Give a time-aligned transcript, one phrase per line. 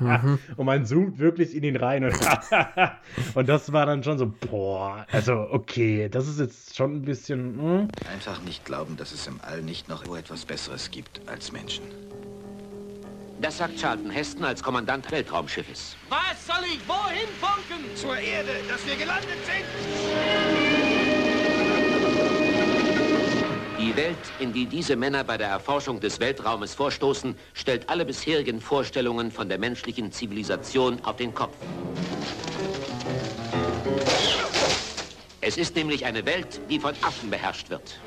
[0.00, 0.38] mhm.
[0.56, 2.04] Und man zoomt wirklich in ihn rein.
[2.04, 2.14] Und,
[3.34, 7.58] und, das war dann schon so, boah, also okay, das ist jetzt schon ein bisschen.
[7.58, 7.88] Hm?
[8.12, 11.84] Einfach nicht glauben, dass es im All nicht noch etwas Besseres gibt als Menschen.
[13.40, 15.96] Das sagt Charlton Heston als Kommandant Weltraumschiffes.
[16.08, 17.84] Was soll ich wohin funken?
[17.96, 20.93] Zur Erde, dass wir gelandet sind!
[23.84, 28.58] Die Welt, in die diese Männer bei der Erforschung des Weltraumes vorstoßen, stellt alle bisherigen
[28.58, 31.54] Vorstellungen von der menschlichen Zivilisation auf den Kopf.
[35.42, 38.00] Es ist nämlich eine Welt, die von Affen beherrscht wird.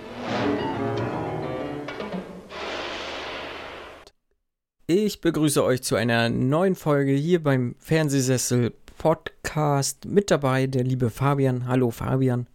[4.87, 10.05] Ich begrüße euch zu einer neuen Folge hier beim Fernsehsessel Podcast.
[10.05, 11.67] Mit dabei der liebe Fabian.
[11.67, 12.47] Hallo Fabian.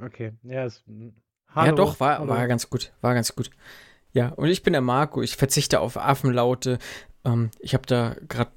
[0.00, 0.84] Okay, ja, ist,
[1.48, 3.50] hallo, ja doch, war, war ganz gut, war ganz gut.
[4.12, 6.78] Ja, und ich bin der Marco, ich verzichte auf Affenlaute.
[7.24, 8.52] Ähm, ich habe da gerade,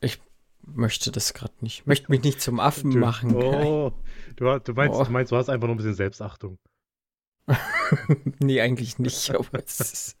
[0.00, 0.20] ich
[0.60, 3.34] möchte das gerade nicht, möchte mich nicht zum Affen du, machen.
[3.34, 3.92] Oh,
[4.36, 5.04] du, du, meinst, oh.
[5.04, 6.58] du meinst, du hast einfach nur ein bisschen Selbstachtung.
[8.40, 10.16] nee, eigentlich nicht, aber es ist.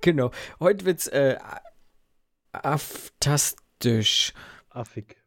[0.00, 0.30] Genau.
[0.60, 1.38] Heute wird's äh,
[2.52, 4.34] aftastisch.
[4.68, 5.21] Affig.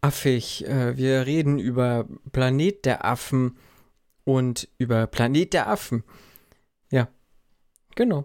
[0.00, 0.66] Affig.
[0.66, 3.56] Äh, wir reden über Planet der Affen
[4.24, 6.04] und über Planet der Affen.
[6.90, 7.08] Ja.
[7.96, 8.24] Genau.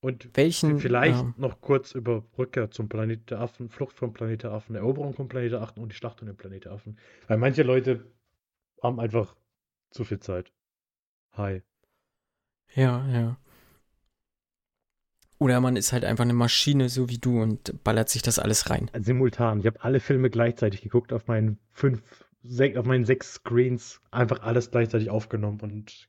[0.00, 4.42] Und welchen vielleicht äh, noch kurz über Rückkehr zum Planet der Affen, Flucht vom Planet
[4.42, 6.98] der Affen, Eroberung vom Planet der Affen und die Schlacht um den Planet der Affen.
[7.28, 8.04] Weil manche Leute
[8.82, 9.36] haben einfach
[9.90, 10.52] zu viel Zeit.
[11.34, 11.62] Hi.
[12.74, 13.36] Ja, ja.
[15.42, 18.70] Oder man ist halt einfach eine Maschine, so wie du, und ballert sich das alles
[18.70, 18.88] rein.
[18.96, 19.58] Simultan.
[19.58, 22.00] Ich habe alle Filme gleichzeitig geguckt auf meinen fünf,
[22.44, 24.00] sech, auf meinen sechs Screens.
[24.12, 26.08] Einfach alles gleichzeitig aufgenommen und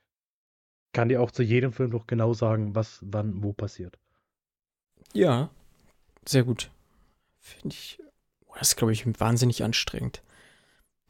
[0.91, 3.97] kann dir auch zu jedem Film noch genau sagen, was wann wo passiert.
[5.13, 5.49] Ja,
[6.27, 6.69] sehr gut.
[7.39, 7.97] Finde ich.
[8.45, 10.21] Oh, das ist, glaube ich, wahnsinnig anstrengend.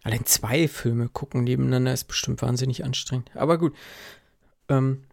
[0.01, 3.35] Allein zwei Filme gucken nebeneinander ist bestimmt wahnsinnig anstrengend.
[3.35, 3.75] Aber gut.
[4.69, 5.03] Ähm,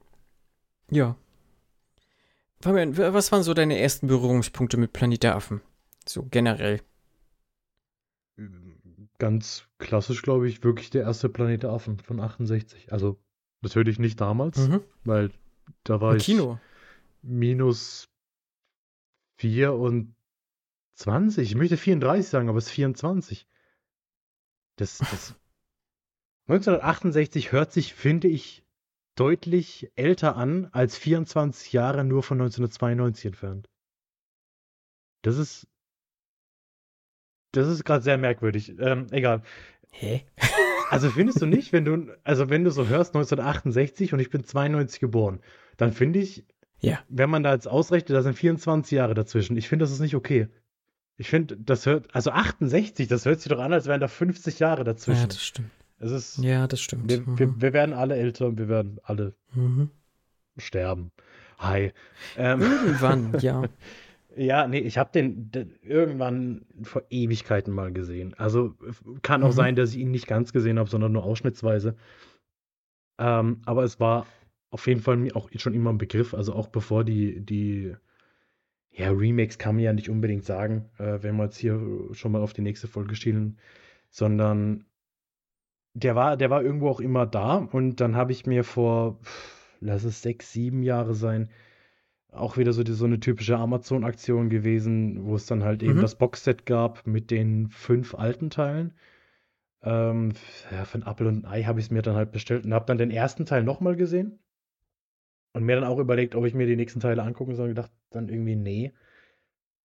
[0.93, 1.17] ja.
[2.63, 5.63] Fabian, was waren so deine ersten Berührungspunkte mit Planet der Affen?
[6.07, 6.83] So generell.
[9.19, 12.93] Ganz klassisch, glaube ich, wirklich der erste Planet der Affen von 68.
[12.93, 13.19] Also
[13.63, 14.83] natürlich nicht damals, mhm.
[15.05, 15.31] weil
[15.85, 16.59] da war Im ich Kino.
[17.23, 18.11] minus
[19.39, 20.15] 24.
[21.39, 23.47] Ich möchte 34 sagen, aber es ist 24.
[24.77, 25.35] Das, das
[26.49, 28.65] 1968 hört sich, finde ich,
[29.17, 33.69] deutlich älter an als 24 Jahre nur von 1992 entfernt.
[35.23, 35.67] Das ist.
[37.53, 38.79] Das ist gerade sehr merkwürdig.
[38.79, 39.43] Ähm, egal.
[39.91, 40.25] Hä?
[40.91, 44.43] Also findest du nicht, wenn du, also wenn du so hörst 1968 und ich bin
[44.43, 45.39] 92 geboren,
[45.77, 46.45] dann finde ich,
[46.81, 46.99] ja.
[47.09, 49.57] wenn man da jetzt ausrechnet, da sind 24 Jahre dazwischen.
[49.57, 50.49] Ich finde, das ist nicht okay.
[51.17, 54.59] Ich finde, das hört, also 68, das hört sich doch an, als wären da 50
[54.59, 55.21] Jahre dazwischen.
[55.21, 55.71] Ja, das stimmt.
[56.01, 57.11] Es ist, ja, das stimmt.
[57.11, 57.39] Wir, mhm.
[57.39, 59.91] wir, wir, werden alle älter und wir werden alle mhm.
[60.57, 61.13] sterben.
[61.59, 61.93] Hi.
[62.39, 63.65] Ähm, irgendwann, ja.
[64.35, 68.33] Ja, nee, ich habe den, den, irgendwann vor Ewigkeiten mal gesehen.
[68.39, 68.75] Also
[69.23, 69.55] kann auch mhm.
[69.55, 71.97] sein, dass ich ihn nicht ganz gesehen habe, sondern nur ausschnittsweise.
[73.19, 74.27] Ähm, aber es war
[74.71, 76.33] auf jeden Fall mir auch schon immer ein Begriff.
[76.33, 77.95] Also auch bevor die, die
[78.93, 81.81] ja, Remakes kann man ja nicht unbedingt sagen, äh, wenn wir jetzt hier
[82.13, 83.59] schon mal auf die nächste Folge schielen,
[84.09, 84.87] sondern
[86.03, 89.19] der war, der war irgendwo auch immer da und dann habe ich mir vor,
[89.81, 91.51] lass es sechs, sieben Jahre sein,
[92.33, 96.03] auch wieder so, die, so eine typische Amazon-Aktion gewesen, wo es dann halt eben mhm.
[96.03, 98.95] das Boxset gab mit den fünf alten Teilen.
[99.83, 100.33] Ähm,
[100.71, 102.75] ja, für ein Apfel und ein Ei habe ich es mir dann halt bestellt und
[102.75, 104.39] habe dann den ersten Teil nochmal gesehen.
[105.53, 107.69] Und mir dann auch überlegt, ob ich mir die nächsten Teile angucken soll.
[107.69, 108.93] Und gedacht, dann irgendwie nee.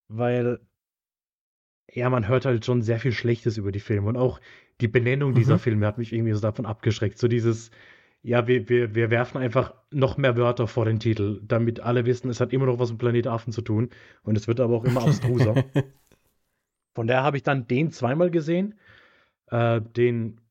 [0.08, 0.60] Weil,
[1.92, 4.10] ja, man hört halt schon sehr viel Schlechtes über die Filme.
[4.10, 4.40] Und auch
[4.82, 5.36] die Benennung mhm.
[5.36, 7.18] dieser Filme hat mich irgendwie so davon abgeschreckt.
[7.18, 7.72] So dieses,
[8.22, 12.30] ja, wir, wir, wir werfen einfach noch mehr Wörter vor den Titel, damit alle wissen,
[12.30, 13.90] es hat immer noch was mit Planet Affen zu tun.
[14.24, 15.64] Und es wird aber auch immer abstruser.
[16.96, 18.76] Von daher habe ich dann den zweimal gesehen.
[19.48, 20.42] Äh, den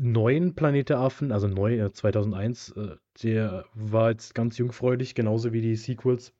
[0.00, 5.52] neuen Planet der Affen, also neu, äh, 2001, äh, der war jetzt ganz jungfräulich, genauso
[5.52, 6.32] wie die Sequels.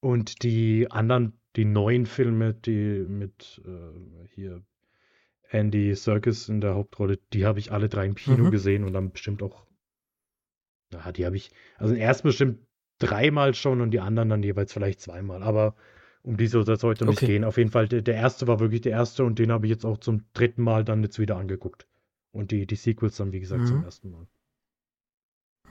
[0.00, 4.62] Und die anderen, die neuen Filme, die mit äh, hier
[5.48, 8.50] Andy Serkis in der Hauptrolle, die habe ich alle drei im Kino mhm.
[8.50, 9.66] gesehen und dann bestimmt auch,
[10.92, 12.60] ja, die habe ich, also den ersten bestimmt
[12.98, 15.42] dreimal schon und die anderen dann jeweils vielleicht zweimal.
[15.42, 15.74] Aber
[16.22, 17.10] um die soll es heute okay.
[17.10, 17.44] nicht gehen.
[17.44, 19.86] Auf jeden Fall, der, der erste war wirklich der erste und den habe ich jetzt
[19.86, 21.86] auch zum dritten Mal dann jetzt wieder angeguckt.
[22.32, 23.66] Und die, die Sequels dann, wie gesagt, mhm.
[23.66, 24.26] zum ersten Mal.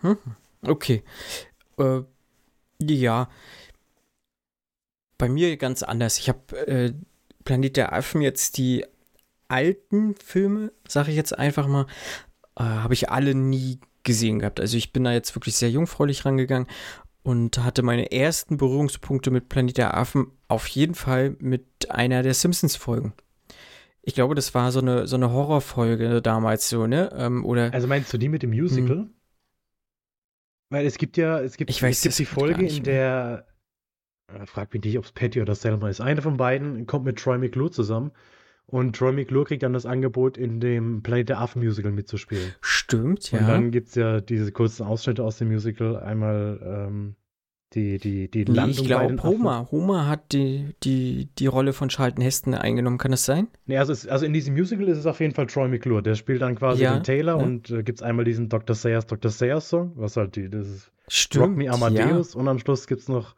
[0.01, 0.17] Mhm.
[0.61, 1.03] Okay.
[1.77, 2.01] Äh,
[2.81, 3.29] ja.
[5.17, 6.17] Bei mir ganz anders.
[6.17, 6.93] Ich habe äh,
[7.43, 8.85] Planet der Affen jetzt die
[9.47, 11.85] alten Filme, sage ich jetzt einfach mal,
[12.57, 14.59] äh, habe ich alle nie gesehen gehabt.
[14.59, 16.67] Also ich bin da jetzt wirklich sehr jungfräulich rangegangen
[17.23, 22.33] und hatte meine ersten Berührungspunkte mit Planet der Affen auf jeden Fall mit einer der
[22.33, 23.13] Simpsons-Folgen.
[24.01, 27.09] Ich glaube, das war so eine, so eine Horrorfolge damals so, ne?
[27.13, 28.99] Ähm, oder also meinst du die mit dem Musical?
[28.99, 29.13] Hm.
[30.69, 33.45] Weil es gibt ja, es gibt, ich weiß, es gibt die Folge, in der,
[34.33, 37.19] äh, frag mich nicht, ob es Patty oder Selma ist, eine von beiden kommt mit
[37.19, 38.11] Troy McClure zusammen
[38.69, 42.53] und Troy McClure kriegt dann das Angebot, in dem Planet der Affen Musical mitzuspielen.
[42.59, 43.39] Stimmt, ja.
[43.39, 45.95] Und dann gibt es ja diese kurzen Ausschnitte aus dem Musical.
[45.95, 47.15] Einmal ähm,
[47.73, 49.69] die, die, die Landung Ich glaube, Homer.
[49.71, 52.97] Homer hat die, die, die Rolle von Charlton Heston eingenommen.
[52.97, 53.47] Kann das sein?
[53.67, 56.03] Nee, also, es, also in diesem Musical ist es auf jeden Fall Troy McClure.
[56.03, 57.43] Der spielt dann quasi ja, den Taylor ja.
[57.43, 58.75] und äh, gibt es einmal diesen Dr.
[58.75, 59.31] Sayers, Dr.
[59.31, 62.33] Sayers Song, was halt die, das ist Stimmt, Rock Me Amadeus.
[62.33, 62.39] Ja.
[62.41, 63.33] Und am Schluss gibt es noch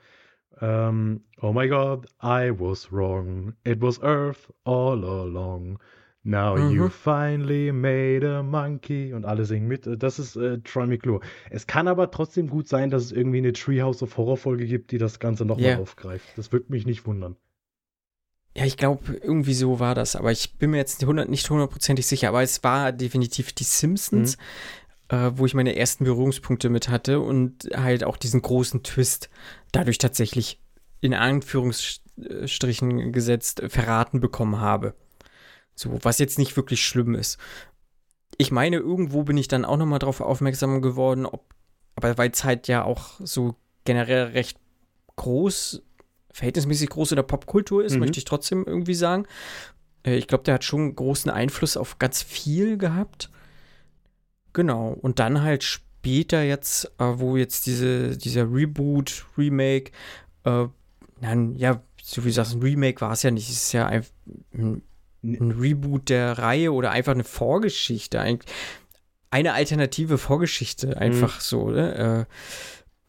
[0.61, 3.53] um, oh my God, I was wrong.
[3.65, 5.79] It was Earth all along.
[6.23, 6.71] Now mhm.
[6.73, 9.13] you finally made a monkey.
[9.13, 9.87] Und alle singen mit.
[9.87, 11.21] Das ist äh, Troy McClure.
[11.49, 14.91] Es kann aber trotzdem gut sein, dass es irgendwie eine Treehouse of Horror Folge gibt,
[14.91, 15.79] die das Ganze nochmal yeah.
[15.79, 16.27] aufgreift.
[16.35, 17.35] Das würde mich nicht wundern.
[18.57, 20.17] Ja, ich glaube, irgendwie so war das.
[20.17, 22.29] Aber ich bin mir jetzt nicht hundertprozentig sicher.
[22.29, 24.37] Aber es war definitiv die Simpsons.
[24.37, 24.43] Mhm
[25.09, 29.29] äh, wo ich meine ersten Berührungspunkte mit hatte und halt auch diesen großen Twist
[29.71, 30.59] dadurch tatsächlich
[31.01, 34.95] in Anführungsstrichen gesetzt verraten bekommen habe.
[35.75, 37.37] So, was jetzt nicht wirklich schlimm ist.
[38.37, 41.53] Ich meine, irgendwo bin ich dann auch nochmal drauf aufmerksam geworden, ob,
[41.95, 43.55] aber weil es halt ja auch so
[43.85, 44.57] generell recht
[45.15, 45.81] groß,
[46.31, 47.99] verhältnismäßig groß in der Popkultur ist, mhm.
[47.99, 49.25] möchte ich trotzdem irgendwie sagen.
[50.03, 53.29] Äh, ich glaube, der hat schon großen Einfluss auf ganz viel gehabt.
[54.53, 54.89] Genau.
[54.89, 59.91] Und dann halt später jetzt, äh, wo jetzt diese, dieser Reboot, Remake,
[60.45, 60.65] äh,
[61.21, 63.49] dann, ja, so wie du sagst, ein Remake war es ja nicht.
[63.49, 64.05] Es ist ja ein,
[64.53, 64.81] ein,
[65.21, 68.21] ein Reboot der Reihe oder einfach eine Vorgeschichte.
[68.21, 68.39] Ein,
[69.29, 71.41] eine alternative Vorgeschichte, einfach mhm.
[71.41, 72.27] so, ne?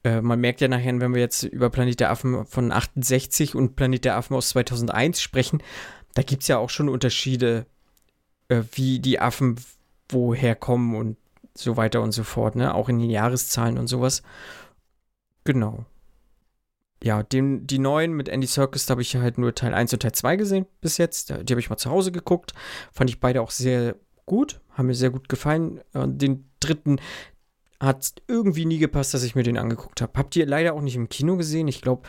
[0.05, 3.55] Äh, äh, man merkt ja nachher, wenn wir jetzt über Planet der Affen von 68
[3.55, 5.63] und Planet der Affen aus 2001 sprechen,
[6.15, 7.67] da gibt es ja auch schon Unterschiede,
[8.49, 9.57] äh, wie die Affen
[10.09, 11.17] woher kommen und
[11.57, 12.75] so weiter und so fort, ne?
[12.75, 14.23] Auch in den Jahreszahlen und sowas.
[15.45, 15.85] Genau.
[17.03, 20.13] Ja, den, die neuen mit Andy da habe ich halt nur Teil 1 und Teil
[20.13, 21.31] 2 gesehen bis jetzt.
[21.31, 22.53] Die habe ich mal zu Hause geguckt.
[22.93, 24.61] Fand ich beide auch sehr gut.
[24.71, 25.81] Haben mir sehr gut gefallen.
[25.95, 27.01] Den dritten
[27.81, 30.13] hat irgendwie nie gepasst, dass ich mir den angeguckt habe.
[30.19, 31.69] Habt ihr leider auch nicht im Kino gesehen.
[31.69, 32.07] Ich glaube,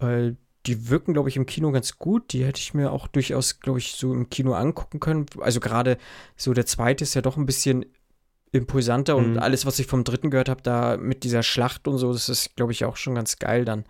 [0.00, 0.32] äh,
[0.66, 2.32] die wirken, glaube ich, im Kino ganz gut.
[2.32, 5.26] Die hätte ich mir auch durchaus, glaube ich, so im Kino angucken können.
[5.40, 5.98] Also gerade
[6.36, 7.84] so der zweite ist ja doch ein bisschen
[8.54, 9.38] imposanter und mhm.
[9.38, 12.54] alles, was ich vom dritten gehört habe, da mit dieser Schlacht und so, das ist,
[12.54, 13.84] glaube ich, auch schon ganz geil dann.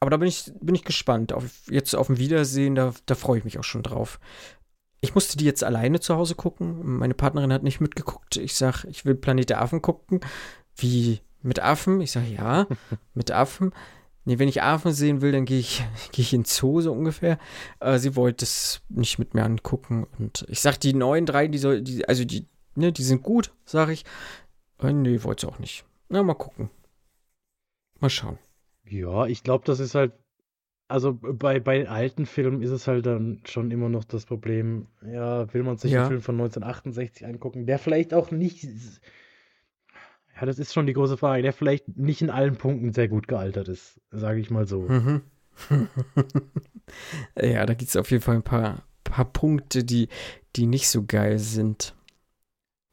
[0.00, 1.32] Aber da bin ich, bin ich gespannt.
[1.32, 4.20] Auf, jetzt auf ein Wiedersehen, da, da freue ich mich auch schon drauf.
[5.00, 6.98] Ich musste die jetzt alleine zu Hause gucken.
[6.98, 8.36] Meine Partnerin hat nicht mitgeguckt.
[8.36, 10.20] Ich sage, ich will Planet der Affen gucken.
[10.76, 12.00] Wie mit Affen?
[12.00, 12.66] Ich sage, ja,
[13.14, 13.72] mit Affen.
[14.24, 17.38] Nee, wenn ich Affen sehen will, dann gehe ich, geh ich in Zoo so ungefähr.
[17.80, 20.06] Äh, sie wollte es nicht mit mir angucken.
[20.18, 22.46] Und ich sage, die neuen drei, die soll, die, also die,
[22.78, 24.04] ne, die sind gut, sage ich.
[24.80, 25.84] Äh, nee, wollte sie auch nicht.
[26.08, 26.70] Na, mal gucken.
[28.00, 28.38] Mal schauen.
[28.84, 30.12] Ja, ich glaube, das ist halt,
[30.86, 35.52] also bei, bei alten Filmen ist es halt dann schon immer noch das Problem, ja,
[35.52, 36.00] will man sich ja.
[36.00, 38.66] einen Film von 1968 angucken, der vielleicht auch nicht,
[40.34, 43.28] ja, das ist schon die große Frage, der vielleicht nicht in allen Punkten sehr gut
[43.28, 44.82] gealtert ist, sage ich mal so.
[44.82, 45.22] Mhm.
[47.36, 50.08] ja, da gibt es auf jeden Fall ein paar, paar Punkte, die,
[50.56, 51.94] die nicht so geil sind.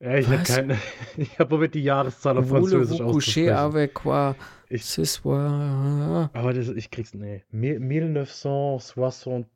[0.05, 0.79] Ja, ich habe keine.
[1.17, 3.51] Ich habe probiert, die Jahreszahl auf Französisch coucher auszusprechen.
[3.55, 4.35] avec quoi
[4.69, 6.31] Ich, soir.
[6.33, 7.15] aber das, ich krieg's.
[7.15, 7.43] Nee.
[7.53, 9.51] Mi- 1963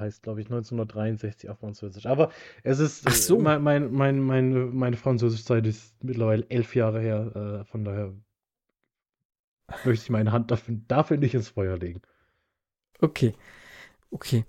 [0.00, 2.06] heißt, glaube ich, 1963 auf Französisch.
[2.06, 2.30] Aber
[2.62, 3.02] es ist.
[3.06, 3.38] Ach so.
[3.38, 7.60] Mein, mein, mein, meine, meine Französischzeit ist mittlerweile elf Jahre her.
[7.60, 8.14] Äh, von daher
[9.84, 12.00] möchte ich meine Hand dafür, dafür nicht ins Feuer legen.
[13.00, 13.34] Okay.
[14.10, 14.44] Okay.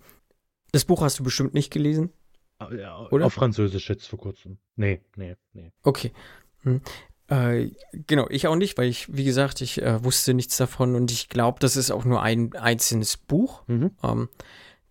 [0.72, 2.12] Das Buch hast du bestimmt nicht gelesen?
[2.58, 3.26] Aber Ja, Oder?
[3.26, 4.58] Auf Französisch jetzt vor kurzem.
[4.76, 5.72] Nee, nee, nee.
[5.84, 6.12] Okay.
[6.62, 6.82] Hm.
[7.28, 11.12] Äh, genau, ich auch nicht, weil ich, wie gesagt, ich äh, wusste nichts davon und
[11.12, 13.64] ich glaube, das ist auch nur ein einzelnes Buch.
[13.68, 13.92] Mhm.
[14.04, 14.30] Ähm,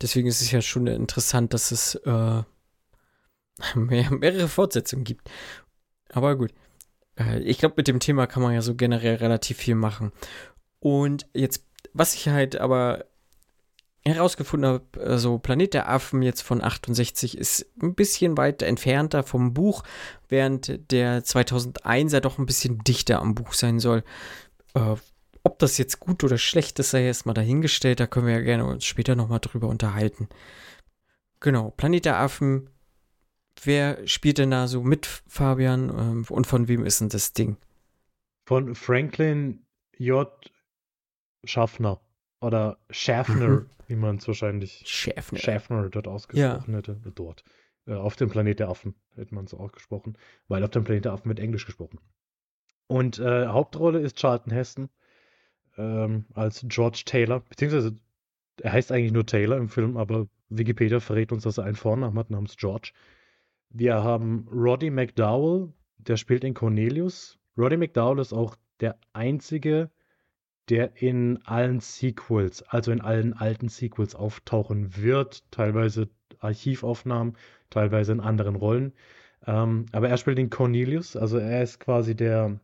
[0.00, 2.42] deswegen ist es ja schon interessant, dass es äh,
[3.76, 5.30] mehr, mehrere Fortsetzungen gibt.
[6.11, 6.52] Aber gut.
[7.16, 10.12] Äh, ich glaube, mit dem Thema kann man ja so generell relativ viel machen.
[10.80, 13.06] Und jetzt, was ich halt aber
[14.06, 19.54] herausgefunden habe, also Planet der Affen jetzt von 68 ist ein bisschen weit entfernter vom
[19.54, 19.82] Buch,
[20.28, 24.04] während der 2001er doch ein bisschen dichter am Buch sein soll.
[24.75, 24.96] Äh,
[25.42, 28.64] ob das jetzt gut oder schlecht ist, sei erstmal dahingestellt, da können wir ja gerne
[28.64, 30.28] uns später nochmal drüber unterhalten.
[31.40, 32.70] Genau, Planet der Affen.
[33.62, 35.90] Wer spielt denn da so mit, Fabian?
[35.90, 37.56] Ähm, Und von wem ist denn das Ding?
[38.46, 39.64] Von Franklin
[39.96, 40.28] J.
[41.44, 42.00] Schaffner.
[42.44, 43.70] Oder Schaffner, Mhm.
[43.88, 45.38] wie man es wahrscheinlich Schäfner.
[45.38, 47.00] Schaffner dort ausgesprochen hätte.
[47.14, 47.44] Dort.
[47.86, 50.16] Äh, auf dem Planet der Affen hätte man es ausgesprochen.
[50.48, 51.98] Weil auf dem Planet der Affen wird Englisch gesprochen.
[52.86, 54.88] Und äh, Hauptrolle ist Charlton Heston
[55.76, 57.40] ähm, als George Taylor.
[57.40, 57.96] Beziehungsweise
[58.60, 62.18] er heißt eigentlich nur Taylor im Film, aber Wikipedia verrät uns, dass er einen Vornamen
[62.18, 62.92] hat namens George.
[63.70, 67.38] Wir haben Roddy McDowell, der spielt in Cornelius.
[67.56, 69.90] Roddy McDowell ist auch der einzige,
[70.68, 75.44] der in allen Sequels, also in allen alten Sequels auftauchen wird.
[75.50, 77.37] Teilweise Archivaufnahmen,
[77.71, 78.92] teilweise in anderen Rollen.
[79.47, 82.61] Ähm, aber er spielt den Cornelius, also er ist quasi der,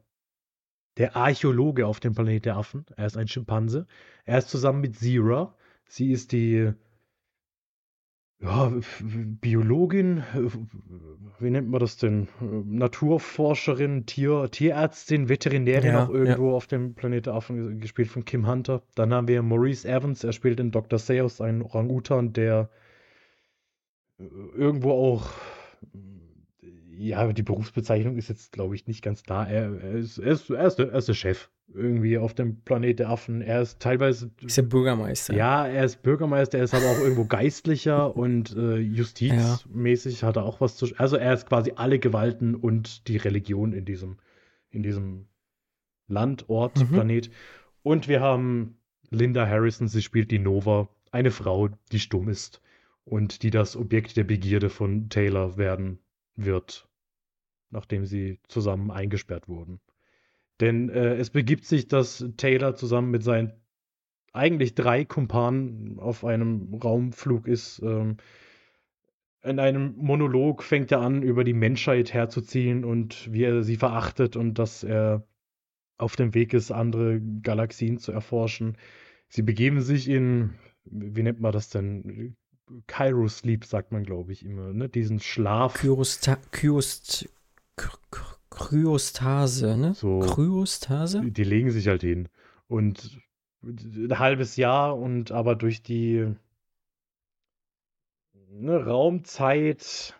[0.96, 2.86] der Archäologe auf dem Planet der Affen.
[2.96, 3.86] Er ist ein Schimpanse.
[4.24, 5.54] Er ist zusammen mit Zira.
[5.86, 6.72] Sie ist die
[8.42, 8.72] ja,
[9.40, 10.24] Biologin,
[11.40, 12.28] wie nennt man das denn?
[12.40, 18.82] Naturforscherin, Tier, Tierärztin, Veterinärin Ja, auch irgendwo auf dem Planet Affen, gespielt von Kim Hunter.
[18.94, 20.98] Dann haben wir Maurice Evans, er spielt in Dr.
[20.98, 22.70] Seuss einen Orang-Utan, der
[24.18, 24.24] äh,
[24.56, 25.30] irgendwo auch,
[26.96, 29.44] ja, die Berufsbezeichnung ist jetzt, glaube ich, nicht ganz da.
[29.44, 32.98] Er, er, ist, er, ist, er, ist, er ist der Chef irgendwie auf dem Planet
[32.98, 33.42] der Affen.
[33.42, 35.34] Er ist teilweise Ist der Bürgermeister.
[35.34, 40.44] ja, er ist Bürgermeister, er ist aber auch irgendwo Geistlicher und äh, justizmäßig hat er
[40.44, 40.86] auch was zu.
[40.96, 44.16] Also er ist quasi alle Gewalten und die Religion in diesem,
[44.70, 45.26] in diesem
[46.08, 46.92] Land, Ort, Mhm.
[46.92, 47.30] Planet.
[47.82, 48.76] Und wir haben
[49.10, 52.60] Linda Harrison, sie spielt die Nova, eine Frau, die stumm ist
[53.04, 55.98] und die das Objekt der Begierde von Taylor werden
[56.36, 56.88] wird,
[57.70, 59.80] nachdem sie zusammen eingesperrt wurden.
[60.60, 63.52] Denn äh, es begibt sich, dass Taylor zusammen mit seinen
[64.32, 67.80] eigentlich drei Kumpanen auf einem Raumflug ist.
[67.82, 68.18] Ähm,
[69.42, 74.36] in einem Monolog fängt er an, über die Menschheit herzuziehen und wie er sie verachtet
[74.36, 75.26] und dass er
[75.96, 78.76] auf dem Weg ist, andere Galaxien zu erforschen.
[79.28, 82.36] Sie begeben sich in, wie nennt man das denn?
[82.86, 84.88] Kairos-Sleep, sagt man, glaube ich, immer, ne?
[84.88, 85.74] Diesen Schlaf.
[85.74, 87.28] Kyrosta Kyost
[87.76, 88.29] K- K-
[88.60, 89.94] Kryostase, ne?
[89.94, 90.20] So.
[90.20, 91.22] Kryostase?
[91.24, 92.28] Die legen sich halt hin.
[92.68, 93.18] Und
[93.62, 96.26] ein halbes Jahr und aber durch die
[98.50, 100.14] ne, Raumzeit,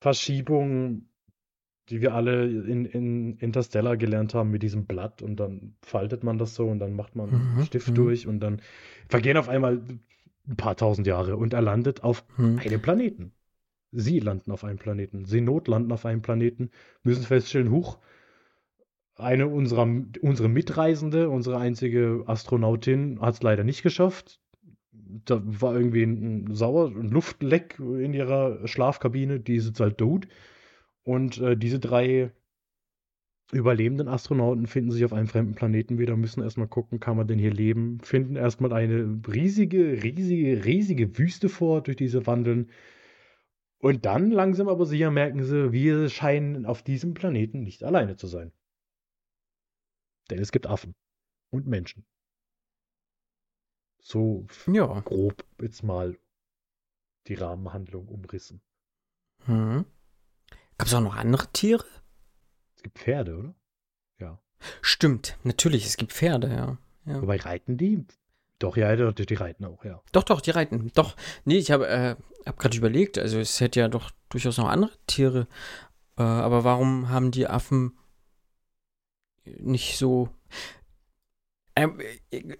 [0.00, 1.08] Verschiebung,
[1.88, 6.38] die wir alle in, in Interstellar gelernt haben mit diesem Blatt und dann faltet man
[6.38, 7.94] das so und dann macht man einen Mhm, Stift mhm.
[7.94, 8.60] durch und dann
[9.08, 9.82] vergehen auf einmal
[10.46, 12.58] ein paar tausend Jahre und er landet auf Hm.
[12.58, 13.32] einem Planeten.
[13.96, 15.24] Sie landen auf einem Planeten.
[15.24, 16.70] Seenot landen auf einem Planeten,
[17.02, 17.98] müssen feststellen, huch,
[19.16, 19.88] eine unserer
[20.20, 24.40] unsere Mitreisende, unsere einzige Astronautin, hat es leider nicht geschafft.
[24.92, 29.98] Da war irgendwie ein, ein Sauer, ein Luftleck in ihrer Schlafkabine, die ist jetzt halt
[29.98, 30.26] tot.
[31.04, 32.32] Und äh, diese drei
[33.52, 37.38] überlebenden Astronauten finden sich auf einem fremden Planeten wieder, müssen erstmal gucken, kann man denn
[37.38, 42.70] hier leben, finden erstmal eine riesige, riesige, riesige Wüste vor, durch diese wandeln.
[43.84, 48.26] Und dann langsam aber sicher merken sie, wir scheinen auf diesem Planeten nicht alleine zu
[48.26, 48.50] sein.
[50.30, 50.94] Denn es gibt Affen
[51.50, 52.06] und Menschen.
[53.98, 55.00] So Ja.
[55.00, 56.18] grob jetzt mal
[57.26, 58.62] die Rahmenhandlung umrissen.
[59.44, 59.84] Hm.
[60.78, 61.84] Gab es auch noch andere Tiere?
[62.76, 63.54] Es gibt Pferde, oder?
[64.18, 64.40] Ja.
[64.80, 66.78] Stimmt, natürlich, es gibt Pferde, ja.
[67.04, 67.20] ja.
[67.20, 68.06] Wobei reiten die?
[68.64, 70.00] Doch, ja, die, die reiten auch, ja.
[70.12, 70.90] Doch, doch, die reiten.
[70.94, 71.16] Doch.
[71.44, 72.16] Nee, ich habe äh,
[72.46, 75.46] hab gerade überlegt, also es hätte ja doch durchaus noch andere Tiere.
[76.16, 77.92] Äh, aber warum haben die Affen
[79.44, 80.30] nicht so.
[81.76, 82.00] Ähm,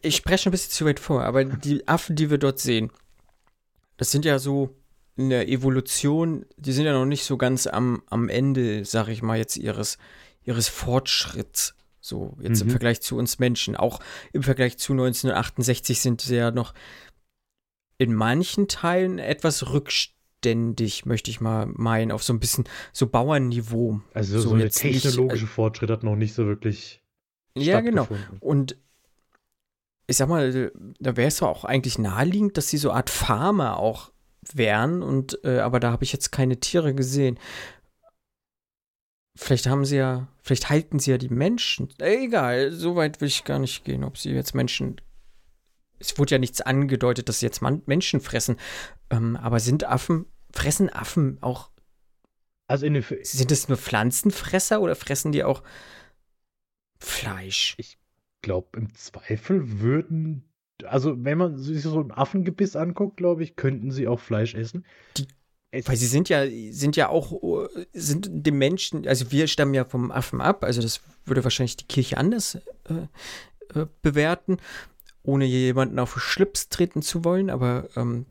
[0.03, 2.91] ich spreche ein bisschen zu weit vor, aber die Affen, die wir dort sehen,
[3.97, 4.77] das sind ja so
[5.17, 9.23] in der Evolution, die sind ja noch nicht so ganz am, am Ende, sag ich
[9.23, 9.97] mal, jetzt ihres,
[10.43, 11.75] ihres Fortschritts.
[12.05, 12.67] So, jetzt mhm.
[12.67, 13.77] im Vergleich zu uns Menschen.
[13.77, 13.99] Auch
[14.35, 16.75] im Vergleich zu 1968 sind sie ja noch
[17.97, 24.03] in manchen Teilen etwas rückständig, möchte ich mal meinen, auf so ein bisschen so Bauernniveau.
[24.13, 27.01] Also so, so der technologische nicht, äh, Fortschritt hat noch nicht so wirklich.
[27.57, 28.07] Ja, genau.
[28.41, 28.77] Und
[30.07, 33.79] ich sag mal, da wäre es auch eigentlich naheliegend, dass sie so eine Art Farmer
[33.79, 34.13] auch
[34.53, 37.39] wären und äh, aber da habe ich jetzt keine Tiere gesehen.
[39.37, 41.89] Vielleicht haben sie ja, vielleicht halten sie ja die Menschen.
[41.99, 45.01] Egal, so weit will ich gar nicht gehen, ob sie jetzt Menschen.
[45.99, 48.57] Es wurde ja nichts angedeutet, dass sie jetzt Menschen fressen.
[49.11, 51.71] Ähm, aber sind Affen, fressen Affen auch.
[52.67, 55.63] Also in sind es nur Pflanzenfresser oder fressen die auch
[56.99, 57.75] Fleisch?
[57.79, 57.99] Ich
[58.41, 60.49] glaube, im Zweifel würden
[60.83, 64.85] also wenn man sich so ein Affengebiss anguckt, glaube ich, könnten sie auch Fleisch essen.
[65.17, 65.29] Die,
[65.85, 70.11] weil sie sind ja, sind ja auch, sind dem Menschen, also wir stammen ja vom
[70.11, 74.59] Affen ab, also das würde wahrscheinlich die Kirche anders äh, äh, bewerten,
[75.23, 78.27] ohne jemanden auf den Schlips treten zu wollen, aber ähm,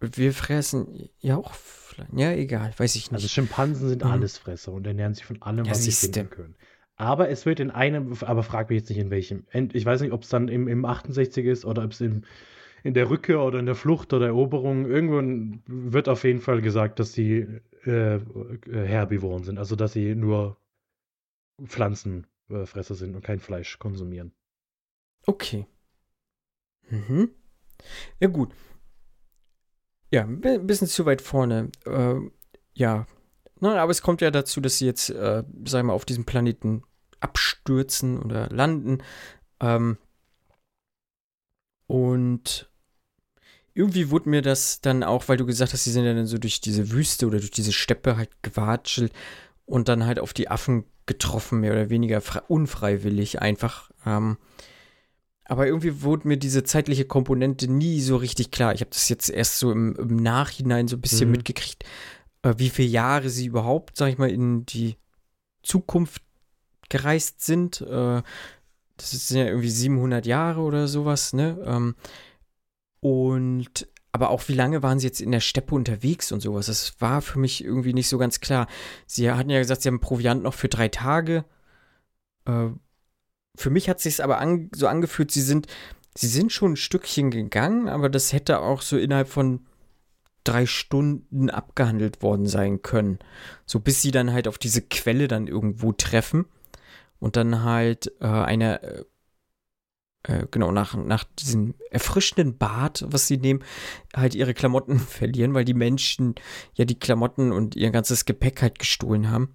[0.00, 1.54] wir fressen ja auch
[1.96, 2.08] Fleisch.
[2.14, 3.14] Ja, egal, weiß ich nicht.
[3.14, 4.10] Also Schimpansen sind mhm.
[4.10, 6.54] Allesfresser und ernähren sich von allem, was sie finden können.
[6.96, 9.46] Aber es wird in einem, aber frag mich jetzt nicht in welchem.
[9.72, 12.00] Ich weiß nicht, ob es dann im, im 68 ist oder ob es
[12.86, 14.86] in der Rückkehr oder in der Flucht oder Eroberung.
[14.86, 17.46] Irgendwann wird auf jeden Fall gesagt, dass sie
[17.84, 18.20] äh,
[18.70, 19.58] Herbivoren sind.
[19.58, 20.56] Also, dass sie nur
[21.64, 24.32] Pflanzenfresser sind und kein Fleisch konsumieren.
[25.26, 25.66] Okay.
[26.88, 27.30] Mhm.
[28.20, 28.52] Ja, gut.
[30.12, 31.70] Ja, ein bisschen zu weit vorne.
[31.84, 32.20] Äh,
[32.74, 33.06] ja,
[33.58, 36.24] na, aber es kommt ja dazu, dass sie jetzt, äh, sagen wir mal, auf diesem
[36.24, 36.82] Planeten
[37.20, 39.02] abstürzen oder landen.
[39.60, 39.98] Ähm,
[41.86, 42.70] und
[43.76, 46.38] irgendwie wurde mir das dann auch, weil du gesagt hast, sie sind ja dann so
[46.38, 49.12] durch diese Wüste oder durch diese Steppe halt gewatschelt
[49.66, 53.90] und dann halt auf die Affen getroffen, mehr oder weniger unfreiwillig einfach.
[54.06, 54.38] Ähm,
[55.44, 58.72] aber irgendwie wurde mir diese zeitliche Komponente nie so richtig klar.
[58.72, 61.32] Ich habe das jetzt erst so im, im Nachhinein so ein bisschen mhm.
[61.32, 61.84] mitgekriegt,
[62.42, 64.96] äh, wie viele Jahre sie überhaupt, sag ich mal, in die
[65.62, 66.22] Zukunft
[66.88, 67.82] gereist sind.
[67.82, 68.22] Äh,
[68.96, 71.62] das sind ja irgendwie 700 Jahre oder sowas, ne?
[71.66, 71.94] Ähm,
[73.06, 76.66] und aber auch wie lange waren sie jetzt in der Steppe unterwegs und sowas?
[76.66, 78.66] Das war für mich irgendwie nicht so ganz klar.
[79.06, 81.44] Sie hatten ja gesagt, sie haben Proviant noch für drei Tage.
[82.46, 82.70] Äh,
[83.54, 85.68] für mich hat es sich aber an, so angefühlt, sie sind,
[86.16, 89.66] sie sind schon ein Stückchen gegangen, aber das hätte auch so innerhalb von
[90.42, 93.20] drei Stunden abgehandelt worden sein können.
[93.66, 96.46] So bis sie dann halt auf diese Quelle dann irgendwo treffen
[97.20, 99.06] und dann halt äh, eine,
[100.26, 103.62] äh, genau, nach, nach diesem erfrischenden Bad, was sie nehmen,
[104.14, 106.34] halt ihre Klamotten verlieren, weil die Menschen
[106.74, 109.54] ja die Klamotten und ihr ganzes Gepäck halt gestohlen haben.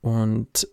[0.00, 0.68] Und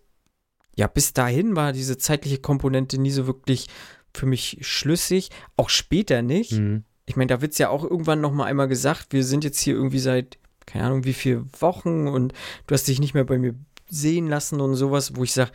[0.75, 3.67] ja, bis dahin war diese zeitliche Komponente nie so wirklich
[4.13, 6.53] für mich schlüssig, auch später nicht.
[6.53, 9.43] Mhm ich meine, da wird es ja auch irgendwann noch mal einmal gesagt, wir sind
[9.43, 12.33] jetzt hier irgendwie seit, keine Ahnung, wie viele Wochen und
[12.67, 13.55] du hast dich nicht mehr bei mir
[13.89, 15.51] sehen lassen und sowas, wo ich sage,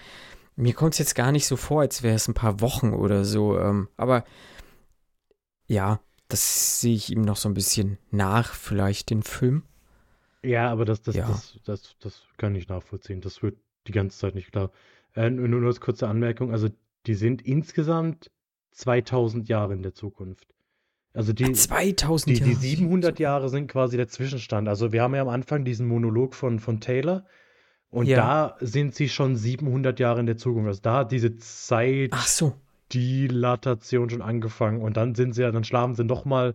[0.58, 3.24] mir kommt es jetzt gar nicht so vor, als wäre es ein paar Wochen oder
[3.24, 3.58] so.
[3.58, 4.24] Ähm, aber
[5.66, 9.62] ja, das sehe ich ihm noch so ein bisschen nach, vielleicht den Film.
[10.42, 11.28] Ja, aber das, das, ja.
[11.28, 13.20] das, das, das kann ich nachvollziehen.
[13.20, 14.70] Das wird die ganze Zeit nicht klar.
[15.14, 16.68] Äh, nur, nur als kurze Anmerkung, also
[17.06, 18.30] die sind insgesamt
[18.72, 20.48] 2000 Jahre in der Zukunft.
[21.14, 24.68] Also die, 2000 die, die 700 Jahre sind quasi der Zwischenstand.
[24.68, 27.24] Also wir haben ja am Anfang diesen Monolog von, von Taylor
[27.90, 28.16] und ja.
[28.16, 30.68] da sind sie schon 700 Jahre in der Zukunft.
[30.68, 32.54] Also da hat diese Zeit Ach so.
[32.92, 36.54] Dilatation schon angefangen und dann sind sie ja, dann schlafen sie noch mal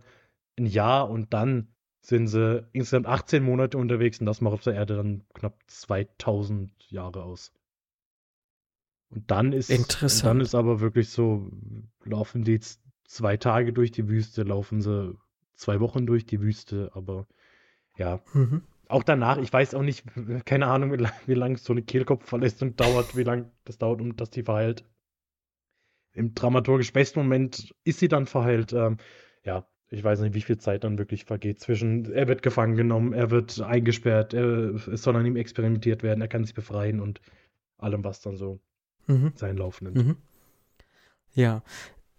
[0.56, 1.68] ein Jahr und dann
[2.00, 6.70] sind sie insgesamt 18 Monate unterwegs und das macht auf der Erde dann knapp 2000
[6.90, 7.52] Jahre aus.
[9.10, 10.28] Und dann ist, Interessant.
[10.28, 11.50] dann ist aber wirklich so,
[12.04, 15.16] laufen die jetzt zwei Tage durch die Wüste, laufen sie
[15.54, 17.26] zwei Wochen durch die Wüste, aber
[17.96, 18.20] ja.
[18.32, 18.62] Mhm.
[18.88, 20.04] Auch danach, ich weiß auch nicht,
[20.44, 20.92] keine Ahnung,
[21.26, 24.84] wie, lange so eine Kehlkopfverletzung dauert, wie lange das dauert, um dass die verheilt.
[26.12, 28.72] Im dramaturgisch besten Moment ist sie dann verheilt.
[28.72, 28.98] Ähm,
[29.42, 33.12] ja, ich weiß nicht, wie viel Zeit dann wirklich vergeht zwischen, er wird gefangen genommen,
[33.12, 37.20] er wird eingesperrt, er, es soll an ihm experimentiert werden, er kann sich befreien und
[37.78, 38.60] allem, was dann so
[39.06, 39.32] mhm.
[39.34, 39.96] seinen Lauf nimmt.
[39.96, 40.16] Mhm.
[41.34, 41.62] Ja,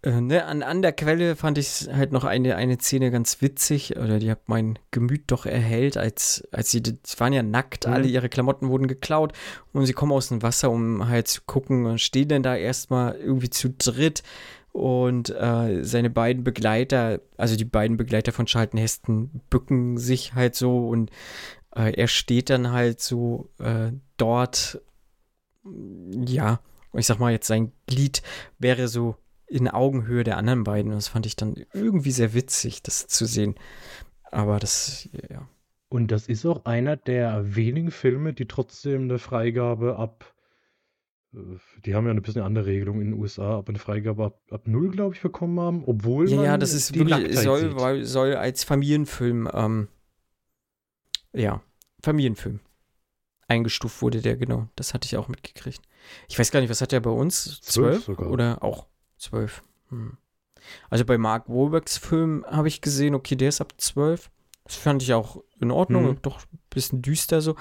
[0.02, 3.96] Äh, ne, an, an der Quelle fand ich halt noch eine, eine Szene ganz witzig,
[3.96, 7.92] oder die hat mein Gemüt doch erhellt, als, als sie, die waren ja nackt, Mhm.
[7.92, 9.32] alle ihre Klamotten wurden geklaut
[9.72, 13.14] und sie kommen aus dem Wasser, um halt zu gucken und stehen dann da erstmal
[13.16, 14.22] irgendwie zu dritt
[14.72, 20.54] und äh, seine beiden Begleiter, also die beiden Begleiter von Charlton Heston, bücken sich halt
[20.54, 21.10] so und
[21.74, 24.80] äh, er steht dann halt so äh, dort,
[26.10, 26.60] ja,
[26.92, 28.22] ich sag mal jetzt sein Glied
[28.58, 29.16] wäre so
[29.48, 30.90] in Augenhöhe der anderen beiden.
[30.92, 33.54] Und das fand ich dann irgendwie sehr witzig, das zu sehen.
[34.30, 35.48] Aber das, ja.
[35.88, 40.34] Und das ist auch einer der wenigen Filme, die trotzdem eine Freigabe ab.
[41.32, 41.38] äh,
[41.84, 44.66] Die haben ja eine bisschen andere Regelung in den USA, aber eine Freigabe ab, ab
[44.66, 49.48] null, glaube ich, bekommen haben, obwohl Ja, ja, das ist wirklich, soll, soll als Familienfilm,
[49.52, 49.88] ähm,
[51.32, 51.62] ja,
[52.02, 52.60] Familienfilm
[53.48, 54.68] eingestuft wurde der, genau.
[54.74, 55.80] Das hatte ich auch mitgekriegt.
[56.28, 57.60] Ich weiß gar nicht, was hat der bei uns?
[57.60, 58.04] Zwölf Zwölf?
[58.04, 58.30] sogar.
[58.30, 58.86] Oder auch
[59.18, 59.62] zwölf?
[59.90, 60.16] Hm.
[60.90, 64.30] Also bei Mark Wahlbergs Film habe ich gesehen, okay, der ist ab zwölf.
[64.64, 66.22] Das fand ich auch in Ordnung, Mhm.
[66.22, 67.56] doch ein bisschen düster so.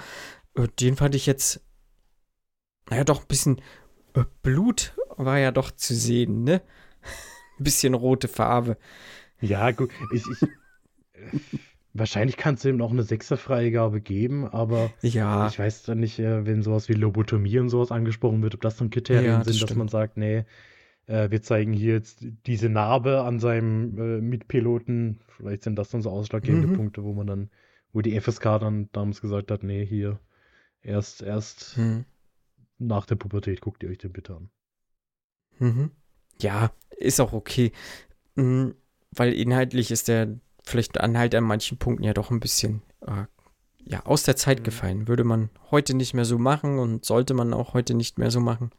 [0.55, 1.61] Äh, Den fand ich jetzt,
[2.89, 3.61] naja, doch ein bisschen
[4.13, 6.61] äh, Blut war ja doch zu sehen, ne?
[7.59, 8.77] Ein bisschen rote Farbe.
[9.41, 9.91] Ja, gut.
[10.09, 10.41] Ich, ich,
[11.13, 11.31] äh,
[11.93, 16.63] wahrscheinlich kannst du ihm auch eine Sechser-Freigabe geben, aber Ja, ich weiß dann nicht, wenn
[16.63, 19.69] sowas wie Lobotomie und sowas angesprochen wird, ob das dann Kriterien Ja, das sind, dass
[19.69, 19.79] stimmt.
[19.79, 20.45] man sagt, nee,
[21.07, 25.19] äh, wir zeigen hier jetzt diese Narbe an seinem äh, Mitpiloten.
[25.27, 26.73] Vielleicht sind das dann so ausschlaggebende Mhm.
[26.73, 27.49] Punkte, wo man dann,
[27.93, 30.19] wo die FSK dann damals gesagt hat, nee, hier
[30.81, 32.05] erst, erst hm.
[32.77, 34.49] nach der Pubertät guckt ihr euch den bitte an.
[35.59, 35.91] Mhm.
[36.41, 37.71] Ja, ist auch okay.
[38.35, 38.75] Mhm,
[39.11, 43.25] weil inhaltlich ist der vielleicht an halt an manchen Punkten ja doch ein bisschen äh,
[43.87, 44.63] ja, aus der Zeit Mhm.
[44.63, 45.07] gefallen.
[45.07, 48.39] Würde man heute nicht mehr so machen und sollte man auch heute nicht mehr so
[48.39, 48.71] machen.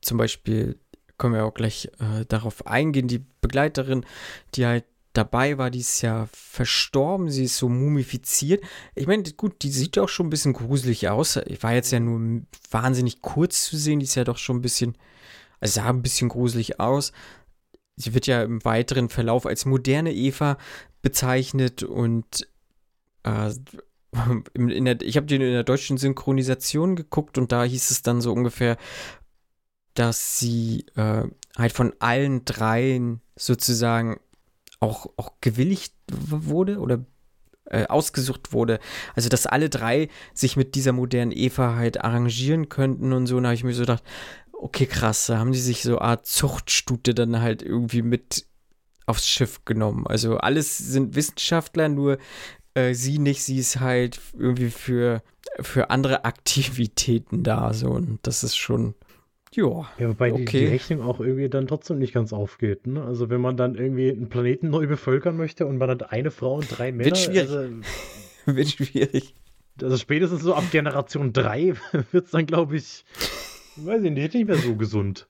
[0.00, 0.78] Zum Beispiel
[1.20, 4.04] können wir auch gleich äh, darauf eingehen, die Begleiterin,
[4.54, 8.64] die halt dabei war, die ist ja verstorben, sie ist so mumifiziert.
[8.94, 11.36] Ich meine, gut, die sieht auch schon ein bisschen gruselig aus.
[11.46, 14.62] Ich war jetzt ja nur wahnsinnig kurz zu sehen, die ist ja doch schon ein
[14.62, 14.96] bisschen,
[15.60, 17.12] also sah ein bisschen gruselig aus.
[17.96, 20.56] Sie wird ja im weiteren Verlauf als moderne Eva
[21.02, 22.48] bezeichnet und
[23.24, 23.50] äh,
[24.54, 28.20] in der, ich habe den in der deutschen Synchronisation geguckt und da hieß es dann
[28.20, 28.76] so ungefähr,
[29.94, 31.24] dass sie äh,
[31.56, 34.20] halt von allen dreien sozusagen
[34.78, 37.04] auch, auch gewilligt wurde oder
[37.66, 38.80] äh, ausgesucht wurde.
[39.14, 43.36] Also, dass alle drei sich mit dieser modernen Eva halt arrangieren könnten und so.
[43.36, 44.02] Und da habe ich mir so gedacht,
[44.52, 48.46] okay, krass, da haben die sich so eine Art Zuchtstute dann halt irgendwie mit
[49.06, 50.06] aufs Schiff genommen.
[50.06, 52.18] Also alles sind Wissenschaftler, nur
[52.74, 55.22] äh, sie nicht, sie ist halt irgendwie für,
[55.60, 57.72] für andere Aktivitäten da.
[57.72, 58.94] So, und das ist schon,
[59.54, 59.88] ja.
[59.98, 60.68] Ja, wobei die, die Okay.
[60.68, 62.86] Rechnung auch irgendwie dann trotzdem nicht ganz aufgeht.
[62.86, 63.02] Ne?
[63.02, 66.56] Also wenn man dann irgendwie einen Planeten neu bevölkern möchte und man hat eine Frau
[66.56, 67.50] und drei Männer, schwierig.
[67.50, 67.68] Also,
[68.46, 69.34] Wird schwierig.
[69.82, 71.74] also spätestens so ab Generation 3
[72.12, 73.04] wird es dann, glaube ich,
[73.76, 75.28] weiß ich nicht, nicht mehr so gesund.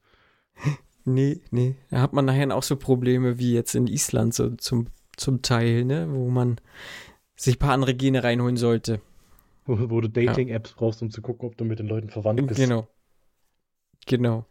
[1.05, 1.75] Nee, nee.
[1.91, 5.85] Da hat man nachher auch so Probleme wie jetzt in Island so zum, zum Teil,
[5.85, 6.07] ne?
[6.11, 6.61] Wo man
[7.37, 9.01] sich ein paar andere Gene reinholen sollte.
[9.65, 12.61] Wo, wo du Dating-Apps brauchst, um zu gucken, ob du mit den Leuten verwandt bist.
[12.61, 12.87] Genau.
[14.07, 14.47] Genau.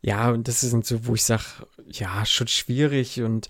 [0.00, 1.42] Ja, und das sind so, wo ich sage,
[1.86, 3.48] ja, schon schwierig und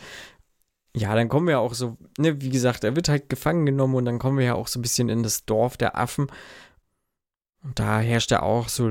[0.97, 4.05] ja, dann kommen wir auch so, ne, wie gesagt, er wird halt gefangen genommen und
[4.07, 6.29] dann kommen wir ja auch so ein bisschen in das Dorf der Affen.
[7.63, 8.91] Und da herrscht ja auch so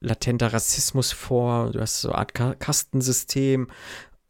[0.00, 1.72] latenter Rassismus vor.
[1.72, 3.68] Du hast so eine Art Ka Kastensystem.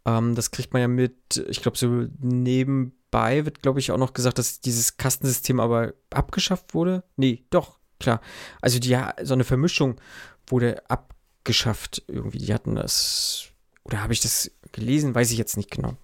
[0.05, 4.15] Ähm, das kriegt man ja mit, ich glaube, so nebenbei wird, glaube ich, auch noch
[4.15, 7.05] gesagt, dass dieses Kastensystem aber abgeschafft wurde.
[7.17, 8.21] Nee, doch, klar.
[8.61, 10.01] Also die so eine Vermischung
[10.49, 12.39] wurde abgeschafft irgendwie.
[12.39, 13.49] Die hatten das,
[13.85, 15.15] oder habe ich das gelesen?
[15.15, 15.97] Weiß ich jetzt nicht genau.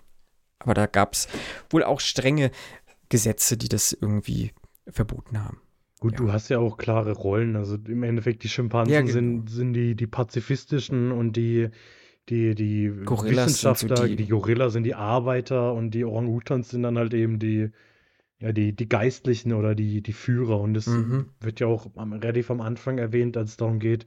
[0.59, 1.29] Aber da gab es
[1.71, 2.51] wohl auch strenge
[3.09, 4.53] Gesetze, die das irgendwie
[4.89, 5.61] verboten haben.
[6.01, 6.19] Gut, Ja.
[6.19, 7.57] du hast ja auch klare Rollen.
[7.57, 9.13] Also im Endeffekt, die Schimpansen Ja, genau.
[9.13, 11.69] sind, sind die, die pazifistischen und die,
[12.29, 16.71] die, die Gorillas sind so Wissenschaftler, die- die, Gorilla sind die Arbeiter und die Orang-Utans
[16.71, 17.71] sind dann halt eben die,
[18.43, 20.61] ja, die, die Geistlichen oder die, die Führer.
[20.61, 21.31] Und das Mhm.
[21.41, 24.05] wird ja auch am, relativ am Anfang erwähnt, als es darum geht,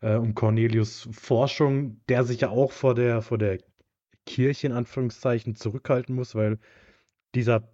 [0.00, 3.58] äh, um Cornelius Forschung, der sich ja auch vor der, vor der
[4.26, 6.58] Kirche in Anführungszeichen zurückhalten muss, weil
[7.34, 7.68] dieser,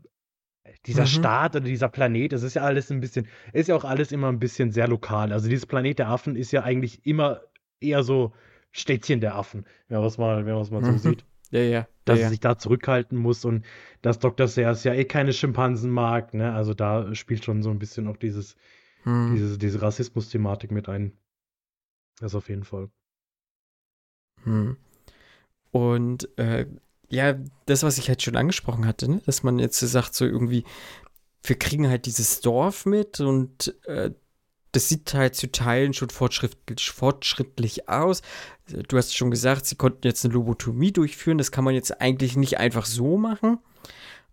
[0.86, 1.06] dieser Mhm.
[1.06, 4.28] Staat oder dieser Planet, es ist ja alles ein bisschen, ist ja auch alles immer
[4.28, 5.32] ein bisschen sehr lokal.
[5.32, 7.42] Also dieses Planet der Affen ist ja eigentlich immer
[7.80, 8.32] eher so
[8.72, 10.98] Städtchen der Affen, wenn man es mal, wenn man es mal so Mhm.
[10.98, 11.24] sieht.
[11.50, 11.88] Ja, ja.
[12.04, 13.64] Dass ja, er sich da zurückhalten muss und
[14.02, 14.48] dass Dr.
[14.48, 16.52] Sears ja eh keine Schimpansen mag, ne?
[16.52, 18.56] Also da spielt schon so ein bisschen auch dieses,
[19.04, 19.34] Hm.
[19.34, 21.12] diese, diese Rassismus-Thematik mit ein.
[22.18, 22.90] Das auf jeden Fall.
[24.44, 24.76] Hm.
[25.70, 26.66] Und äh,
[27.08, 27.36] ja,
[27.66, 29.22] das, was ich halt schon angesprochen hatte, ne?
[29.26, 30.64] dass man jetzt sagt, so irgendwie,
[31.42, 34.10] wir kriegen halt dieses Dorf mit und äh,
[34.72, 38.22] das sieht halt zu Teilen schon fortschrittlich, fortschrittlich aus.
[38.88, 41.38] Du hast schon gesagt, sie konnten jetzt eine Lobotomie durchführen.
[41.38, 43.59] Das kann man jetzt eigentlich nicht einfach so machen.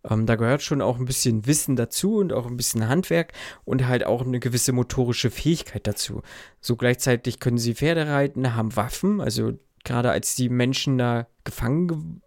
[0.04, 3.34] Ähm, da gehört schon auch ein bisschen Wissen dazu und auch ein bisschen Handwerk
[3.66, 6.22] und halt auch eine gewisse motorische Fähigkeit dazu.
[6.62, 9.22] So gleichzeitig können sie Pferde reiten, haben Waffen.
[9.22, 12.22] Also gerade als die Menschen da gefangen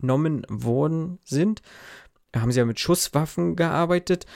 [0.00, 1.60] genommen worden sind,
[2.34, 4.26] haben sie ja mit Schusswaffen gearbeitet.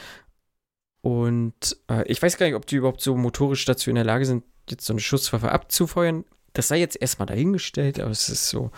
[1.02, 4.24] Und äh, ich weiß gar nicht, ob die überhaupt so motorisch dazu in der Lage
[4.24, 6.24] sind, jetzt so eine Schusswaffe abzufeuern.
[6.52, 8.70] Das sei jetzt erstmal dahingestellt, aber es ist so,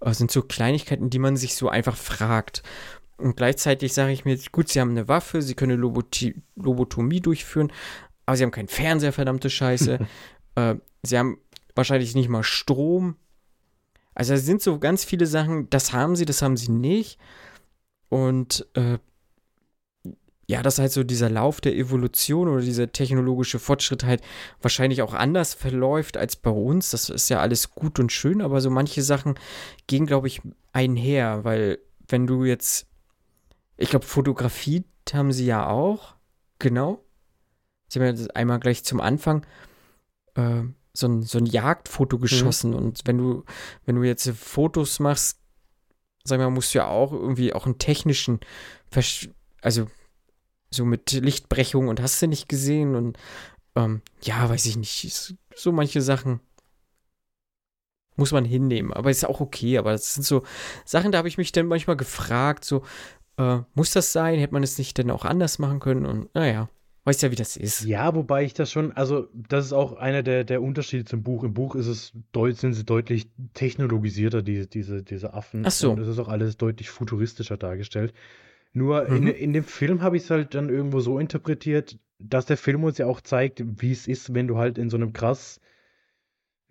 [0.00, 2.62] es sind so Kleinigkeiten, die man sich so einfach fragt.
[3.16, 7.72] Und gleichzeitig sage ich mir, gut, sie haben eine Waffe, sie können Loboti Lobotomie durchführen,
[8.26, 9.98] aber sie haben keinen Fernseher, verdammte Scheiße.
[10.54, 11.38] äh, sie haben
[11.74, 13.16] wahrscheinlich nicht mal Strom.
[14.14, 17.18] Also es sind so ganz viele Sachen, das haben sie, das haben sie nicht.
[18.08, 18.98] Und äh,
[20.46, 24.22] ja, dass halt so dieser Lauf der Evolution oder dieser technologische Fortschritt halt
[24.60, 26.90] wahrscheinlich auch anders verläuft als bei uns.
[26.90, 29.36] Das ist ja alles gut und schön, aber so manche Sachen
[29.86, 31.78] gehen, glaube ich, einher, weil
[32.08, 32.86] wenn du jetzt,
[33.76, 36.14] ich glaube, Fotografie haben sie ja auch,
[36.58, 37.04] genau.
[37.88, 39.46] Sie haben ja einmal gleich zum Anfang
[40.34, 42.20] äh, so, ein, so ein Jagdfoto mhm.
[42.20, 42.76] geschossen mhm.
[42.76, 43.44] und wenn du,
[43.84, 45.38] wenn du jetzt Fotos machst,
[46.24, 48.40] sag mal, musst du ja auch irgendwie auch einen technischen,
[49.60, 49.86] also
[50.72, 53.18] so mit Lichtbrechung und hast du nicht gesehen und
[53.76, 56.40] ähm, ja, weiß ich nicht, so manche Sachen
[58.16, 60.42] muss man hinnehmen, aber ist auch okay, aber das sind so
[60.84, 62.82] Sachen, da habe ich mich dann manchmal gefragt, so,
[63.38, 64.38] äh, muss das sein?
[64.38, 66.04] Hätte man es nicht denn auch anders machen können?
[66.04, 66.68] Und naja,
[67.04, 67.84] weißt ja, wie das ist.
[67.84, 71.42] Ja, wobei ich das schon, also das ist auch einer der, der Unterschiede zum Buch.
[71.42, 72.12] Im Buch ist es
[72.60, 75.64] sind sie deutlich technologisierter, diese, diese, diese Affen.
[75.66, 75.92] Ach so.
[75.92, 78.12] Und es ist auch alles deutlich futuristischer dargestellt.
[78.72, 79.16] Nur mhm.
[79.16, 82.84] in, in dem Film habe ich es halt dann irgendwo so interpretiert, dass der Film
[82.84, 85.60] uns ja auch zeigt, wie es ist, wenn du halt in so einem krass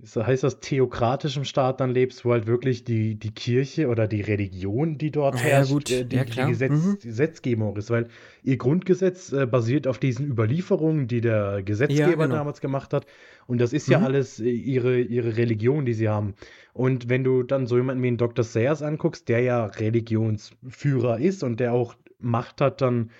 [0.04, 4.22] so heißt das, theokratischem Staat dann lebst, wo halt wirklich die, die Kirche oder die
[4.22, 5.92] Religion, die dort ja, herrscht, gut.
[5.92, 6.98] Äh, die, ja, die Gesetz, mhm.
[7.02, 8.08] Gesetzgebung ist, weil
[8.44, 12.36] ihr Grundgesetz äh, basiert auf diesen Überlieferungen, die der Gesetzgeber ja, genau.
[12.36, 13.06] damals gemacht hat.
[13.48, 13.94] Und das ist mhm.
[13.94, 16.34] ja alles äh, ihre, ihre Religion, die sie haben.
[16.74, 18.44] Und wenn du dann so jemanden wie einen Dr.
[18.44, 23.12] Sayers anguckst, der ja Religionsführer ist und der auch Macht hat, dann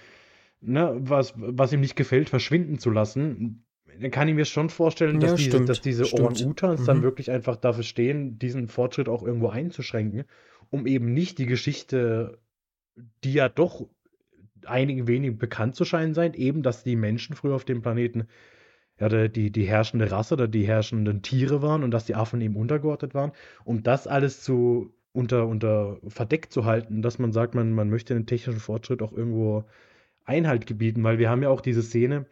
[0.62, 3.64] ne, was, was ihm nicht gefällt, verschwinden zu lassen,
[4.02, 6.86] dann kann ich mir schon vorstellen, dass, ja, diese, stimmt, dass diese Orang-Utans mhm.
[6.86, 10.24] dann wirklich einfach dafür stehen, diesen Fortschritt auch irgendwo einzuschränken,
[10.70, 12.40] um eben nicht die Geschichte,
[13.24, 13.88] die ja doch
[14.66, 18.28] einigen wenigen bekannt zu scheinen sein, eben, dass die Menschen früher auf dem Planeten
[19.00, 22.56] ja, die, die herrschende Rasse oder die herrschenden Tiere waren und dass die Affen eben
[22.56, 23.32] untergeordnet waren,
[23.64, 28.14] um das alles zu unter, unter verdeckt zu halten, dass man sagt, man, man möchte
[28.14, 29.66] den technischen Fortschritt auch irgendwo
[30.24, 32.28] Einhalt gebieten, weil wir haben ja auch diese Szene,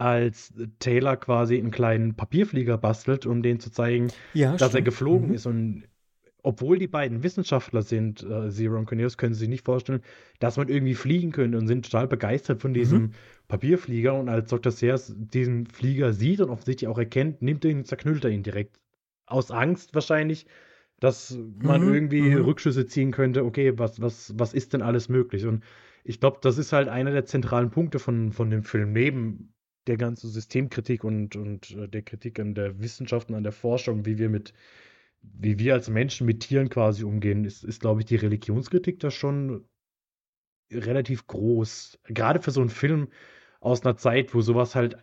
[0.00, 4.74] als Taylor quasi einen kleinen Papierflieger bastelt, um den zu zeigen, ja, dass stimmt.
[4.74, 5.34] er geflogen mhm.
[5.34, 5.46] ist.
[5.46, 5.84] Und
[6.42, 10.00] obwohl die beiden Wissenschaftler sind, äh, Zero und Cornelius, können sie sich nicht vorstellen,
[10.38, 13.10] dass man irgendwie fliegen könnte und sind total begeistert von diesem mhm.
[13.48, 14.14] Papierflieger.
[14.14, 14.72] Und als Dr.
[14.72, 18.42] Sears diesen Flieger sieht und offensichtlich auch erkennt, nimmt er ihn und zerknüllt er ihn
[18.42, 18.80] direkt.
[19.26, 20.46] Aus Angst wahrscheinlich,
[20.98, 21.94] dass man mhm.
[21.94, 22.44] irgendwie mhm.
[22.44, 25.44] Rückschlüsse ziehen könnte, okay, was, was, was ist denn alles möglich?
[25.44, 25.62] Und
[26.04, 28.94] ich glaube, das ist halt einer der zentralen Punkte von, von dem Film.
[28.94, 29.52] Neben
[29.90, 34.06] der ganzen Systemkritik und, und äh, der Kritik an der Wissenschaft und an der Forschung,
[34.06, 34.54] wie wir mit,
[35.20, 39.10] wie wir als Menschen mit Tieren quasi umgehen, ist, ist glaube ich, die Religionskritik da
[39.10, 39.66] schon
[40.70, 41.98] relativ groß.
[42.04, 43.08] Gerade für so einen Film
[43.60, 44.96] aus einer Zeit, wo sowas halt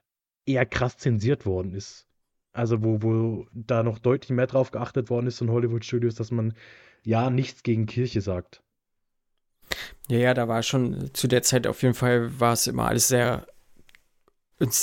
[0.46, 2.08] eher krass zensiert worden ist.
[2.54, 6.54] Also wo, wo da noch deutlich mehr drauf geachtet worden ist in Hollywood-Studios, dass man
[7.04, 8.64] ja nichts gegen Kirche sagt.
[10.08, 13.10] Ja, ja, da war schon zu der Zeit auf jeden Fall war es immer alles
[13.10, 13.46] sehr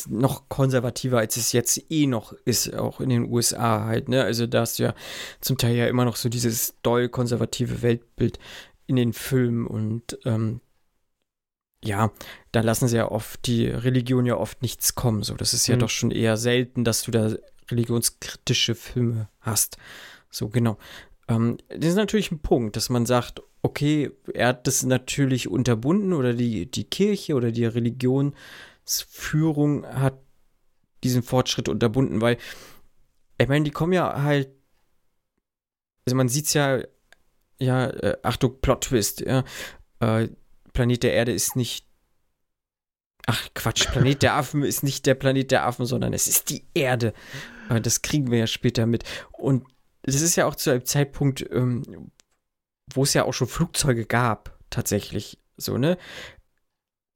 [0.09, 4.23] noch konservativer, als es jetzt eh noch ist, auch in den USA halt, ne?
[4.23, 4.95] Also da hast du ja
[5.41, 8.39] zum Teil ja immer noch so dieses doll konservative Weltbild
[8.87, 10.61] in den Filmen und ähm,
[11.85, 12.13] ja,
[12.53, 15.23] da lassen sie ja oft die Religion ja oft nichts kommen.
[15.23, 15.81] So, das ist ja mhm.
[15.81, 17.35] doch schon eher selten, dass du da
[17.71, 19.77] religionskritische Filme hast.
[20.31, 20.79] So, genau.
[21.29, 26.13] Ähm, das ist natürlich ein Punkt, dass man sagt, okay, er hat das natürlich unterbunden
[26.13, 28.35] oder die, die Kirche oder die Religion
[28.87, 30.18] Führung hat
[31.03, 32.38] diesen Fortschritt unterbunden, weil
[33.38, 34.49] ich meine, die kommen ja halt,
[36.07, 36.81] also man sieht es ja,
[37.59, 39.44] ja, äh, Achtung, Plot-Twist, ja,
[40.01, 40.29] äh,
[40.73, 41.87] Planet der Erde ist nicht,
[43.27, 46.66] ach Quatsch, Planet der Affen ist nicht der Planet der Affen, sondern es ist die
[46.75, 47.12] Erde.
[47.68, 49.05] Äh, das kriegen wir ja später mit.
[49.33, 49.66] Und
[50.03, 52.11] das ist ja auch zu einem Zeitpunkt, ähm,
[52.92, 55.38] wo es ja auch schon Flugzeuge gab, tatsächlich.
[55.57, 55.97] So, ne?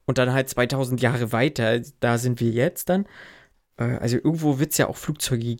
[0.09, 3.05] Und dann halt 2000 Jahre weiter, da sind wir jetzt dann.
[3.77, 5.59] Äh, also irgendwo wird es ja auch Flugzeuge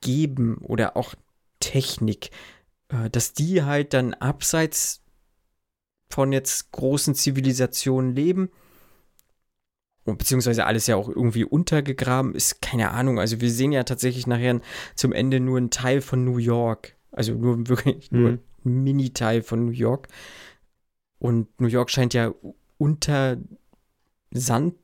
[0.00, 1.14] geben oder auch
[1.60, 2.30] Technik,
[2.88, 5.00] äh, dass die halt dann abseits
[6.10, 8.50] von jetzt großen Zivilisationen leben.
[10.02, 13.20] Und beziehungsweise alles ja auch irgendwie untergegraben ist, keine Ahnung.
[13.20, 14.60] Also wir sehen ja tatsächlich nachher
[14.96, 16.96] zum Ende nur einen Teil von New York.
[17.12, 18.18] Also nur wirklich mhm.
[18.20, 20.08] nur ein Mini-Teil von New York.
[21.20, 22.34] Und New York scheint ja
[22.78, 23.38] unter
[24.30, 24.74] Sand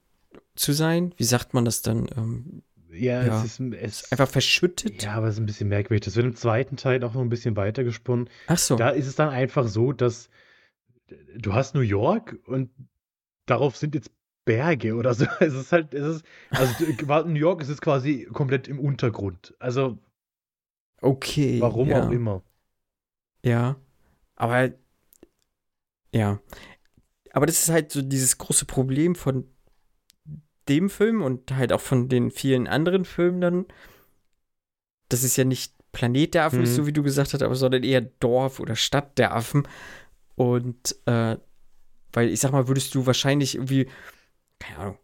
[0.54, 1.14] zu sein.
[1.16, 2.08] Wie sagt man das dann?
[2.16, 5.02] Ähm, ja, ja, es ist es, einfach verschüttet.
[5.02, 6.04] Ja, aber es ist ein bisschen merkwürdig.
[6.04, 8.28] Das wird im zweiten Teil auch noch ein bisschen weiter gesponnen.
[8.48, 8.76] Ach so.
[8.76, 10.28] Da ist es dann einfach so, dass
[11.36, 12.70] du hast New York und
[13.46, 14.10] darauf sind jetzt
[14.44, 15.26] Berge oder so.
[15.40, 19.54] Es ist halt, es ist, also New York ist es quasi komplett im Untergrund.
[19.58, 19.98] Also.
[21.00, 21.60] Okay.
[21.60, 22.06] Warum ja.
[22.06, 22.42] auch immer.
[23.44, 23.76] Ja.
[24.36, 24.70] Aber.
[26.12, 26.40] Ja.
[27.32, 29.46] Aber das ist halt so dieses große Problem von
[30.68, 33.66] dem Film und halt auch von den vielen anderen Filmen dann.
[35.08, 36.64] Das ist ja nicht Planet der Affen, mhm.
[36.64, 39.66] ist so wie du gesagt hast, aber sondern eher Dorf oder Stadt der Affen.
[40.36, 41.36] Und äh,
[42.12, 43.88] weil ich sag mal, würdest du wahrscheinlich irgendwie,
[44.58, 44.98] keine Ahnung,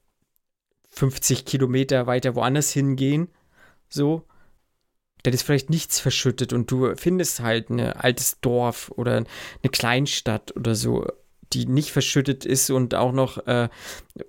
[0.90, 3.28] 50 Kilometer weiter woanders hingehen,
[3.88, 4.26] so,
[5.22, 10.54] dann ist vielleicht nichts verschüttet und du findest halt ein altes Dorf oder eine Kleinstadt
[10.56, 11.06] oder so,
[11.52, 13.68] die nicht verschüttet ist und auch noch äh,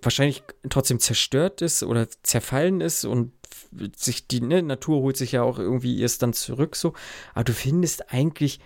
[0.02, 3.32] wahrscheinlich trotzdem zerstört ist oder zerfallen ist und
[3.96, 6.94] sich die ne, Natur holt sich ja auch irgendwie erst dann zurück so,
[7.34, 8.60] aber du findest eigentlich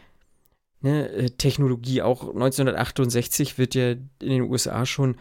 [0.83, 2.01] ne, äh, Technologie.
[2.01, 5.17] Auch 1968 wird ja in den USA schon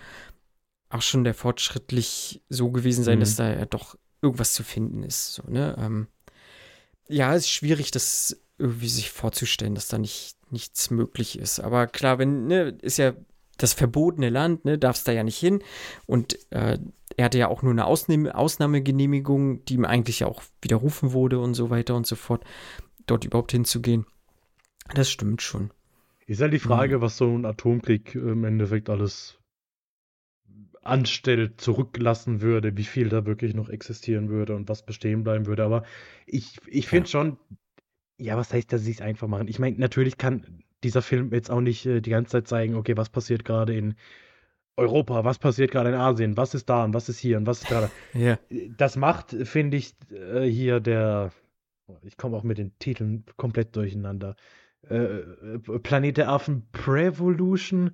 [0.91, 3.21] auch schon der fortschrittlich so gewesen sein, mhm.
[3.21, 5.35] dass da ja doch irgendwas zu finden ist.
[5.35, 5.75] So, ne?
[5.79, 6.07] Ähm,
[7.09, 11.61] ja, es ist schwierig, das irgendwie sich vorzustellen, dass da nicht nichts möglich ist.
[11.61, 13.15] Aber klar, wenn, ne, ist ja
[13.59, 15.63] das verbotene Land, ne, darfst da ja nicht hin.
[16.07, 16.79] Und äh,
[17.17, 21.39] er hatte ja auch nur eine Ausnahme, Ausnahmegenehmigung, die ihm eigentlich ja auch widerrufen wurde
[21.39, 22.45] und so weiter und so fort,
[23.07, 24.07] dort überhaupt hinzugehen.
[24.95, 25.71] Das stimmt schon.
[26.27, 27.03] Ist halt die Frage, mhm.
[27.03, 29.39] was so ein Atomkrieg im Endeffekt alles
[30.83, 35.65] anstellt, zurücklassen würde, wie viel da wirklich noch existieren würde und was bestehen bleiben würde.
[35.65, 35.85] Aber
[36.27, 37.11] ich, ich finde ja.
[37.11, 37.39] schon,
[38.19, 39.49] ja, was heißt, dass sie es einfach machen?
[39.49, 42.97] Ich meine, natürlich kann dieser Film jetzt auch nicht äh, die ganze Zeit zeigen, okay,
[42.97, 43.95] was passiert gerade in
[44.77, 47.63] Europa, was passiert gerade in Asien, was ist da und was ist hier und was
[47.63, 47.91] ist gerade.
[48.15, 48.39] ja.
[48.77, 51.33] Das macht, finde ich, äh, hier der,
[52.03, 54.37] ich komme auch mit den Titeln komplett durcheinander.
[54.89, 57.93] Äh, äh, Planet der Affen Prevolution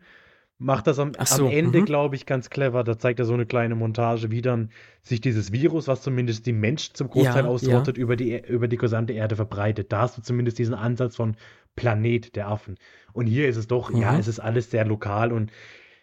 [0.58, 1.84] macht das am, so, am Ende, mhm.
[1.84, 2.82] glaube ich, ganz clever.
[2.82, 4.70] Da zeigt er so eine kleine Montage, wie dann
[5.02, 8.02] sich dieses Virus, was zumindest die Menschen zum Großteil ja, ausrottet, ja.
[8.02, 9.92] über, die, über die gesamte Erde verbreitet.
[9.92, 11.36] Da hast du zumindest diesen Ansatz von
[11.76, 12.76] Planet der Affen.
[13.12, 14.02] Und hier ist es doch, mhm.
[14.02, 15.52] ja, es ist alles sehr lokal und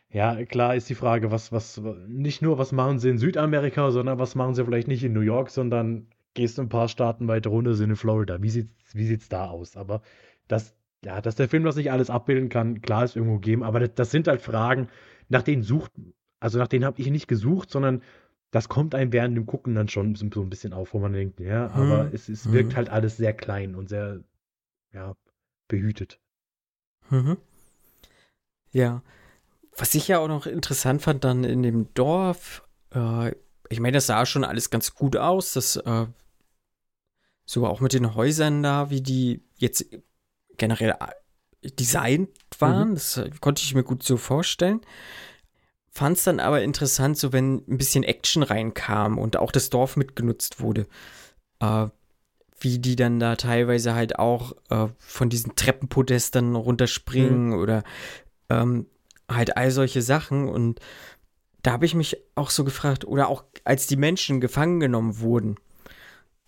[0.09, 4.17] ja, klar ist die Frage, was, was, nicht nur, was machen sie in Südamerika, sondern
[4.17, 7.49] was machen sie vielleicht nicht in New York, sondern gehst du ein paar Staaten weiter
[7.49, 8.41] runter, sind in Florida.
[8.41, 9.75] Wie sieht's, wie sieht's da aus?
[9.75, 10.01] Aber
[10.47, 10.73] dass,
[11.05, 13.93] ja, dass der Film das nicht alles abbilden kann, klar ist irgendwo geben, aber das,
[13.93, 14.89] das sind halt Fragen,
[15.29, 15.91] nach denen sucht,
[16.39, 18.01] also nach denen habe ich nicht gesucht, sondern
[18.49, 21.39] das kommt einem während dem Gucken dann schon so ein bisschen auf, wo man denkt,
[21.39, 22.09] ja, aber hm.
[22.13, 22.77] es, es wirkt hm.
[22.77, 24.23] halt alles sehr klein und sehr,
[24.93, 25.15] ja,
[25.67, 26.19] behütet.
[27.11, 27.37] Mhm.
[28.71, 29.03] Ja.
[29.77, 33.31] Was ich ja auch noch interessant fand, dann in dem Dorf, äh,
[33.69, 36.07] ich meine, das sah schon alles ganz gut aus, das äh,
[37.45, 39.85] sogar auch mit den Häusern da, wie die jetzt
[40.57, 42.89] generell äh, designt waren.
[42.89, 42.95] Mhm.
[42.95, 44.81] Das äh, konnte ich mir gut so vorstellen.
[45.89, 49.95] Fand es dann aber interessant, so wenn ein bisschen Action reinkam und auch das Dorf
[49.95, 50.87] mitgenutzt wurde.
[51.59, 51.87] Äh,
[52.59, 57.59] wie die dann da teilweise halt auch äh, von diesen Treppenpodesten runterspringen mhm.
[57.59, 57.83] oder
[58.49, 58.87] ähm,
[59.29, 60.47] halt all solche Sachen.
[60.47, 60.79] Und
[61.63, 65.57] da habe ich mich auch so gefragt, oder auch als die Menschen gefangen genommen wurden,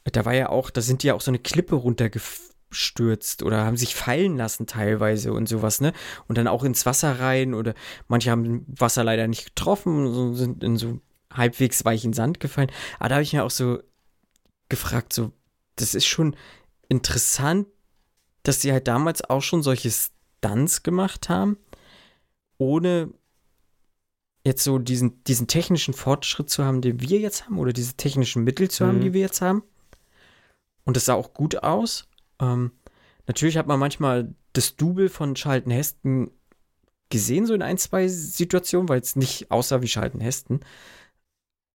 [0.06, 3.66] da war ja auch, da sind die ja auch so eine Klippe runtergefallen abgestürzt oder
[3.66, 5.94] haben sich fallen lassen teilweise und sowas, ne?
[6.28, 7.74] Und dann auch ins Wasser rein oder
[8.08, 11.00] manche haben Wasser leider nicht getroffen, so, sind in so
[11.32, 12.72] halbwegs weichen Sand gefallen.
[13.00, 13.80] Aber da habe ich mir auch so
[14.70, 15.32] gefragt, so,
[15.76, 16.36] das ist schon
[16.90, 17.68] interessant,
[18.44, 21.58] dass sie halt damals auch schon solche Stunts gemacht haben,
[22.58, 23.12] ohne
[24.46, 28.44] jetzt so diesen, diesen technischen Fortschritt zu haben, den wir jetzt haben, oder diese technischen
[28.44, 28.88] Mittel zu mhm.
[28.88, 29.64] haben, die wir jetzt haben.
[30.86, 32.08] Und das sah auch gut aus.
[32.40, 32.72] Ähm,
[33.26, 36.32] natürlich hat man manchmal das Double von Charlton Heston
[37.10, 40.60] gesehen, so in ein, zwei Situationen, weil es nicht aussah wie Charlton Heston.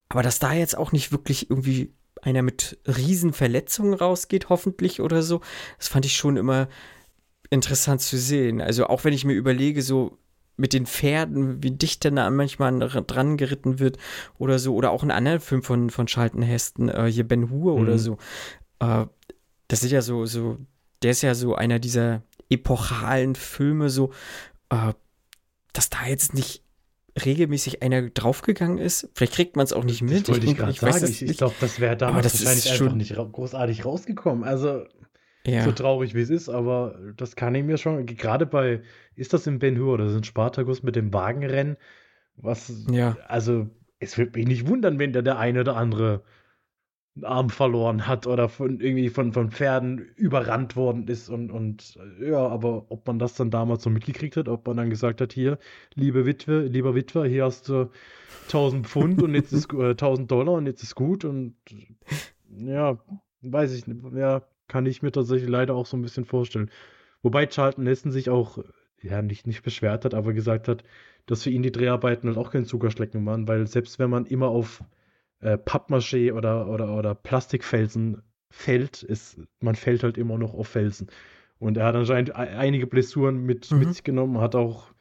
[0.09, 5.23] Aber dass da jetzt auch nicht wirklich irgendwie einer mit riesen Verletzungen rausgeht, hoffentlich oder
[5.23, 5.41] so.
[5.79, 6.69] Das fand ich schon immer
[7.51, 8.61] interessant zu sehen.
[8.61, 10.19] Also auch wenn ich mir überlege, so
[10.57, 13.99] mit den Pferden, wie dicht denn da manchmal dran geritten wird
[14.39, 17.77] oder so, oder auch ein anderer Film von, von Charlton Heston, äh, hier Ben Hur
[17.77, 17.83] mhm.
[17.83, 18.19] oder so.
[18.79, 19.07] Äh,
[19.73, 20.59] das ist ja so, so,
[21.03, 24.13] der ist ja so einer dieser epochalen Filme, so,
[24.69, 24.93] äh,
[25.73, 26.63] dass da jetzt nicht
[27.25, 29.09] regelmäßig einer draufgegangen ist.
[29.15, 30.29] Vielleicht kriegt man es auch nicht mit.
[30.29, 31.11] Das wollte ich, ich gerade sagen.
[31.11, 34.45] Ich, ich glaube, das wäre damals das wahrscheinlich einfach nicht großartig rausgekommen.
[34.45, 34.85] Also
[35.47, 35.65] ja.
[35.65, 38.83] so traurig wie es ist, aber das kann ich mir schon, gerade bei,
[39.17, 41.79] ist das in Ben Hur oder sind Spartacus mit dem Wagenrennen?
[42.37, 43.17] Was, ja.
[43.27, 43.71] also
[44.01, 46.25] es würde mich nicht wundern, wenn da der eine oder andere
[47.15, 51.99] einen Arm verloren hat oder von irgendwie von, von Pferden überrannt worden ist und, und
[52.21, 55.33] ja, aber ob man das dann damals so mitgekriegt hat, ob man dann gesagt hat,
[55.33, 55.59] hier,
[55.95, 57.91] liebe Witwe, lieber Witwer, hier hast du
[58.47, 61.55] 1000 Pfund und jetzt ist äh, 1000 Dollar und jetzt ist gut und
[62.49, 62.99] ja,
[63.43, 66.71] weiß ich nicht, ja, kann ich mir tatsächlich leider auch so ein bisschen vorstellen.
[67.23, 68.59] Wobei Charlton Heston sich auch,
[69.03, 70.83] ja, nicht, nicht beschwert hat, aber gesagt hat,
[71.27, 74.49] dass für ihn die Dreharbeiten halt auch kein Zuckerschlecken waren, weil selbst wenn man immer
[74.49, 74.83] auf
[75.43, 81.09] äh, Pappmaché oder, oder, oder Plastikfelsen fällt, ist, man fällt halt immer noch auf Felsen.
[81.59, 83.79] Und er hat anscheinend einige Blessuren mit, mhm.
[83.79, 84.93] mit sich genommen, hat auch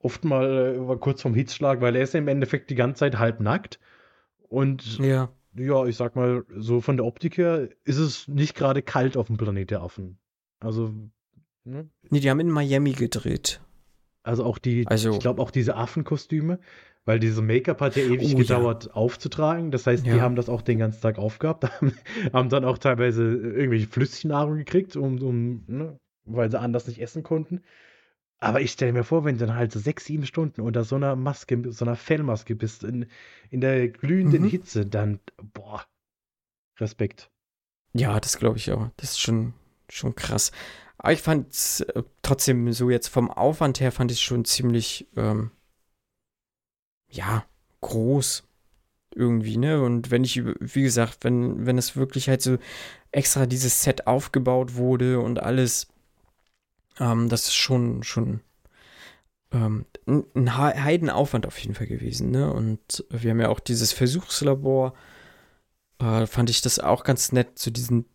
[0.00, 3.18] oft mal äh, kurz vom Hitzschlag, weil er ist ja im Endeffekt die ganze Zeit
[3.18, 3.78] halb nackt.
[4.48, 5.30] Und ja.
[5.54, 9.28] ja, ich sag mal, so von der Optik her ist es nicht gerade kalt auf
[9.28, 10.18] dem Planet der Affen.
[10.58, 10.92] Also.
[11.64, 11.88] Ne?
[12.08, 13.60] Nee, die haben in Miami gedreht.
[14.22, 16.58] Also auch die, also, ich glaube auch diese Affenkostüme,
[17.04, 18.92] weil diese Make-up hat ja ewig oh, gedauert ja.
[18.92, 19.70] aufzutragen.
[19.70, 20.14] Das heißt, ja.
[20.14, 21.64] die haben das auch den ganzen Tag aufgehabt,
[22.32, 27.22] haben dann auch teilweise irgendwelche Flüssignahrung gekriegt, um, um ne, weil sie anders nicht essen
[27.22, 27.62] konnten.
[28.38, 30.96] Aber ich stelle mir vor, wenn du dann halt so sechs, sieben Stunden unter so
[30.96, 33.06] einer Maske, so einer Fellmaske bist, in,
[33.50, 34.48] in der glühenden mhm.
[34.48, 35.20] Hitze, dann,
[35.52, 35.84] boah,
[36.78, 37.30] Respekt.
[37.92, 38.88] Ja, das glaube ich auch.
[38.96, 39.52] Das ist schon,
[39.90, 40.52] schon krass.
[40.96, 44.44] Aber ich fand es äh, trotzdem so jetzt vom Aufwand her fand ich es schon
[44.44, 45.50] ziemlich, ähm,
[47.10, 47.44] ja,
[47.80, 48.44] groß
[49.14, 49.82] irgendwie, ne?
[49.82, 52.58] Und wenn ich, wie gesagt, wenn, wenn es wirklich halt so
[53.10, 55.88] extra dieses Set aufgebaut wurde und alles,
[56.98, 58.40] ähm, das ist schon, schon
[59.52, 62.52] ähm, ein Heidenaufwand auf jeden Fall gewesen, ne?
[62.52, 64.94] Und wir haben ja auch dieses Versuchslabor,
[65.98, 68.06] äh, fand ich das auch ganz nett, so diesen,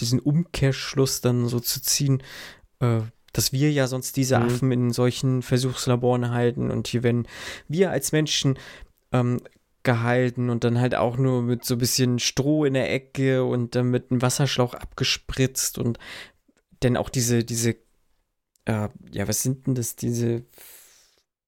[0.00, 2.22] diesen Umkehrschluss dann so zu ziehen,
[2.80, 3.00] äh,
[3.32, 4.46] dass wir ja sonst diese mhm.
[4.46, 7.26] Affen in solchen Versuchslaboren halten und hier werden
[7.68, 8.58] wir als Menschen
[9.12, 9.40] ähm,
[9.82, 13.74] gehalten und dann halt auch nur mit so ein bisschen Stroh in der Ecke und
[13.74, 15.98] dann mit einem Wasserschlauch abgespritzt und
[16.82, 17.70] denn auch diese, diese,
[18.66, 20.44] äh, ja, was sind denn das, diese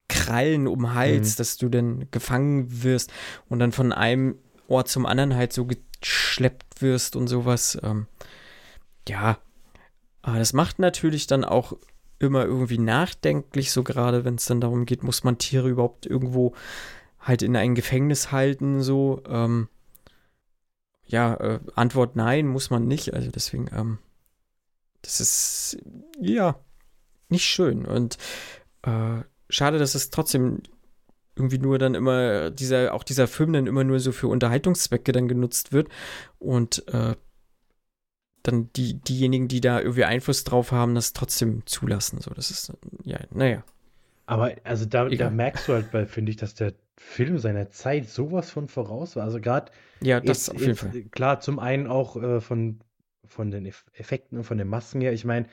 [0.08, 1.36] Krallen um Hals, mhm.
[1.38, 3.12] dass du dann gefangen wirst
[3.48, 7.78] und dann von einem Ort zum anderen halt so geschleppt wirst und sowas.
[7.82, 8.06] Ähm,
[9.08, 9.38] ja,
[10.22, 11.76] aber das macht natürlich dann auch
[12.18, 16.54] immer irgendwie nachdenklich, so gerade wenn es dann darum geht, muss man Tiere überhaupt irgendwo
[17.18, 19.22] halt in ein Gefängnis halten, so.
[19.26, 19.68] Ähm,
[21.06, 23.14] ja, äh, Antwort nein, muss man nicht.
[23.14, 23.98] Also deswegen, ähm,
[25.02, 25.78] das ist
[26.20, 26.58] ja
[27.28, 27.84] nicht schön.
[27.84, 28.16] Und
[28.82, 30.62] äh, schade, dass es trotzdem
[31.34, 35.26] irgendwie nur dann immer dieser, auch dieser Film dann immer nur so für Unterhaltungszwecke dann
[35.26, 35.88] genutzt wird.
[36.38, 37.16] Und äh,
[38.42, 42.20] dann die, diejenigen, die da irgendwie Einfluss drauf haben, das trotzdem zulassen.
[42.20, 42.72] So, das ist,
[43.04, 43.64] ja, naja.
[44.26, 48.50] Aber also da, da merkst du halt, finde ich, dass der Film seiner Zeit sowas
[48.50, 49.24] von voraus war.
[49.24, 49.72] Also gerade.
[50.02, 51.02] Ja, das jetzt, auf jeden Fall.
[51.10, 52.78] Klar, zum einen auch äh, von,
[53.26, 55.12] von den Effekten und von den Masken her.
[55.12, 55.46] Ich meine,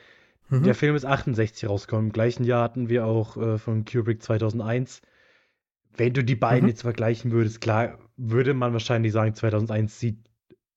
[0.50, 0.62] mhm.
[0.62, 2.06] der Film ist 68 rausgekommen.
[2.06, 5.02] Im gleichen Jahr hatten wir auch äh, von Kubrick 2001.
[5.96, 6.68] Wenn du die beiden mhm.
[6.68, 10.18] jetzt vergleichen würdest, klar, würde man wahrscheinlich sagen, 2001 sieht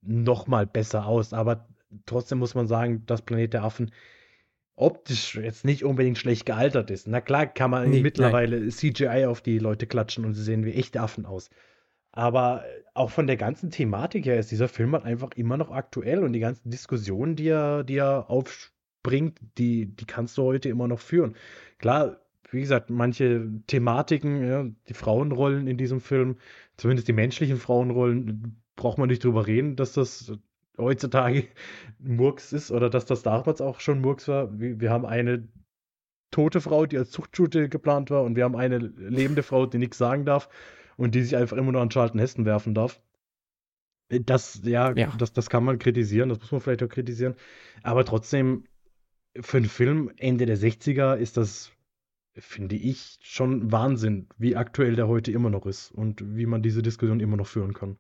[0.01, 1.34] noch mal besser aus.
[1.34, 1.68] Aber
[2.05, 3.91] trotzdem muss man sagen, das Planet der Affen
[4.75, 7.07] optisch jetzt nicht unbedingt schlecht gealtert ist.
[7.07, 8.71] Na klar kann man nee, mittlerweile nein.
[8.71, 11.49] CGI auf die Leute klatschen und sie sehen wie echte Affen aus.
[12.11, 16.23] Aber auch von der ganzen Thematik her ist dieser Film halt einfach immer noch aktuell
[16.23, 20.87] und die ganzen Diskussionen, die er, die er aufbringt, die, die kannst du heute immer
[20.87, 21.35] noch führen.
[21.77, 22.17] Klar,
[22.49, 26.37] wie gesagt, manche Thematiken, ja, die Frauenrollen in diesem Film,
[26.75, 30.33] zumindest die menschlichen Frauenrollen, braucht man nicht drüber reden, dass das
[30.82, 31.47] heutzutage
[31.99, 34.59] Murks ist oder dass das damals auch schon Murks war.
[34.59, 35.47] Wir, wir haben eine
[36.32, 39.97] tote Frau, die als Zuchtschute geplant war und wir haben eine lebende Frau, die nichts
[39.97, 40.49] sagen darf
[40.97, 43.01] und die sich einfach immer nur an Charlton Heston werfen darf.
[44.09, 47.36] Das, ja, ja, Das, das kann man kritisieren, das muss man vielleicht auch kritisieren.
[47.82, 48.65] Aber trotzdem,
[49.39, 51.71] für einen Film Ende der 60er ist das,
[52.34, 56.82] finde ich, schon Wahnsinn, wie aktuell der heute immer noch ist und wie man diese
[56.82, 57.97] Diskussion immer noch führen kann.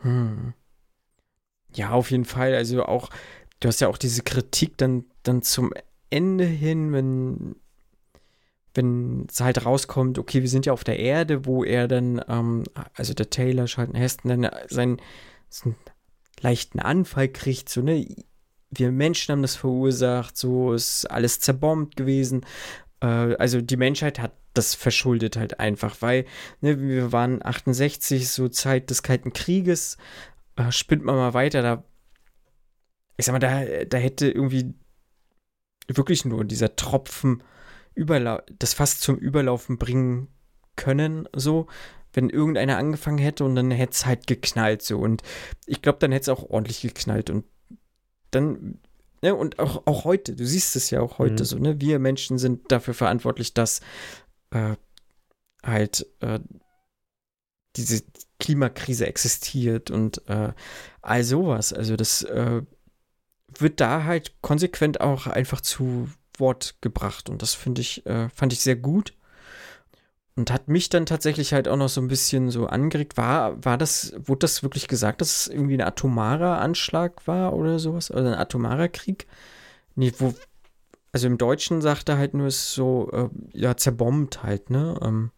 [0.00, 0.54] Hm.
[1.74, 2.54] Ja, auf jeden Fall.
[2.54, 3.10] Also auch,
[3.60, 5.72] du hast ja auch diese Kritik dann, dann zum
[6.10, 7.56] Ende hin, wenn,
[8.74, 12.64] wenn es halt rauskommt, okay, wir sind ja auf der Erde, wo er dann, ähm,
[12.94, 15.00] also der Taylor, Charlton Heston, dann seinen,
[15.48, 15.76] seinen
[16.40, 18.06] leichten Anfall kriegt, so, ne,
[18.70, 22.46] wir Menschen haben das verursacht, so ist alles zerbombt gewesen.
[23.00, 26.24] Äh, also die Menschheit hat das verschuldet halt einfach, weil
[26.60, 29.98] ne, wir waren 68, so Zeit des Kalten Krieges, äh,
[30.70, 31.84] spinnt man mal weiter, da,
[33.16, 34.74] ich sag mal, da, da hätte irgendwie
[35.88, 37.42] wirklich nur dieser Tropfen
[37.94, 40.28] Überla das fast zum Überlaufen bringen
[40.76, 41.66] können, so,
[42.12, 44.98] wenn irgendeiner angefangen hätte und dann hätte es halt geknallt, so.
[44.98, 45.22] Und
[45.66, 47.30] ich glaube, dann hätte es auch ordentlich geknallt.
[47.30, 47.44] Und
[48.30, 48.80] dann,
[49.22, 51.46] ne, und auch, auch heute, du siehst es ja auch heute mhm.
[51.46, 53.80] so, ne, wir Menschen sind dafür verantwortlich, dass
[54.50, 54.76] äh,
[55.64, 56.40] halt äh,
[57.76, 58.02] diese
[58.40, 60.52] Klimakrise existiert und äh,
[61.02, 61.72] all sowas.
[61.72, 62.62] Also das äh,
[63.58, 68.52] wird da halt konsequent auch einfach zu Wort gebracht und das finde ich, äh, fand
[68.52, 69.14] ich sehr gut.
[70.36, 73.16] Und hat mich dann tatsächlich halt auch noch so ein bisschen so angeregt.
[73.16, 77.78] War, war das, wurde das wirklich gesagt, dass es irgendwie ein atomarer Anschlag war oder
[77.78, 78.10] sowas?
[78.10, 79.26] Oder ein atomarer Krieg?
[79.96, 80.32] Nee, wo,
[81.12, 84.98] also im Deutschen sagt er halt nur, es ist so, äh, ja, zerbombt halt, ne?
[85.02, 85.30] Ähm,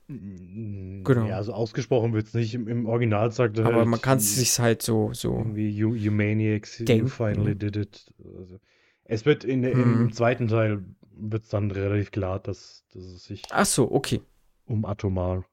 [1.04, 1.26] genau.
[1.26, 2.54] Ja, also ausgesprochen wird es nicht.
[2.54, 5.38] Im, Im, Original sagt er Aber halt, man kann es sich halt so, so.
[5.38, 7.06] Irgendwie, you, you maniacs, denken.
[7.06, 8.12] you finally did it.
[8.38, 8.58] Also,
[9.04, 10.02] es wird in, hm.
[10.02, 14.20] im zweiten Teil wird es dann relativ klar, dass, dass es sich Ach so, okay.
[14.66, 15.44] um atomar,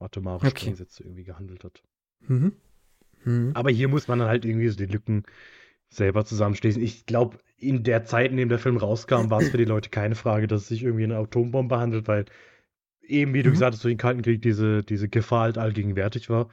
[0.00, 0.60] atomare okay.
[0.60, 1.82] Sprengsätze irgendwie gehandelt hat.
[2.20, 2.52] Mhm.
[3.24, 3.52] Mhm.
[3.54, 5.24] Aber hier muss man dann halt irgendwie so die Lücken
[5.88, 6.82] selber zusammenschließen.
[6.82, 9.90] Ich glaube, in der Zeit, in der der Film rauskam, war es für die Leute
[9.90, 12.26] keine Frage, dass es sich irgendwie eine Atombombe handelt, weil
[13.02, 13.54] eben, wie du mhm.
[13.54, 16.48] gesagt hast, durch den Kalten Krieg diese, diese Gefahr halt allgegenwärtig war.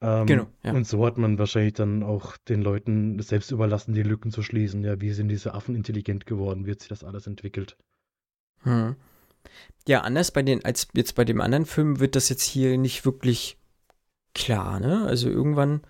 [0.00, 0.46] Ähm, genau.
[0.62, 0.72] Ja.
[0.72, 4.82] Und so hat man wahrscheinlich dann auch den Leuten selbst überlassen, die Lücken zu schließen.
[4.82, 6.66] Ja, wie sind diese Affen intelligent geworden?
[6.66, 7.76] Wie hat sich das alles entwickelt?
[8.62, 8.96] Hm.
[9.86, 13.04] Ja, anders bei den, als jetzt bei dem anderen Film wird das jetzt hier nicht
[13.04, 13.58] wirklich
[14.34, 15.04] klar, ne?
[15.06, 15.82] Also irgendwann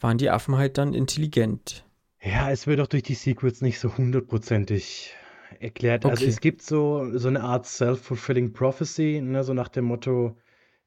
[0.00, 1.84] waren die Affen halt dann intelligent.
[2.22, 5.14] Ja, es wird auch durch die Sequels nicht so hundertprozentig
[5.58, 6.04] erklärt.
[6.04, 6.24] Also okay.
[6.24, 9.42] Also es gibt so, so eine Art Self-Fulfilling Prophecy, ne?
[9.42, 10.36] so nach dem Motto,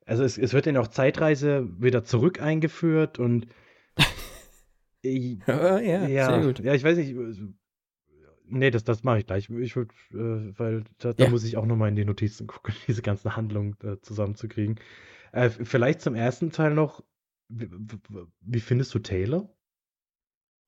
[0.06, 3.48] also es, es wird dann auch Zeitreise wieder zurück eingeführt und
[5.04, 6.60] ja, ja, ja, sehr gut.
[6.60, 7.16] Ja, ich weiß nicht.
[8.48, 9.50] Nee, das, das mache ich gleich.
[9.50, 13.02] Ich würde, äh, weil da, da muss ich auch nochmal in die Notizen gucken, diese
[13.02, 14.80] ganze Handlung äh, zusammenzukriegen.
[15.32, 17.04] Äh, vielleicht zum ersten Teil noch.
[17.50, 17.70] Wie,
[18.42, 19.55] wie, findest du Taylor?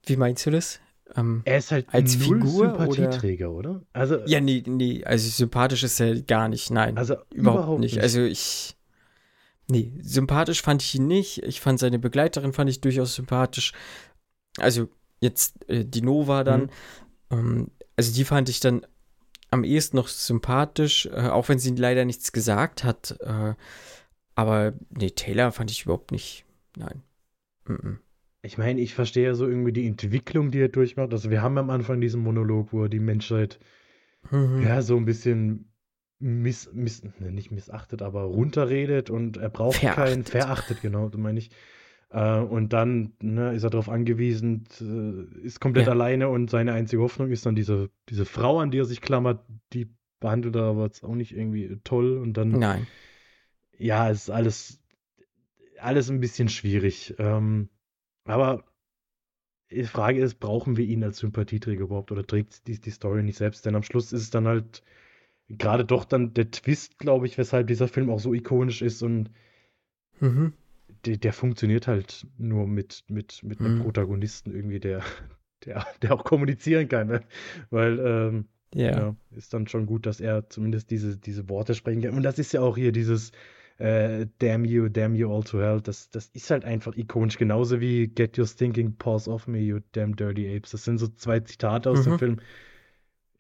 [0.09, 0.79] Wie meinst du das?
[1.15, 3.69] Ähm, er ist halt als Figur Sympathieträger, oder?
[3.69, 3.81] oder?
[3.93, 6.97] Also, ja, nee, nee, also sympathisch ist er gar nicht, nein.
[6.97, 7.93] Also überhaupt, überhaupt nicht.
[7.95, 8.03] nicht.
[8.03, 8.77] Also ich
[9.69, 11.43] Nee, sympathisch fand ich ihn nicht.
[11.43, 13.73] Ich fand seine Begleiterin fand ich durchaus sympathisch.
[14.57, 14.87] Also
[15.19, 16.61] jetzt äh, die Nova dann.
[16.61, 16.69] Mhm.
[17.31, 18.85] Ähm, also die fand ich dann
[19.51, 23.17] am ehesten noch sympathisch, äh, auch wenn sie leider nichts gesagt hat.
[23.19, 23.55] Äh,
[24.35, 26.45] aber nee, Taylor fand ich überhaupt nicht.
[26.77, 27.03] Nein.
[27.65, 27.97] Mm -mm.
[28.41, 31.11] Ich meine, ich verstehe ja so irgendwie die Entwicklung, die er durchmacht.
[31.11, 33.59] Also wir haben am Anfang diesen Monolog, wo er die Menschheit
[34.31, 34.61] mhm.
[34.63, 35.71] ja so ein bisschen
[36.19, 40.05] miss, miss, ne, nicht missachtet, aber runterredet und er braucht verachtet.
[40.05, 41.51] keinen, verachtet, genau, so meine ich.
[42.09, 45.91] Äh, und dann ne, ist er darauf angewiesen, äh, ist komplett ja.
[45.91, 49.43] alleine und seine einzige Hoffnung ist dann diese, diese Frau, an die er sich klammert,
[49.73, 52.49] die behandelt er aber jetzt auch nicht irgendwie toll und dann.
[52.49, 52.87] Nein.
[53.77, 54.81] Ja, ist alles,
[55.79, 57.13] alles ein bisschen schwierig.
[57.19, 57.69] Ähm,
[58.27, 58.63] aber
[59.71, 63.37] die Frage ist, brauchen wir ihn als Sympathieträger überhaupt oder trägt die, die Story nicht
[63.37, 63.65] selbst?
[63.65, 64.83] Denn am Schluss ist es dann halt
[65.49, 69.29] gerade doch dann der Twist, glaube ich, weshalb dieser Film auch so ikonisch ist und
[70.19, 70.53] mhm.
[71.05, 73.83] der, der, funktioniert halt nur mit, mit, mit einem mhm.
[73.83, 75.03] Protagonisten irgendwie, der,
[75.65, 77.07] der, der auch kommunizieren kann.
[77.07, 77.21] Ne?
[77.69, 78.99] Weil, ähm, yeah.
[78.99, 82.15] ja, ist dann schon gut, dass er zumindest diese, diese Worte sprechen kann.
[82.15, 83.31] Und das ist ja auch hier dieses
[83.77, 85.81] äh, Damn you, damn you all to hell.
[85.81, 89.79] Das, das ist halt einfach ikonisch, genauso wie Get your stinking paws off me, you
[89.91, 90.71] damn dirty apes.
[90.71, 92.11] Das sind so zwei Zitate aus mhm.
[92.11, 92.37] dem Film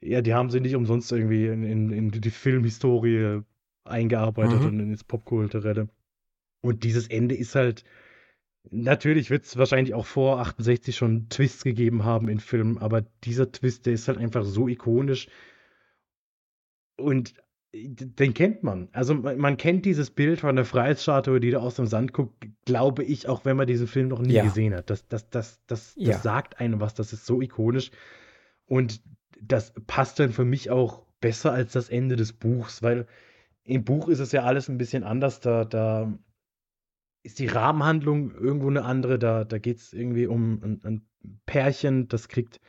[0.01, 3.41] ja, die haben sie nicht umsonst irgendwie in, in, in die Filmhistorie
[3.83, 4.67] eingearbeitet mhm.
[4.67, 5.89] und ins Popkulturelle.
[6.61, 7.83] Und dieses Ende ist halt,
[8.69, 13.51] natürlich wird es wahrscheinlich auch vor 68 schon Twists gegeben haben in Filmen, aber dieser
[13.51, 15.27] Twist, der ist halt einfach so ikonisch
[16.97, 17.35] und
[17.73, 18.89] den kennt man.
[18.93, 23.03] Also man kennt dieses Bild von der Freiheitsstatue, die da aus dem Sand guckt, glaube
[23.03, 24.43] ich, auch wenn man diesen Film noch nie ja.
[24.43, 24.89] gesehen hat.
[24.89, 26.17] Das, das, das, das, das ja.
[26.17, 27.91] sagt einem was, das ist so ikonisch.
[28.65, 29.01] Und
[29.41, 33.05] das passt dann für mich auch besser als das Ende des Buchs, weil
[33.63, 35.41] im Buch ist es ja alles ein bisschen anders.
[35.41, 36.17] Da, da
[37.23, 39.19] ist die Rahmenhandlung irgendwo eine andere.
[39.19, 41.01] Da, da geht es irgendwie um ein, ein,
[41.45, 42.61] Pärchen, das kriegt,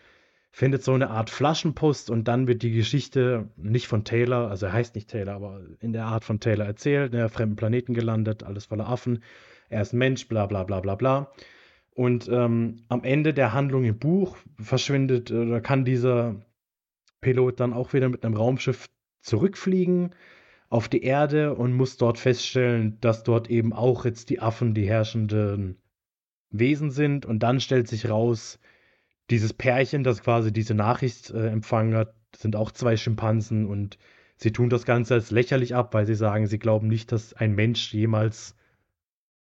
[0.50, 4.72] findet so eine Art Flaschenpost und dann wird die Geschichte nicht von Taylor, also er
[4.72, 8.42] heißt nicht Taylor, aber in der Art von Taylor erzählt, in der fremden Planeten gelandet,
[8.42, 9.22] alles voller Affen,
[9.68, 11.32] er ist Mensch, bla bla bla bla bla.
[11.90, 16.36] Und ähm, am Ende der Handlung im Buch verschwindet oder kann dieser
[17.20, 18.88] Pilot dann auch wieder mit einem Raumschiff
[19.20, 20.14] zurückfliegen
[20.68, 24.88] auf die Erde und muss dort feststellen, dass dort eben auch jetzt die Affen die
[24.88, 25.80] herrschenden
[26.50, 27.26] Wesen sind.
[27.26, 28.60] Und dann stellt sich raus,
[29.30, 33.98] dieses Pärchen, das quasi diese Nachricht äh, empfangen hat, sind auch zwei Schimpansen und
[34.36, 37.54] sie tun das Ganze als lächerlich ab, weil sie sagen, sie glauben nicht, dass ein
[37.54, 38.54] Mensch jemals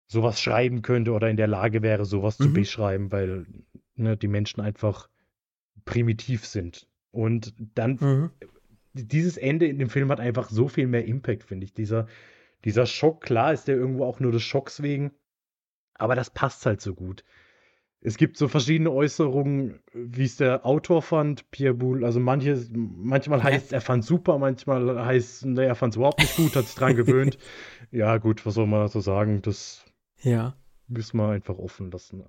[0.06, 2.44] sowas schreiben könnte oder in der Lage wäre, sowas mhm.
[2.44, 3.46] zu beschreiben, weil
[3.96, 5.08] ne, die Menschen einfach
[5.84, 6.86] primitiv sind.
[7.10, 8.30] Und dann mhm
[8.94, 11.74] dieses Ende in dem Film hat einfach so viel mehr Impact, finde ich.
[11.74, 12.06] Dieser,
[12.64, 15.12] dieser Schock, klar ist der irgendwo auch nur des Schocks wegen,
[15.94, 17.24] aber das passt halt so gut.
[18.06, 22.04] Es gibt so verschiedene Äußerungen, wie es der Autor fand, Pierre Boulle.
[22.04, 26.36] Also manche, manchmal heißt er fand super, manchmal heißt es, er fand es überhaupt nicht
[26.36, 27.38] gut, hat sich dran gewöhnt.
[27.90, 29.40] Ja, gut, was soll man so sagen?
[29.42, 29.84] Das
[30.20, 30.56] ja.
[30.88, 32.24] müssen wir einfach offen lassen.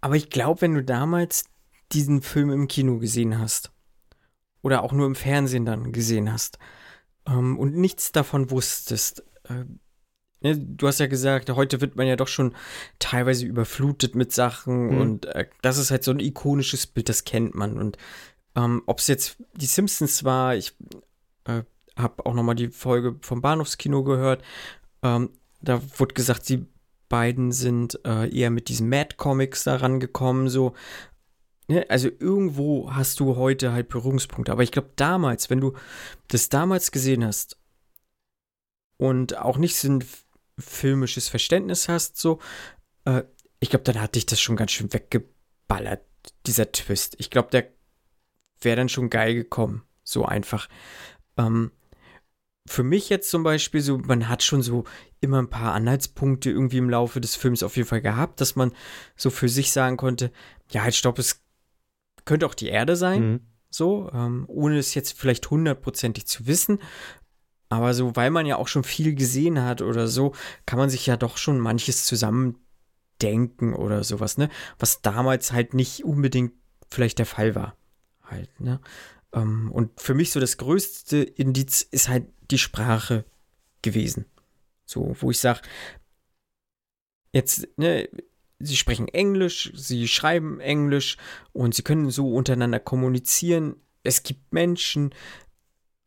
[0.00, 1.46] Aber ich glaube, wenn du damals
[1.90, 3.72] diesen Film im Kino gesehen hast,
[4.62, 6.58] oder auch nur im Fernsehen dann gesehen hast
[7.26, 9.24] ähm, und nichts davon wusstest.
[9.44, 9.64] Äh,
[10.42, 12.54] ne, du hast ja gesagt, heute wird man ja doch schon
[12.98, 15.00] teilweise überflutet mit Sachen mhm.
[15.00, 17.78] und äh, das ist halt so ein ikonisches Bild, das kennt man.
[17.78, 17.98] Und
[18.54, 20.74] ähm, ob es jetzt die Simpsons war, ich
[21.44, 21.62] äh,
[21.96, 24.42] habe auch noch mal die Folge vom Bahnhofskino gehört.
[25.02, 25.30] Ähm,
[25.60, 26.66] da wurde gesagt, die
[27.08, 30.74] beiden sind äh, eher mit diesen Mad Comics da rangekommen, so
[31.68, 34.52] Ne, also irgendwo hast du heute halt Berührungspunkte.
[34.52, 35.74] Aber ich glaube, damals, wenn du
[36.28, 37.56] das damals gesehen hast
[38.98, 40.04] und auch nicht ein
[40.62, 42.40] filmisches Verständnis hast, so,
[43.04, 43.22] äh,
[43.60, 46.02] ich glaube, dann hat dich das schon ganz schön weggeballert,
[46.46, 47.16] dieser Twist.
[47.18, 47.68] Ich glaube, der
[48.60, 49.82] wäre dann schon geil gekommen.
[50.04, 50.68] So einfach.
[51.36, 51.70] Ähm,
[52.66, 54.84] für mich jetzt zum Beispiel so, man hat schon so
[55.20, 58.72] immer ein paar Anhaltspunkte irgendwie im Laufe des Films auf jeden Fall gehabt, dass man
[59.16, 60.32] so für sich sagen konnte,
[60.70, 61.42] ja, halt stopp, es
[62.24, 63.40] könnte auch die Erde sein, mhm.
[63.70, 66.78] so, ähm, ohne es jetzt vielleicht hundertprozentig zu wissen.
[67.72, 70.34] Aber so, weil man ja auch schon viel gesehen hat oder so,
[70.66, 74.50] kann man sich ja doch schon manches zusammendenken oder sowas, ne?
[74.78, 76.52] Was damals halt nicht unbedingt
[76.90, 77.74] vielleicht der Fall war.
[78.24, 78.78] Halt, ne?
[79.32, 83.24] Ähm, und für mich so das größte Indiz ist halt die Sprache
[83.80, 84.26] gewesen.
[84.84, 85.62] So, wo ich sage,
[87.32, 88.06] jetzt, ne,
[88.58, 91.16] sie sprechen Englisch, sie schreiben Englisch
[91.54, 93.76] und sie können so untereinander kommunizieren.
[94.02, 95.14] Es gibt Menschen,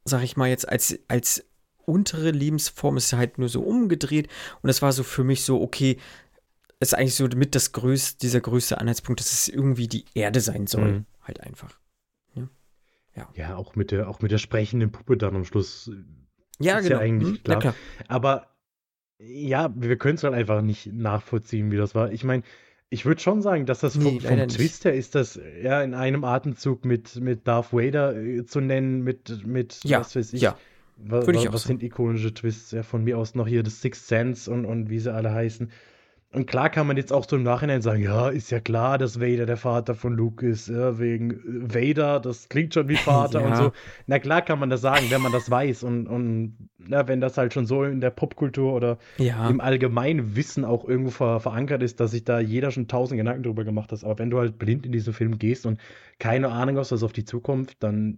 [0.03, 1.43] sag ich mal jetzt, als, als
[1.85, 4.27] untere Lebensform ist halt nur so umgedreht
[4.61, 5.97] und das war so für mich so, okay,
[6.79, 10.67] ist eigentlich so mit das größte, dieser größte Anhaltspunkt, dass es irgendwie die Erde sein
[10.67, 10.91] soll.
[10.91, 11.05] Mhm.
[11.21, 11.79] Halt einfach.
[12.35, 12.49] Ja.
[13.15, 13.29] ja.
[13.33, 15.89] Ja, auch mit der, auch mit der sprechenden Puppe dann am Schluss.
[16.59, 16.95] Ja, genau.
[16.95, 17.59] Ja eigentlich mhm, klar.
[17.59, 17.75] klar.
[18.07, 18.47] Aber
[19.17, 22.11] ja, wir können es halt einfach nicht nachvollziehen, wie das war.
[22.11, 22.43] Ich meine,
[22.89, 25.93] ich würde schon sagen, dass das nee, vom, vom Twist her ist das ja in
[25.93, 30.41] einem Atemzug mit, mit Darth Vader äh, zu nennen, mit, mit ja, was weiß ich.
[30.41, 30.57] Ja.
[30.97, 32.71] Was, was, was sind ikonische Twists?
[32.71, 35.69] Ja, von mir aus noch hier das Sixth Sense und, und wie sie alle heißen.
[36.35, 39.21] Und klar kann man jetzt auch so im Nachhinein sagen, ja, ist ja klar, dass
[39.21, 41.39] Vader der Vater von Luke ist, ja, wegen
[41.73, 43.47] Vader, das klingt schon wie Vater ja.
[43.47, 43.71] und so.
[44.05, 47.37] Na klar kann man das sagen, wenn man das weiß und, und na, wenn das
[47.37, 49.47] halt schon so in der Popkultur oder ja.
[49.47, 53.43] im allgemeinen Wissen auch irgendwo ver verankert ist, dass sich da jeder schon tausend Gedanken
[53.43, 54.03] drüber gemacht hat.
[54.03, 55.79] Aber wenn du halt blind in diesen Film gehst und
[56.19, 58.17] keine Ahnung hast, was auf die Zukunft, dann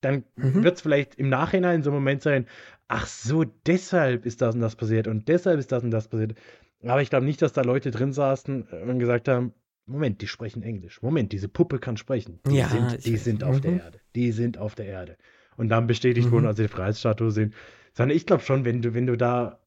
[0.00, 0.62] dann mhm.
[0.62, 2.46] wird es vielleicht im Nachhinein so ein Moment sein,
[2.88, 6.34] ach so, deshalb ist das und das passiert und deshalb ist das und das passiert.
[6.82, 9.52] Aber ich glaube nicht, dass da Leute drin saßen und gesagt haben,
[9.86, 11.02] Moment, die sprechen Englisch.
[11.02, 12.40] Moment, diese Puppe kann sprechen.
[12.46, 13.80] Die ja, sind, die sind auf der mhm.
[13.80, 14.00] Erde.
[14.14, 15.16] Die sind auf der Erde.
[15.56, 16.32] Und dann bestätigt mhm.
[16.32, 17.54] wurden, als sie die Freiheitsstatue sehen.
[17.94, 19.60] Sondern ich glaube schon, wenn du, wenn du da,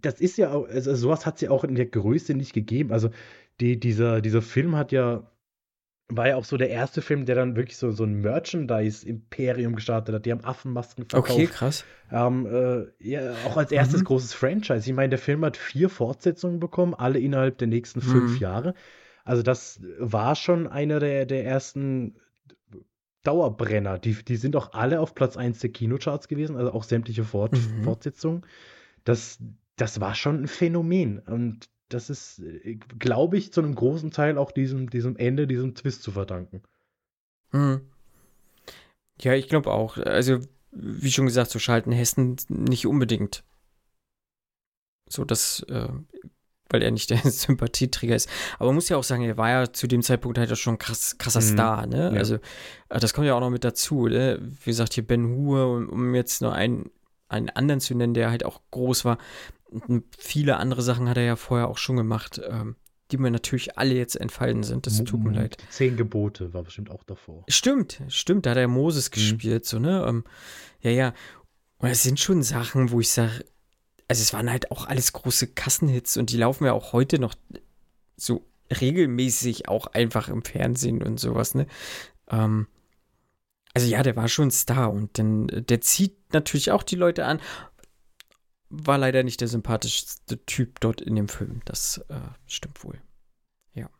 [0.00, 2.92] das ist ja auch, also sowas hat es ja auch in der Größe nicht gegeben.
[2.92, 3.10] Also
[3.60, 5.29] die, dieser, dieser Film hat ja
[6.10, 10.14] war ja auch so der erste Film, der dann wirklich so, so ein Merchandise-Imperium gestartet
[10.14, 10.26] hat.
[10.26, 11.30] Die haben Affenmasken verkauft.
[11.30, 11.84] Okay, krass.
[12.10, 14.04] Ähm, äh, ja, auch als erstes mhm.
[14.04, 14.88] großes Franchise.
[14.88, 18.38] Ich meine, der Film hat vier Fortsetzungen bekommen, alle innerhalb der nächsten fünf mhm.
[18.38, 18.74] Jahre.
[19.24, 22.16] Also das war schon einer der, der ersten
[23.22, 23.98] Dauerbrenner.
[23.98, 27.52] Die, die sind auch alle auf Platz 1 der Kinocharts gewesen, also auch sämtliche Fort
[27.52, 27.84] mhm.
[27.84, 28.42] Fortsetzungen.
[29.04, 29.38] Das,
[29.76, 31.18] das war schon ein Phänomen.
[31.20, 35.74] Und das ist, äh, glaube ich, zu einem großen Teil auch diesem, diesem Ende, diesem
[35.74, 36.62] Twist zu verdanken.
[37.50, 37.82] Hm.
[39.20, 39.98] Ja, ich glaube auch.
[39.98, 40.38] Also,
[40.70, 43.44] wie schon gesagt, so schalten Hessen nicht unbedingt
[45.08, 45.88] So, dass, äh,
[46.68, 48.30] weil er nicht der Sympathieträger ist.
[48.58, 50.78] Aber man muss ja auch sagen, er war ja zu dem Zeitpunkt halt auch schon
[50.78, 51.44] krass, krasser mhm.
[51.44, 52.12] Star, ne?
[52.14, 52.18] Ja.
[52.18, 54.38] Also, äh, das kommt ja auch noch mit dazu, ne?
[54.40, 56.90] Wie gesagt, hier Ben Hur, um, um jetzt nur einen,
[57.28, 59.18] einen anderen zu nennen, der halt auch groß war.
[59.70, 62.40] Und viele andere Sachen hat er ja vorher auch schon gemacht.
[62.48, 62.76] Ähm,
[63.10, 64.86] die mir natürlich alle jetzt entfallen sind.
[64.86, 65.56] Das tut mir leid.
[65.70, 67.44] Zehn Gebote war bestimmt auch davor.
[67.48, 69.14] Stimmt, stimmt, da hat er Moses mhm.
[69.14, 70.04] gespielt, so, ne?
[70.06, 70.24] Ähm,
[70.80, 71.14] ja, ja.
[71.78, 73.44] Und es sind schon Sachen, wo ich sage,
[74.08, 77.34] also es waren halt auch alles große Kassenhits und die laufen ja auch heute noch
[78.16, 78.46] so
[78.80, 81.66] regelmäßig auch einfach im Fernsehen und sowas, ne?
[82.28, 82.66] Ähm,
[83.72, 87.40] also ja, der war schon Star und dann, der zieht natürlich auch die Leute an.
[88.70, 91.60] War leider nicht der sympathischste Typ dort in dem Film.
[91.64, 93.00] Das äh, stimmt wohl.
[93.74, 93.90] Ja.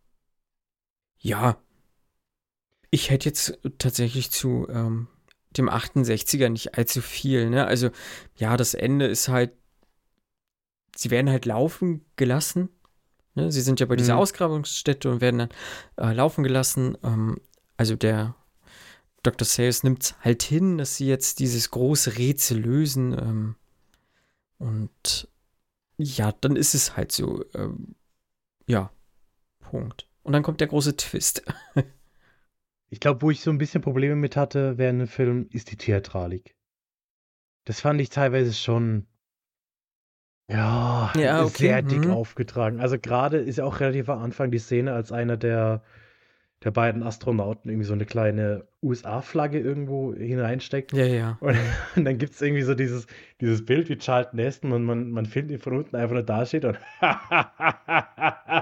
[1.19, 1.59] Ja.
[2.91, 5.09] Ich hätte jetzt tatsächlich zu ähm,
[5.51, 7.67] dem 68er nicht allzu viel, ne?
[7.67, 7.91] Also,
[8.37, 9.53] ja, das Ende ist halt
[11.01, 12.69] sie werden halt laufen gelassen.
[13.35, 13.51] Ne?
[13.51, 14.21] Sie sind ja bei dieser mhm.
[14.21, 15.51] Ausgrabungsstätte und werden dann
[15.97, 16.97] äh, laufen gelassen.
[17.03, 17.39] Ähm,
[17.77, 18.35] also der
[19.23, 19.47] Dr.
[19.47, 23.13] Sayers nimmt es halt hin, dass sie jetzt dieses große Rätsel lösen.
[23.13, 23.57] Ähm,
[24.61, 25.29] und
[25.97, 27.45] ja, dann ist es halt so.
[27.55, 27.97] Ähm,
[28.67, 28.93] ja,
[29.59, 30.07] Punkt.
[30.23, 31.43] Und dann kommt der große Twist.
[32.91, 35.77] ich glaube, wo ich so ein bisschen Probleme mit hatte während dem Film, ist die
[35.77, 36.55] Theatralik.
[37.65, 39.07] Das fand ich teilweise schon
[40.51, 41.57] ja, ja okay.
[41.57, 42.11] sehr dick mhm.
[42.11, 42.81] aufgetragen.
[42.81, 45.83] Also gerade ist ja auch relativ am Anfang die Szene, als einer der,
[46.63, 50.93] der beiden Astronauten irgendwie so eine kleine USA-Flagge irgendwo hineinsteckt.
[50.93, 51.39] Ja, ja.
[51.41, 51.57] Und,
[51.97, 53.07] und dann gibt es irgendwie so dieses,
[53.41, 56.45] dieses Bild wie Charlton Heston und man, man findet ihn von unten einfach nur da
[56.45, 56.79] steht und,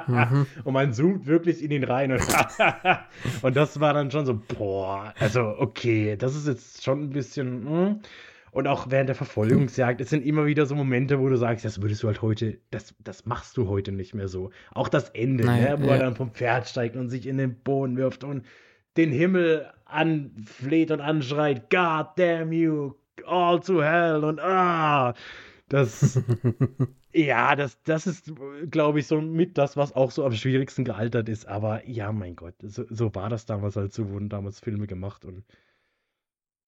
[0.06, 0.46] mhm.
[0.64, 2.22] und man zoomt wirklich in ihn rein und,
[3.42, 7.64] und das war dann schon so, boah, also okay, das ist jetzt schon ein bisschen,
[7.64, 7.96] mh.
[8.58, 11.80] Und auch während der Verfolgungsjagd, es sind immer wieder so Momente, wo du sagst, das
[11.80, 14.50] würdest du halt heute, das, das machst du heute nicht mehr so.
[14.74, 15.92] Auch das Ende, Nein, ne, wo ja.
[15.92, 18.44] er dann vom Pferd steigt und sich in den Boden wirft und
[18.96, 22.94] den Himmel anfleht und anschreit, God damn you,
[23.24, 25.14] all to hell und ah,
[25.68, 26.20] das,
[27.12, 28.32] ja, das, das ist,
[28.72, 31.46] glaube ich, so mit das, was auch so am schwierigsten gealtert ist.
[31.46, 35.24] Aber ja, mein Gott, so, so war das damals halt, so wurden damals Filme gemacht
[35.24, 35.44] und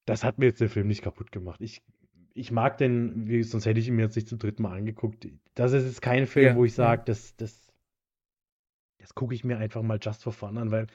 [0.06, 1.60] das hat mir jetzt der Film nicht kaputt gemacht.
[1.60, 1.82] Ich,
[2.34, 5.28] ich mag den, wie, sonst hätte ich ihn mir jetzt nicht zum dritten Mal angeguckt.
[5.54, 7.72] Das ist jetzt kein Film, ja, wo ich sage, das, das,
[8.98, 10.86] das gucke ich mir einfach mal just for fun an, weil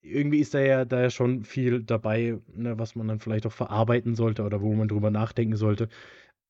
[0.00, 3.52] irgendwie ist da ja, da ja schon viel dabei, ne, was man dann vielleicht auch
[3.52, 5.88] verarbeiten sollte oder wo man drüber nachdenken sollte.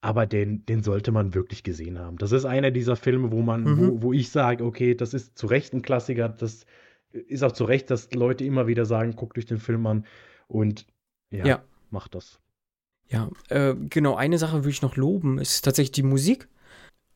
[0.01, 2.19] Aber den, den sollte man wirklich gesehen haben.
[2.19, 3.79] Das ist einer dieser Filme, wo man, mhm.
[3.79, 6.29] wo, wo ich sage, okay, das ist zu Recht ein Klassiker.
[6.29, 6.67] Das
[7.11, 10.07] ist auch zu Recht, dass Leute immer wieder sagen, guckt euch den Film an.
[10.47, 10.87] Und
[11.31, 11.65] ja, ja.
[11.91, 12.41] macht das.
[13.09, 16.49] Ja, äh, genau, eine Sache würde ich noch loben, ist tatsächlich die Musik.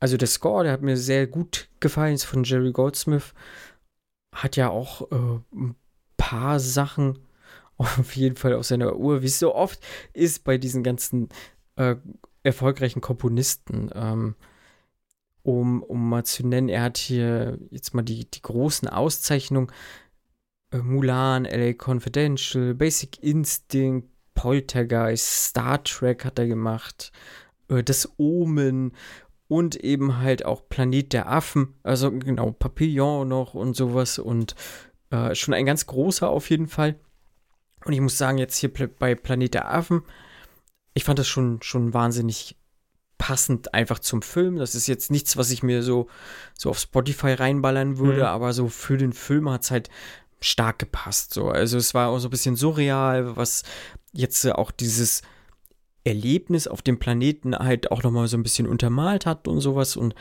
[0.00, 3.34] Also der Score, der hat mir sehr gut gefallen, ist von Jerry Goldsmith.
[4.34, 5.76] Hat ja auch äh, ein
[6.16, 7.18] paar Sachen
[7.76, 9.80] auf jeden Fall auf seiner Uhr, wie es so oft
[10.12, 11.28] ist bei diesen ganzen
[11.76, 11.96] äh,
[12.42, 13.90] erfolgreichen Komponisten.
[13.94, 14.34] Ähm,
[15.42, 19.72] um, um mal zu nennen, er hat hier jetzt mal die, die großen Auszeichnungen
[20.78, 27.12] Mulan, LA Confidential, Basic Instinct, Poltergeist, Star Trek hat er gemacht,
[27.68, 28.92] äh, Das Omen
[29.48, 34.54] und eben halt auch Planet der Affen, also genau, Papillon noch und sowas und
[35.10, 36.98] äh, schon ein ganz großer auf jeden Fall.
[37.84, 40.02] Und ich muss sagen, jetzt hier bei Planet der Affen,
[40.94, 42.56] ich fand das schon, schon wahnsinnig
[43.18, 44.56] passend einfach zum Film.
[44.56, 46.08] Das ist jetzt nichts, was ich mir so,
[46.58, 48.26] so auf Spotify reinballern würde, mhm.
[48.26, 49.90] aber so für den Film hat es halt
[50.42, 51.32] stark gepasst.
[51.32, 51.48] So.
[51.48, 53.62] Also es war auch so ein bisschen surreal, was
[54.12, 55.22] jetzt auch dieses
[56.04, 59.96] Erlebnis auf dem Planeten halt auch nochmal so ein bisschen untermalt hat und sowas.
[59.96, 60.14] Und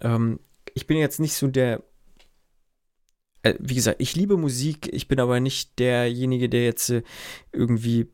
[0.00, 0.40] ähm,
[0.74, 1.82] ich bin jetzt nicht so der,
[3.42, 7.02] äh, wie gesagt, ich liebe Musik, ich bin aber nicht derjenige, der jetzt äh,
[7.52, 8.08] irgendwie,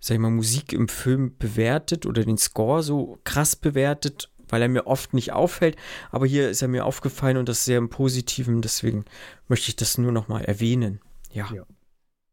[0.00, 4.68] sag ich mal, Musik im Film bewertet oder den Score so krass bewertet weil er
[4.68, 5.76] mir oft nicht auffällt.
[6.10, 8.60] Aber hier ist er mir aufgefallen und das sehr im Positiven.
[8.60, 9.06] Deswegen
[9.48, 11.00] möchte ich das nur noch mal erwähnen.
[11.32, 11.50] Ja.
[11.52, 11.64] Ja,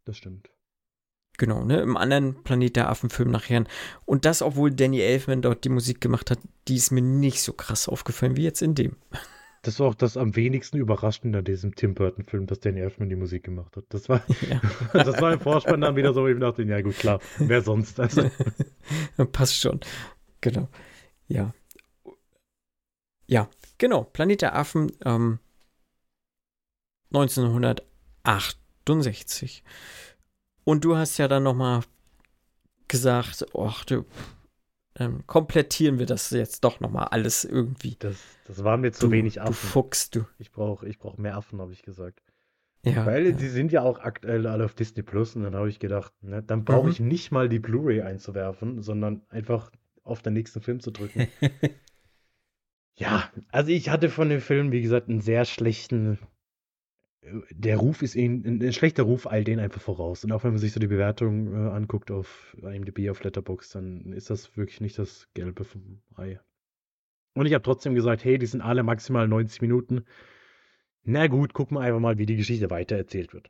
[0.04, 0.52] das stimmt.
[1.38, 1.80] Genau, ne?
[1.80, 3.64] Im anderen Planet der Affen-Film nachher.
[4.04, 7.54] Und das, obwohl Danny Elfman dort die Musik gemacht hat, die ist mir nicht so
[7.54, 8.98] krass aufgefallen wie jetzt in dem.
[9.62, 13.18] Das war auch das am wenigsten Überraschende an diesem Tim Burton-Film, dass Danny Elfman die
[13.18, 13.84] Musik gemacht hat.
[13.90, 14.62] Das war, ja.
[14.94, 18.00] das war im Vorspann dann wieder so, ich dachte, ja gut, klar, wer sonst?
[18.00, 18.32] Also.
[19.34, 19.82] Passt schon.
[20.40, 20.70] Genau.
[21.28, 21.54] Ja.
[23.30, 24.04] Ja, genau.
[24.06, 25.38] Planet der Affen ähm,
[27.14, 29.64] 1968.
[30.64, 31.82] Und du hast ja dann noch mal
[32.88, 34.06] gesagt, ach, du,
[34.96, 37.96] ähm, komplettieren wir das jetzt doch nochmal alles irgendwie.
[38.00, 38.16] Das,
[38.46, 39.52] das war mir zu du, wenig Affen.
[39.52, 40.26] Du Fuchs, du.
[40.40, 42.22] Ich brauche ich brauch mehr Affen, habe ich gesagt.
[42.84, 43.32] Ja, Weil ja.
[43.34, 46.42] die sind ja auch aktuell alle auf Disney Plus und dann habe ich gedacht, ne,
[46.42, 46.92] dann brauche Mhm.
[46.92, 49.70] ich nicht mal die Blu-ray einzuwerfen, sondern einfach
[50.04, 51.28] auf den nächsten Film zu drücken.
[53.00, 56.20] ja, also ich hatte von dem Film, wie gesagt, einen sehr schlechten.
[57.22, 60.26] äh, Der Ruf ist ihnen, ein, schlechter Ruf eilt denen einfach voraus.
[60.26, 64.12] Und auch wenn man sich so die Bewertung äh, anguckt auf IMDb, auf Letterboxd, dann
[64.12, 66.40] ist das wirklich nicht das Gelbe vom Ei.
[67.36, 70.06] Und ich habe trotzdem gesagt, hey, die sind alle maximal 90 Minuten.
[71.04, 73.50] Na gut, gucken wir einfach mal, wie die Geschichte weitererzählt wird.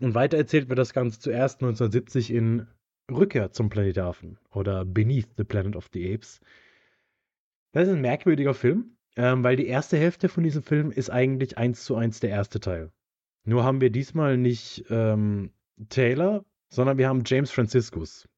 [0.00, 2.66] Und weitererzählt wird das Ganze zuerst 1970 in
[3.10, 6.40] Rückkehr zum Planet der Affen oder Beneath the Planet of the Apes.
[7.74, 11.58] Das ist ein merkwürdiger Film, ähm, weil die erste Hälfte von diesem Film ist eigentlich
[11.58, 12.92] eins zu eins der erste Teil.
[13.44, 15.50] Nur haben wir diesmal nicht ähm,
[15.88, 18.28] Taylor, sondern wir haben James Franciscus,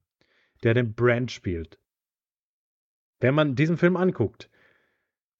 [0.63, 1.77] der den Brand spielt.
[3.19, 4.49] Wenn man diesen Film anguckt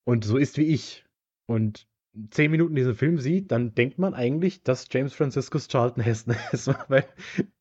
[0.04, 1.04] und so ist wie ich
[1.48, 1.88] und
[2.30, 6.68] zehn Minuten diesen Film sieht, dann denkt man eigentlich, dass James Franciscus Charlton Heston ist,
[6.88, 7.06] weil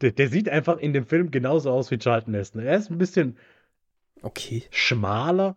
[0.02, 2.60] der, der sieht einfach in dem Film genauso aus wie Charlton Heston.
[2.60, 3.38] Er ist ein bisschen
[4.22, 4.64] Okay.
[4.70, 5.56] schmaler,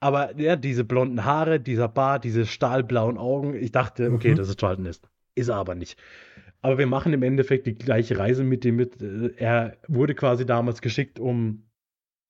[0.00, 4.36] aber ja, diese blonden Haare, dieser Bart, diese stahlblauen Augen, ich dachte, okay, Mhm.
[4.36, 5.10] das ist Charlton Heston.
[5.34, 5.98] Ist er aber nicht.
[6.62, 9.00] Aber wir machen im Endeffekt die gleiche Reise mit ihm mit.
[9.00, 11.64] Äh, Er wurde quasi damals geschickt, um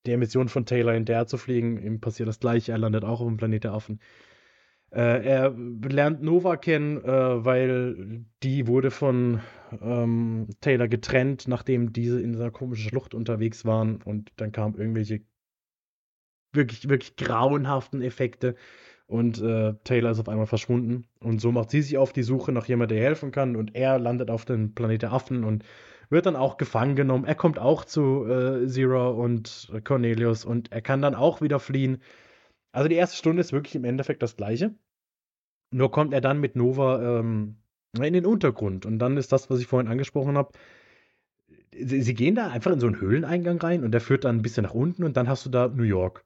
[0.07, 1.79] der Mission von Taylor hinterher zu fliegen.
[1.83, 4.01] Ihm passiert das gleiche, er landet auch auf dem Planet der Affen.
[4.93, 5.55] Äh, er
[5.89, 9.41] lernt Nova kennen, äh, weil die wurde von
[9.81, 15.21] ähm, Taylor getrennt, nachdem diese in dieser komischen Schlucht unterwegs waren und dann kamen irgendwelche
[16.53, 18.57] wirklich, wirklich grauenhaften Effekte
[19.07, 22.53] und äh, Taylor ist auf einmal verschwunden und so macht sie sich auf die Suche
[22.53, 25.65] nach jemandem, der ihr helfen kann und er landet auf dem Planet der Affen und
[26.11, 27.25] wird dann auch gefangen genommen.
[27.25, 32.03] Er kommt auch zu äh, Zero und Cornelius und er kann dann auch wieder fliehen.
[32.73, 34.75] Also die erste Stunde ist wirklich im Endeffekt das gleiche.
[35.73, 37.57] Nur kommt er dann mit Nova ähm,
[37.95, 38.87] in den Untergrund.
[38.87, 40.53] Und dann ist das, was ich vorhin angesprochen habe.
[41.73, 44.43] Sie, sie gehen da einfach in so einen Höhleneingang rein und der führt dann ein
[44.43, 46.25] bisschen nach unten und dann hast du da New York.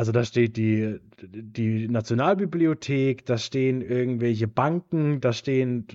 [0.00, 5.86] Also da steht die, die Nationalbibliothek, da stehen irgendwelche Banken, da stehen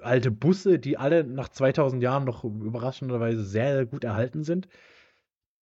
[0.00, 4.68] alte Busse, die alle nach 2000 Jahren noch überraschenderweise sehr gut erhalten sind.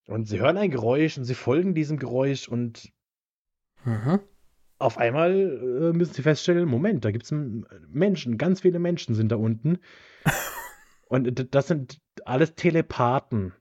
[0.07, 2.93] Und sie hören ein Geräusch und sie folgen diesem Geräusch und
[3.83, 4.21] Mhm.
[4.77, 7.35] auf einmal äh, müssen sie feststellen, Moment, da gibt es
[7.89, 9.79] Menschen, ganz viele Menschen sind da unten.
[11.09, 13.51] Und das sind alles Telepathen.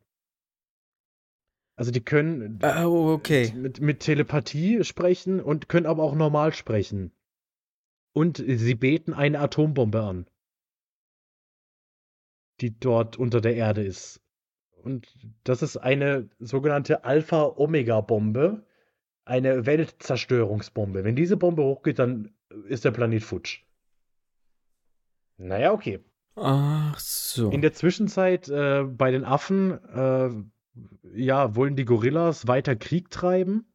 [1.78, 3.52] Also die können Oh, okay.
[3.54, 7.12] mit, mit Telepathie sprechen und können aber auch normal sprechen.
[8.12, 10.26] Und sie beten eine Atombombe an,
[12.60, 14.20] die dort unter der Erde ist.
[14.82, 15.06] Und
[15.44, 18.66] das ist eine sogenannte Alpha-Omega-Bombe,
[19.24, 21.04] eine Weltzerstörungsbombe.
[21.04, 22.34] Wenn diese Bombe hochgeht, dann
[22.66, 23.62] ist der Planet futsch.
[25.36, 26.00] Naja, okay.
[26.34, 27.50] Ach so.
[27.50, 30.30] In der Zwischenzeit äh, bei den Affen, äh,
[31.14, 33.66] ja, wollen die Gorillas weiter Krieg treiben.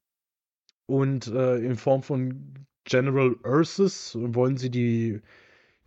[0.86, 5.22] Und äh, in Form von General Ursus wollen sie die,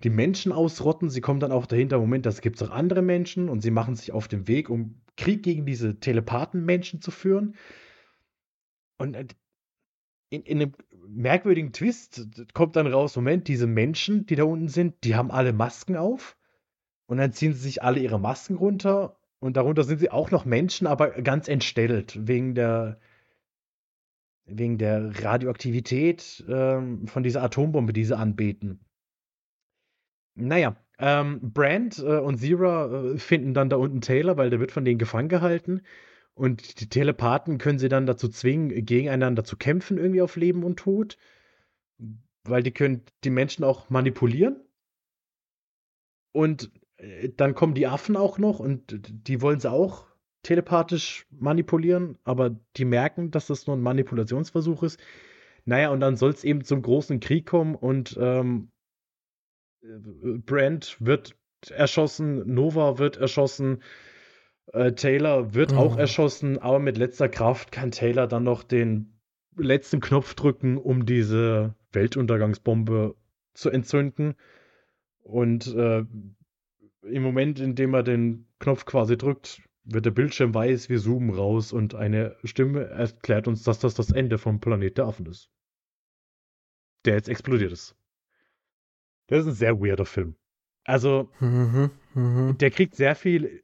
[0.03, 1.11] die Menschen ausrotten.
[1.11, 3.49] Sie kommen dann auch dahinter, Moment, das gibt es auch andere Menschen.
[3.49, 7.57] Und sie machen sich auf den Weg, um Krieg gegen diese Telepathen-Menschen zu führen.
[8.99, 9.27] Und äh,
[10.31, 10.73] in, in einem
[11.09, 15.53] merkwürdigen Twist kommt dann raus, Moment, diese Menschen, die da unten sind, die haben alle
[15.53, 16.37] Masken auf.
[17.07, 19.16] Und dann ziehen sie sich alle ihre Masken runter.
[19.39, 22.99] Und darunter sind sie auch noch Menschen, aber ganz entstellt, wegen der,
[24.47, 28.80] wegen der Radioaktivität ähm, von dieser Atombombe, die sie anbeten.
[30.34, 34.72] Naja, ähm, Brand äh, und Zira äh, finden dann da unten Taylor, weil der wird
[34.72, 35.82] von denen gefangen gehalten.
[36.34, 40.78] Und die Telepathen können sie dann dazu zwingen, gegeneinander zu kämpfen, irgendwie auf Leben und
[40.78, 41.16] Tod.
[42.45, 44.61] Weil die können die Menschen auch manipulieren.
[46.32, 46.70] Und
[47.36, 48.82] dann kommen die Affen auch noch und
[49.28, 50.07] die wollen sie auch
[50.42, 55.01] telepathisch manipulieren, aber die merken, dass das nur ein Manipulationsversuch ist.
[55.64, 58.70] Naja, und dann soll es eben zum großen Krieg kommen und ähm,
[60.47, 61.36] Brand wird
[61.70, 63.82] erschossen, Nova wird erschossen,
[64.72, 65.78] äh, Taylor wird Mhm.
[65.78, 69.18] auch erschossen, aber mit letzter Kraft kann Taylor dann noch den
[69.57, 73.16] letzten Knopf drücken, um diese Weltuntergangsbombe
[73.55, 74.34] zu entzünden.
[75.22, 76.05] Und äh,
[77.11, 81.30] im Moment, in dem er den Knopf quasi drückt, wird der Bildschirm weiß, wir zoomen
[81.30, 85.50] raus und eine Stimme erklärt uns, dass das das Ende vom Planet der Affen ist.
[87.04, 87.94] Der jetzt explodiert ist.
[89.28, 90.36] Das ist ein sehr weirder Film.
[90.84, 91.90] Also, Mhm.
[92.14, 92.59] Mhm.
[92.59, 93.62] der kriegt sehr viel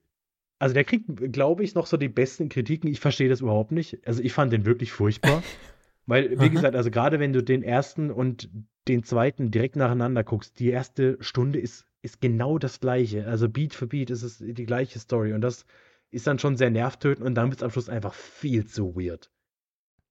[0.58, 2.88] also der kriegt, glaube ich, noch so die besten Kritiken.
[2.88, 3.98] Ich verstehe das überhaupt nicht.
[4.06, 5.42] Also ich fand den wirklich furchtbar.
[6.06, 8.48] Weil, wie gesagt, also gerade wenn du den ersten und
[8.86, 13.26] den zweiten direkt nacheinander guckst, die erste Stunde ist, ist genau das gleiche.
[13.26, 15.32] Also Beat für Beat ist es die gleiche Story.
[15.32, 15.64] Und das
[16.10, 19.30] ist dann schon sehr nervtötend und dann wird es am Schluss einfach viel zu weird.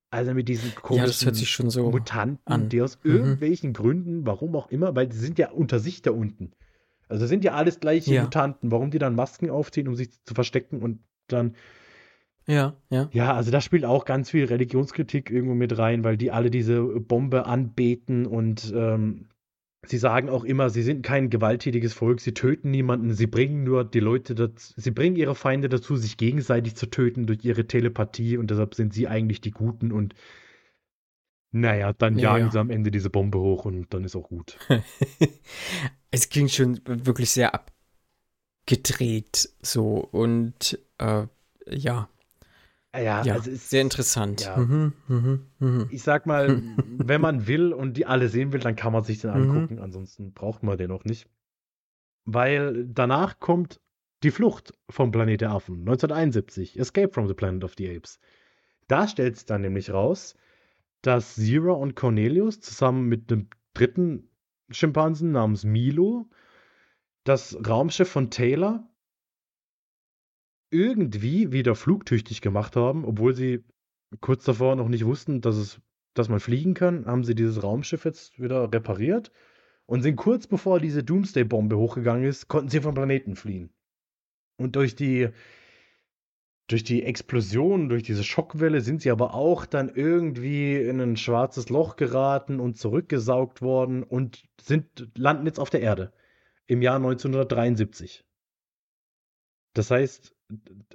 [0.10, 2.70] Also mit diesen komischen ja, so Mutanten, an.
[2.70, 3.12] die aus mhm.
[3.12, 6.52] irgendwelchen Gründen, warum auch immer, weil die sind ja unter sich da unten.
[7.08, 8.24] Also sind ja alles gleiche ja.
[8.24, 8.72] Mutanten.
[8.72, 11.56] Warum die dann Masken aufziehen, um sich zu verstecken und dann.
[12.48, 13.10] Ja, ja.
[13.12, 16.82] Ja, also da spielt auch ganz viel Religionskritik irgendwo mit rein, weil die alle diese
[16.82, 19.28] Bombe anbeten und ähm,
[19.86, 23.84] sie sagen auch immer, sie sind kein gewalttätiges Volk, sie töten niemanden, sie bringen nur
[23.84, 28.38] die Leute dazu, sie bringen ihre Feinde dazu, sich gegenseitig zu töten durch ihre Telepathie
[28.38, 30.14] und deshalb sind sie eigentlich die Guten und
[31.52, 32.52] naja, dann ja, jagen ja.
[32.52, 34.58] sie am Ende diese Bombe hoch und dann ist auch gut.
[36.12, 37.54] es klingt schon wirklich sehr
[38.66, 41.26] abgedreht so und äh,
[41.68, 42.08] ja.
[42.94, 44.42] Ja, ja also ist, sehr interessant.
[44.42, 44.58] Ja.
[44.58, 45.88] Mhm, mh, mh.
[45.92, 46.62] Ich sag mal,
[46.98, 49.52] wenn man will und die alle sehen will, dann kann man sich den mhm.
[49.52, 49.76] angucken.
[49.76, 49.82] Mhm.
[49.82, 51.30] Ansonsten braucht man den auch nicht.
[52.26, 53.80] Weil danach kommt
[54.24, 58.20] die Flucht vom Planet der Affen 1971, Escape from the Planet of the Apes.
[58.88, 60.36] Da stellt es dann nämlich raus,
[61.02, 64.30] dass Zero und Cornelius zusammen mit einem dritten
[64.70, 66.30] Schimpansen namens Milo
[67.24, 68.88] das Raumschiff von Taylor
[70.72, 73.64] irgendwie wieder flugtüchtig gemacht haben, obwohl sie
[74.20, 75.82] kurz davor noch nicht wussten, dass, es,
[76.14, 79.32] dass man fliegen kann, haben sie dieses Raumschiff jetzt wieder repariert
[79.86, 83.70] und sind kurz bevor diese Doomsday-Bombe hochgegangen ist, konnten sie vom Planeten fliehen.
[84.58, 85.30] Und durch die
[86.68, 91.68] durch die Explosion, durch diese Schockwelle sind sie aber auch dann irgendwie in ein schwarzes
[91.68, 96.14] Loch geraten und zurückgesaugt worden und sind, landen jetzt auf der Erde
[96.68, 98.24] im Jahr 1973.
[99.74, 100.36] Das heißt,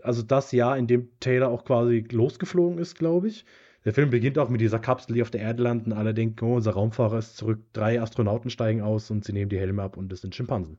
[0.02, 3.44] also das Jahr, in dem Taylor auch quasi losgeflogen ist, glaube ich.
[3.84, 5.92] Der Film beginnt auch mit dieser Kapsel, die auf der Erde landen.
[5.92, 7.60] Alle denken, oh, unser Raumfahrer ist zurück.
[7.72, 10.78] Drei Astronauten steigen aus und sie nehmen die Helme ab und das sind Schimpansen.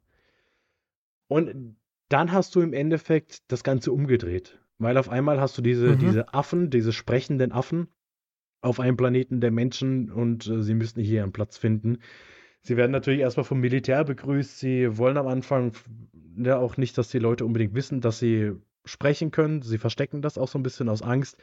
[1.28, 1.78] Und
[2.10, 4.60] dann hast du im Endeffekt das Ganze umgedreht.
[4.78, 6.00] Weil auf einmal hast du diese, mhm.
[6.00, 7.88] diese Affen, diese sprechenden Affen
[8.62, 12.00] auf einem Planeten der Menschen und äh, sie müssen hier einen Platz finden.
[12.68, 14.60] Sie werden natürlich erstmal vom Militär begrüßt.
[14.60, 15.72] Sie wollen am Anfang
[16.36, 18.52] ja auch nicht, dass die Leute unbedingt wissen, dass sie
[18.84, 19.62] sprechen können.
[19.62, 21.38] Sie verstecken das auch so ein bisschen aus Angst.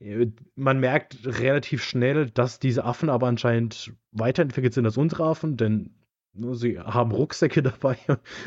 [0.00, 0.26] Äh,
[0.56, 5.94] man merkt relativ schnell, dass diese Affen aber anscheinend weiterentwickelt sind als unsere Affen, denn
[6.34, 7.96] sie haben Rucksäcke dabei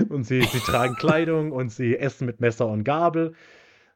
[0.10, 3.34] und sie, sie tragen Kleidung und sie essen mit Messer und Gabel.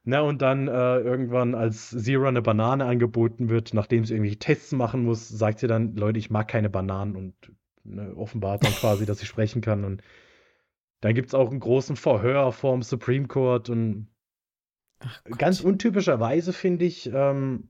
[0.05, 4.71] Na, und dann äh, irgendwann, als Zero eine Banane angeboten wird, nachdem sie irgendwie Tests
[4.71, 7.35] machen muss, sagt sie dann, Leute, ich mag keine Bananen und
[7.87, 9.83] ne, offenbart dann quasi, dass sie sprechen kann.
[9.83, 10.03] Und
[11.01, 14.07] dann gibt es auch einen großen Verhör vorm Supreme Court und
[15.37, 17.69] ganz untypischerweise, finde ich, ähm,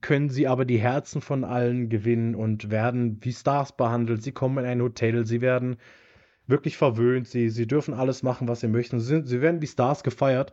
[0.00, 4.22] können sie aber die Herzen von allen gewinnen und werden wie Stars behandelt.
[4.22, 5.76] Sie kommen in ein Hotel, sie werden
[6.46, 9.00] wirklich verwöhnt, sie, sie dürfen alles machen, was sie möchten.
[9.00, 10.52] Sie, sie werden wie Stars gefeiert.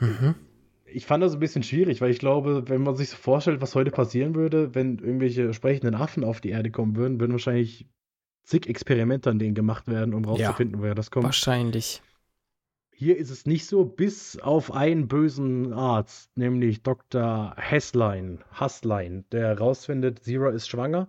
[0.00, 0.34] Mhm.
[0.86, 3.74] Ich fand das ein bisschen schwierig, weil ich glaube, wenn man sich so vorstellt, was
[3.74, 7.86] heute passieren würde, wenn irgendwelche sprechenden Affen auf die Erde kommen würden, würden wahrscheinlich
[8.44, 11.24] zig Experimente an denen gemacht werden, um rauszufinden, ja, woher das kommt.
[11.24, 12.02] Wahrscheinlich.
[12.92, 17.54] Hier ist es nicht so, bis auf einen bösen Arzt, nämlich Dr.
[17.56, 21.08] Hesslein, Hasslein, der herausfindet, Zero ist schwanger.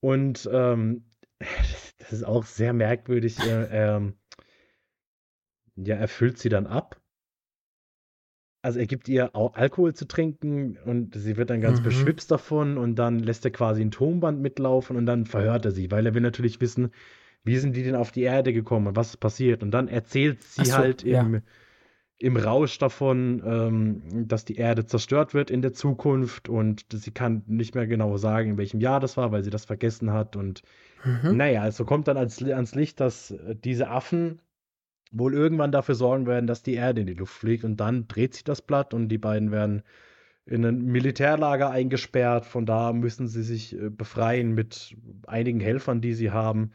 [0.00, 1.04] Und ähm,
[1.98, 3.38] das ist auch sehr merkwürdig.
[3.40, 4.14] Er, ähm,
[5.76, 6.99] ja, er füllt sie dann ab
[8.62, 11.84] also er gibt ihr Alkohol zu trinken und sie wird dann ganz mhm.
[11.84, 15.90] beschwipst davon und dann lässt er quasi ein Tonband mitlaufen und dann verhört er sie,
[15.90, 16.90] weil er will natürlich wissen,
[17.42, 19.62] wie sind die denn auf die Erde gekommen und was ist passiert.
[19.62, 21.40] Und dann erzählt sie so, halt im, ja.
[22.18, 27.42] im Rausch davon, ähm, dass die Erde zerstört wird in der Zukunft und sie kann
[27.46, 30.36] nicht mehr genau sagen, in welchem Jahr das war, weil sie das vergessen hat.
[30.36, 30.62] Und
[31.02, 31.34] mhm.
[31.34, 33.34] naja, also kommt dann ans, ans Licht, dass
[33.64, 34.40] diese Affen
[35.10, 38.34] wohl irgendwann dafür sorgen werden, dass die Erde in die Luft fliegt und dann dreht
[38.34, 39.82] sich das Blatt und die beiden werden
[40.46, 42.46] in ein Militärlager eingesperrt.
[42.46, 44.96] Von da müssen sie sich äh, befreien mit
[45.26, 46.72] einigen Helfern, die sie haben.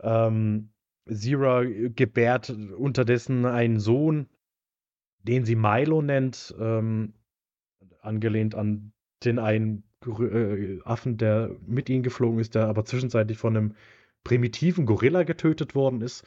[0.00, 0.70] Ähm,
[1.06, 4.28] Zira gebärt unterdessen einen Sohn,
[5.22, 7.14] den sie Milo nennt, ähm,
[8.00, 8.92] angelehnt an
[9.24, 13.74] den einen äh, Affen, der mit ihnen geflogen ist, der aber zwischenzeitlich von einem
[14.24, 16.24] primitiven Gorilla getötet worden ist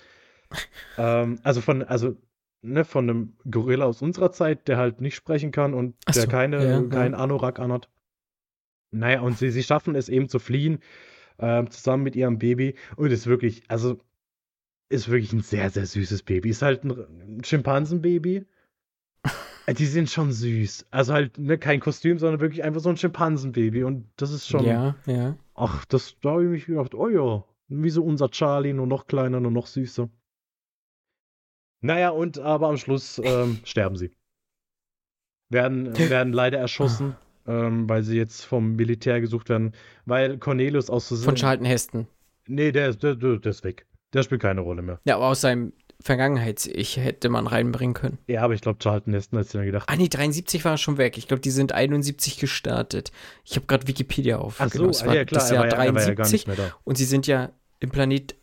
[0.98, 2.16] ähm, also von, also
[2.62, 6.30] ne, von einem Gorilla aus unserer Zeit, der halt nicht sprechen kann und so, der
[6.30, 7.20] keine, ja, keinen ja.
[7.20, 7.90] Anorak anhat.
[8.92, 10.80] Naja, und sie, sie schaffen es eben zu fliehen,
[11.38, 12.76] äh, zusammen mit ihrem Baby.
[12.96, 14.00] Und es ist wirklich, also
[14.90, 16.50] ist wirklich ein sehr, sehr süßes Baby.
[16.50, 18.46] Ist halt ein, Schimpansenbaby.
[19.78, 20.88] Die sind schon süß.
[20.92, 23.84] Also halt ne, kein Kostüm, sondern wirklich einfach so ein Schimpansenbaby.
[23.84, 24.64] Und das ist schon.
[24.64, 25.36] Ja, ja.
[25.56, 29.08] Ach, das, da habe ich mich gedacht, oh ja, wie so unser Charlie, nur noch
[29.08, 30.10] kleiner, nur noch süßer.
[31.86, 34.12] Naja, und aber am Schluss ähm, sterben sie.
[35.50, 37.16] Werden, werden leider erschossen,
[37.48, 39.74] ähm, weil sie jetzt vom Militär gesucht werden,
[40.06, 41.10] weil Cornelius aus.
[41.24, 42.08] Von Charlton Heston.
[42.48, 43.86] Nee, der, ist- der, der ist weg.
[44.14, 45.00] Der spielt keine Rolle mehr.
[45.06, 48.18] Ja, aber aus seinem Vergangenheits-Ich hätte man reinbringen können.
[48.28, 49.88] Ja, aber ich glaube, Charlton Heston hat sich dann gedacht.
[49.90, 51.18] Ah, nee, 73 war schon weg.
[51.18, 53.12] Ich glaube, die sind 71 gestartet.
[53.44, 54.56] Ich habe gerade Wikipedia auf.
[54.60, 56.32] Ach so, Genau, ja klar, das Jahr war, ja, er war ja gar 73.
[56.34, 56.76] nicht mehr da.
[56.84, 58.36] Und sie sind ja im Planet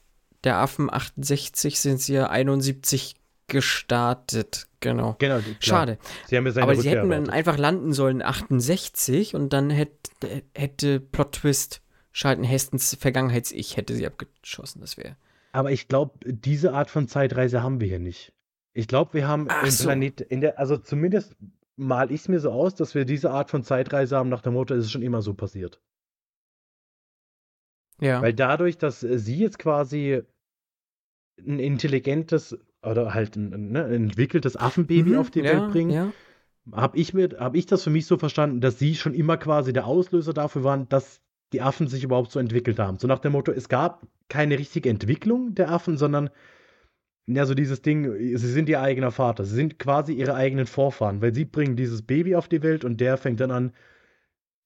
[0.45, 3.14] der Affen 68 sind sie ja 71
[3.53, 4.66] gestartet.
[4.80, 5.14] Genau.
[5.18, 5.40] Genau.
[5.61, 5.98] Schade.
[6.26, 7.34] Sie haben Aber sie Rückkehr hätten dann erwartet.
[7.34, 11.82] einfach landen sollen 68 und dann hätte, hätte Plot Twist
[12.12, 14.80] Charlton Hestons Vergangenheits-Ich hätte sie abgeschossen.
[14.80, 15.16] Das wäre.
[15.53, 18.32] Aber ich glaube, diese Art von Zeitreise haben wir hier nicht.
[18.72, 19.84] Ich glaube, wir haben Ach im so.
[19.84, 21.36] Planet, in der, also zumindest
[21.76, 24.55] mal ich es mir so aus, dass wir diese Art von Zeitreise haben nach dem
[24.55, 25.82] Motto, es ist schon immer so passiert.
[28.00, 28.22] Ja.
[28.22, 30.22] Weil dadurch, dass äh, sie jetzt quasi
[31.38, 36.12] ein intelligentes oder halt ein, ne, entwickeltes Affenbaby Mhm, auf die ja, Welt bringen, Ja.
[36.72, 39.72] habe ich, mir- hab ich das für mich so verstanden, dass sie schon immer quasi
[39.72, 41.20] der Auslöser dafür waren, dass
[41.53, 42.99] die Affen sich überhaupt so entwickelt haben.
[42.99, 46.30] So nach dem Motto, es gab keine richtige Entwicklung der Affen, sondern
[47.26, 51.20] ja, so dieses Ding, sie sind ihr eigener Vater, sie sind quasi ihre eigenen Vorfahren,
[51.22, 53.72] weil sie bringen dieses Baby auf die Welt und der fängt dann an,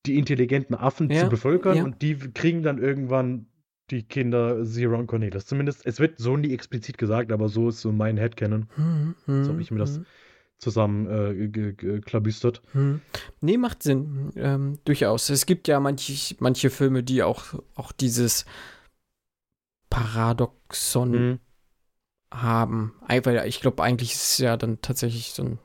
[0.07, 1.85] die intelligenten Affen Ja, zu bevölkern ja.
[1.85, 3.47] und die kriegen dann irgendwann
[3.91, 5.47] die Kinder Zero und Cornelius.
[5.47, 9.33] Zumindest, es wird so nie explizit gesagt, aber so ist so mein Headcanon Hm, So
[9.33, 10.07] hm, hab ich mir das hm.
[10.59, 12.63] zusammen äh, klabüstert.
[12.73, 13.01] Hm.
[13.41, 14.33] Nee, macht Sinn.
[14.37, 15.31] Ähm, durchaus.
[15.31, 18.45] Es gibt ja manche, manche Filme, die auch, auch dieses
[19.91, 21.39] Paradoxon Mhm.
[22.33, 22.95] haben.
[23.09, 25.59] Weil ich glaube, eigentlich ist es ja dann tatsächlich so ein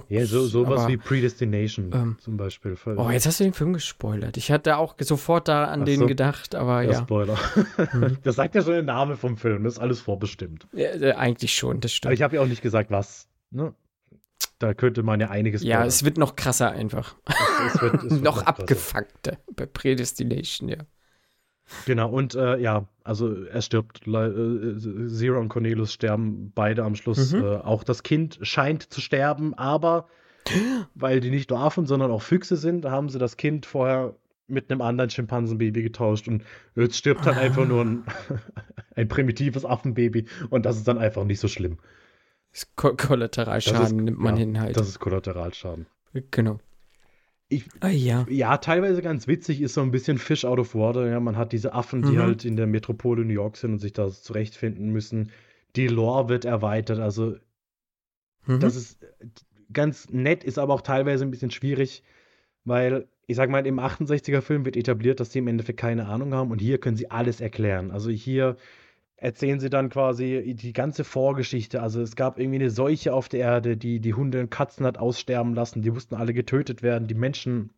[0.00, 0.06] Zeitparadox.
[0.10, 2.76] Ja, so, sowas aber- wie Predestination ähm, zum Beispiel.
[2.96, 4.36] Oh, jetzt hast du den Film gespoilert.
[4.36, 6.06] Ich hatte auch sofort da an Ach den so.
[6.06, 6.98] gedacht, aber ja, ja.
[7.02, 7.36] Spoiler.
[7.92, 8.18] Mhm.
[8.22, 10.66] Das sagt ja schon der Name vom Film, das ist alles vorbestimmt.
[10.72, 12.14] ja äh, eigentlich schon, das Aber stimmt.
[12.14, 13.28] ich habe ja auch nicht gesagt, was.
[13.50, 13.74] Ne?
[14.60, 17.14] Da könnte man ja einiges Ja, es wird noch krasser einfach.
[17.26, 18.48] es, es wird, es wird noch krasser.
[18.48, 20.78] abgefuckter bei Predestination, ja.
[21.86, 24.06] Genau, und äh, ja, also er stirbt.
[24.06, 24.76] Äh,
[25.08, 27.32] Zero und Cornelius sterben beide am Schluss.
[27.32, 27.42] Mhm.
[27.44, 30.08] Äh, auch das Kind scheint zu sterben, aber
[30.94, 34.14] weil die nicht nur Affen, sondern auch Füchse sind, haben sie das Kind vorher
[34.46, 36.42] mit einem anderen Schimpansenbaby getauscht und
[36.74, 38.04] jetzt stirbt halt einfach nur ein,
[38.96, 41.76] ein primitives Affenbaby und das ist dann einfach nicht so schlimm.
[42.52, 44.76] Das Ko Kollateralschaden ist- nimmt man ja, hin halt.
[44.78, 45.86] Das ist Kollateralschaden.
[46.30, 46.60] genau.
[47.50, 48.26] Ich, Ah ja.
[48.28, 51.08] ja, teilweise ganz witzig ist so ein bisschen Fish out of water.
[51.08, 52.18] Ja, man hat diese Affen, die Mhm.
[52.18, 55.30] halt in der Metropole New York sind und sich da zurechtfinden müssen.
[55.76, 56.98] Die Lore wird erweitert.
[56.98, 57.36] Also,
[58.46, 58.60] Mhm.
[58.60, 58.98] das ist
[59.72, 62.02] ganz nett, ist aber auch teilweise ein bisschen schwierig,
[62.64, 66.50] weil ich sag mal, im 68er-Film wird etabliert, dass sie im Endeffekt keine Ahnung haben
[66.50, 67.90] und hier können sie alles erklären.
[67.90, 68.56] Also, hier
[69.20, 71.82] erzählen sie dann quasi die ganze Vorgeschichte.
[71.82, 74.98] Also es gab irgendwie eine Seuche auf der Erde, die die Hunde und Katzen hat
[74.98, 75.82] aussterben lassen.
[75.82, 77.08] Die mussten alle getötet werden.
[77.08, 77.70] Die Menschen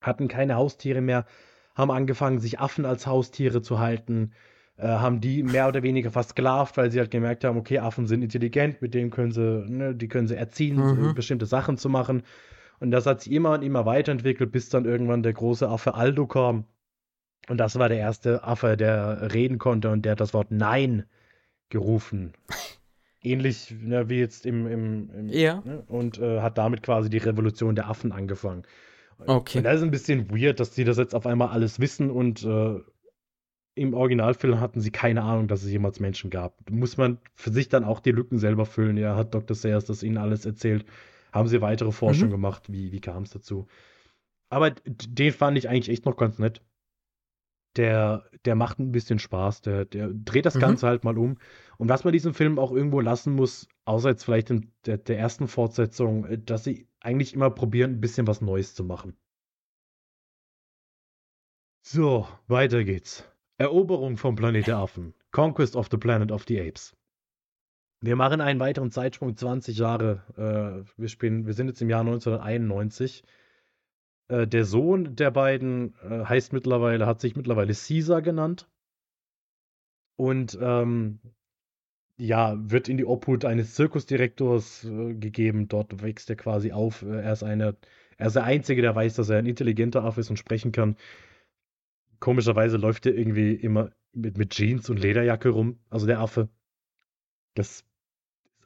[0.00, 1.26] hatten keine Haustiere mehr,
[1.74, 4.32] haben angefangen, sich Affen als Haustiere zu halten,
[4.76, 8.22] äh, haben die mehr oder weniger versklavt, weil sie halt gemerkt haben, okay, Affen sind
[8.22, 11.08] intelligent, mit denen können sie, ne, die können sie erziehen, Mhm.
[11.08, 12.24] so bestimmte Sachen zu machen.
[12.80, 16.26] Und das hat sich immer und immer weiterentwickelt, bis dann irgendwann der große Affe Aldo
[16.26, 16.66] kam.
[17.48, 21.04] Und das war der erste Affe, der reden konnte und der hat das Wort Nein
[21.68, 22.32] gerufen.
[23.22, 25.62] Ähnlich ne, wie jetzt im, im, im Ja.
[25.64, 28.64] ne, und äh, hat damit quasi die Revolution der Affen angefangen.
[29.26, 29.58] Okay.
[29.58, 32.44] Und das ist ein bisschen weird, dass die das jetzt auf einmal alles wissen und
[32.44, 32.80] äh,
[33.76, 36.70] im Originalfilm hatten sie keine Ahnung, dass es jemals Menschen gab.
[36.70, 38.96] Muss man für sich dann auch die Lücken selber füllen.
[38.96, 39.56] Ja, hat Dr.
[39.56, 40.84] Sayers das ihnen alles erzählt?
[41.32, 42.32] Haben sie weitere Forschung Mhm.
[42.32, 42.70] gemacht?
[42.70, 43.66] Wie, wie kam es dazu?
[44.48, 46.60] Aber den fand ich eigentlich echt noch ganz nett.
[47.76, 50.60] Der, der macht ein bisschen Spaß, der, der dreht das Mhm.
[50.60, 51.38] Ganze halt mal um.
[51.76, 55.18] Und was man diesem Film auch irgendwo lassen muss, außer jetzt vielleicht in der, der
[55.18, 59.16] ersten Fortsetzung, äh, dass sie eigentlich immer probieren, ein bisschen was Neues zu machen.
[61.82, 63.24] So, weiter geht's.
[63.58, 65.14] Eroberung vom Planet der Affen.
[65.32, 66.96] Conquest of the Planet of the Apes.
[68.00, 70.22] Wir machen einen weiteren Zeitsprung 20 Jahre.
[70.36, 73.24] Äh, wir, spielen, wir sind jetzt im Jahr 1991.
[74.28, 78.68] Äh, der Sohn der beiden äh, heißt mittlerweile, hat sich mittlerweile Caesar genannt.
[80.16, 81.20] Und ähm,
[82.16, 85.68] ja, wird in die Obhut eines Zirkusdirektors äh, gegeben.
[85.68, 87.02] Dort wächst er quasi auf.
[87.02, 87.76] Äh, er ist eine,
[88.16, 90.96] er ist der Einzige, der weiß, dass er ein intelligenter Affe ist und sprechen kann.
[92.20, 96.48] Komischerweise läuft er irgendwie immer mit, mit Jeans und Lederjacke rum, also der Affe.
[97.54, 97.84] Das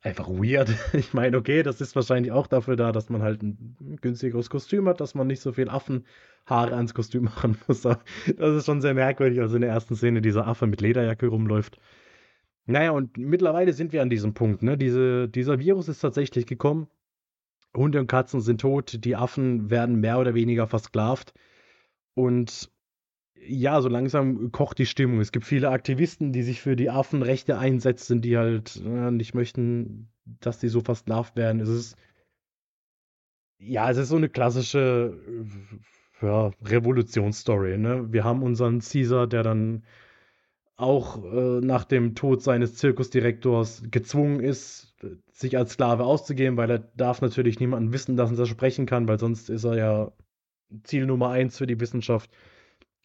[0.03, 0.70] einfach weird.
[0.93, 4.89] Ich meine, okay, das ist wahrscheinlich auch dafür da, dass man halt ein günstigeres Kostüm
[4.89, 7.83] hat, dass man nicht so viel Affenhaare ans Kostüm machen muss.
[7.83, 7.99] Das
[8.39, 11.79] ist schon sehr merkwürdig, also in der ersten Szene dieser Affe mit Lederjacke rumläuft.
[12.66, 14.62] Naja, und mittlerweile sind wir an diesem Punkt.
[14.62, 14.77] Ne?
[14.77, 16.89] Diese, dieser Virus ist tatsächlich gekommen.
[17.75, 21.33] Hunde und Katzen sind tot, die Affen werden mehr oder weniger versklavt.
[22.15, 22.70] Und
[23.47, 25.20] ja, so langsam kocht die Stimmung.
[25.20, 30.09] Es gibt viele Aktivisten, die sich für die Affenrechte einsetzen, die halt äh, nicht möchten,
[30.40, 31.60] dass die so versklavt werden.
[31.60, 31.97] Es ist
[33.59, 35.19] ja, es ist so eine klassische
[36.23, 37.77] ja, Revolutionsstory.
[37.78, 38.12] Ne?
[38.12, 39.85] Wir haben unseren Caesar, der dann
[40.77, 44.94] auch äh, nach dem Tod seines Zirkusdirektors gezwungen ist,
[45.32, 49.09] sich als Sklave auszugeben, weil er darf natürlich niemanden wissen lassen, dass er sprechen kann,
[49.09, 50.12] weil sonst ist er ja
[50.85, 52.31] Ziel Nummer eins für die Wissenschaft.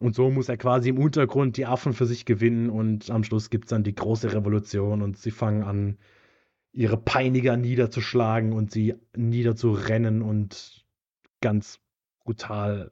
[0.04, 3.50] Und so muss er quasi im Untergrund die Affen für sich gewinnen und am Schluss
[3.50, 5.98] gibt es dann die große Revolution und sie fangen an,
[6.74, 10.86] ihre Peiniger niederzuschlagen und sie niederzurennen und
[11.40, 11.80] ganz
[12.26, 12.92] brutal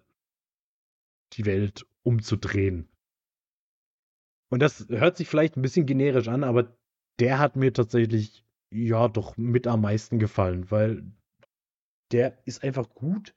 [1.33, 2.87] die Welt umzudrehen.
[4.49, 6.77] Und das hört sich vielleicht ein bisschen generisch an, aber
[7.19, 11.03] der hat mir tatsächlich ja doch mit am meisten gefallen, weil
[12.13, 13.35] der ist einfach gut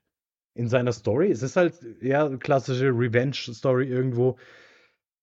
[0.55, 1.29] in seiner Story.
[1.29, 4.37] Es ist halt ja eine klassische Revenge-Story irgendwo.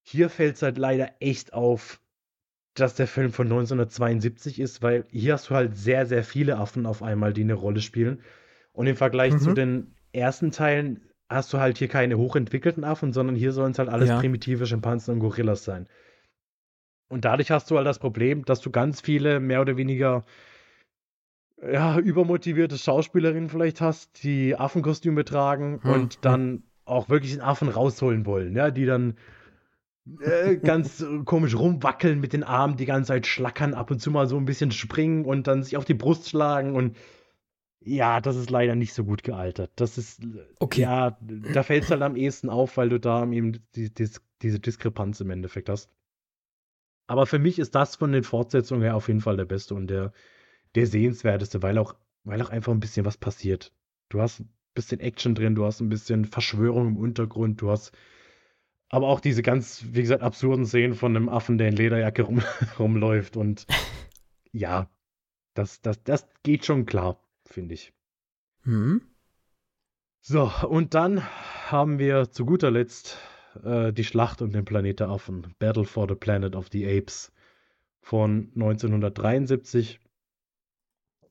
[0.02, 2.00] Hier fällt es halt leider echt auf,
[2.74, 6.86] dass der Film von 1972 ist, weil hier hast du halt sehr, sehr viele Affen
[6.86, 8.22] auf einmal, die eine Rolle spielen.
[8.72, 9.38] Und im Vergleich mhm.
[9.38, 13.78] zu den ersten Teilen hast du halt hier keine hochentwickelten Affen, sondern hier sollen es
[13.78, 14.20] halt alles ja.
[14.20, 15.88] primitive Schimpansen und Gorillas sein.
[17.08, 20.24] Und dadurch hast du halt das Problem, dass du ganz viele mehr oder weniger
[21.62, 25.90] ja, übermotivierte Schauspielerinnen vielleicht hast, die Affenkostüme tragen hm.
[25.92, 26.20] und hm.
[26.22, 29.14] dann auch wirklich den Affen rausholen wollen, ja, die dann
[30.20, 34.26] äh, ganz komisch rumwackeln mit den Armen, die ganze Zeit schlackern, ab und zu mal
[34.26, 36.96] so ein bisschen springen und dann sich auf die Brust schlagen und
[37.84, 39.72] ja, das ist leider nicht so gut gealtert.
[39.74, 40.22] Das ist,
[40.60, 40.82] okay.
[40.82, 44.08] ja, da fällt es halt am ehesten auf, weil du da eben die, die,
[44.40, 45.90] diese Diskrepanz im Endeffekt hast.
[47.08, 49.88] Aber für mich ist das von den Fortsetzungen her auf jeden Fall der beste und
[49.88, 50.12] der,
[50.74, 51.94] der sehenswerteste, weil auch,
[52.24, 53.72] weil auch einfach ein bisschen was passiert.
[54.08, 57.92] Du hast ein bisschen Action drin, du hast ein bisschen Verschwörung im Untergrund, du hast
[58.88, 62.42] aber auch diese ganz, wie gesagt, absurden Szenen von einem Affen, der in Lederjacke rum,
[62.78, 63.66] rumläuft und
[64.52, 64.90] ja,
[65.54, 67.92] das, das, das geht schon klar, finde ich.
[68.64, 69.00] Hm?
[70.20, 71.22] So, und dann
[71.70, 73.18] haben wir zu guter Letzt
[73.64, 77.32] äh, die Schlacht um den Planet der Affen, Battle for the Planet of the Apes
[78.02, 80.00] von 1973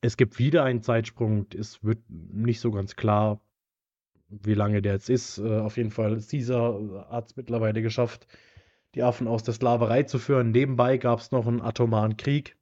[0.01, 1.45] es gibt wieder einen Zeitsprung.
[1.57, 3.39] Es wird nicht so ganz klar,
[4.29, 5.37] wie lange der jetzt ist.
[5.37, 8.27] Äh, auf jeden Fall, Caesar hat es mittlerweile geschafft,
[8.95, 10.51] die Affen aus der Sklaverei zu führen.
[10.51, 12.57] Nebenbei gab es noch einen atomaren Krieg.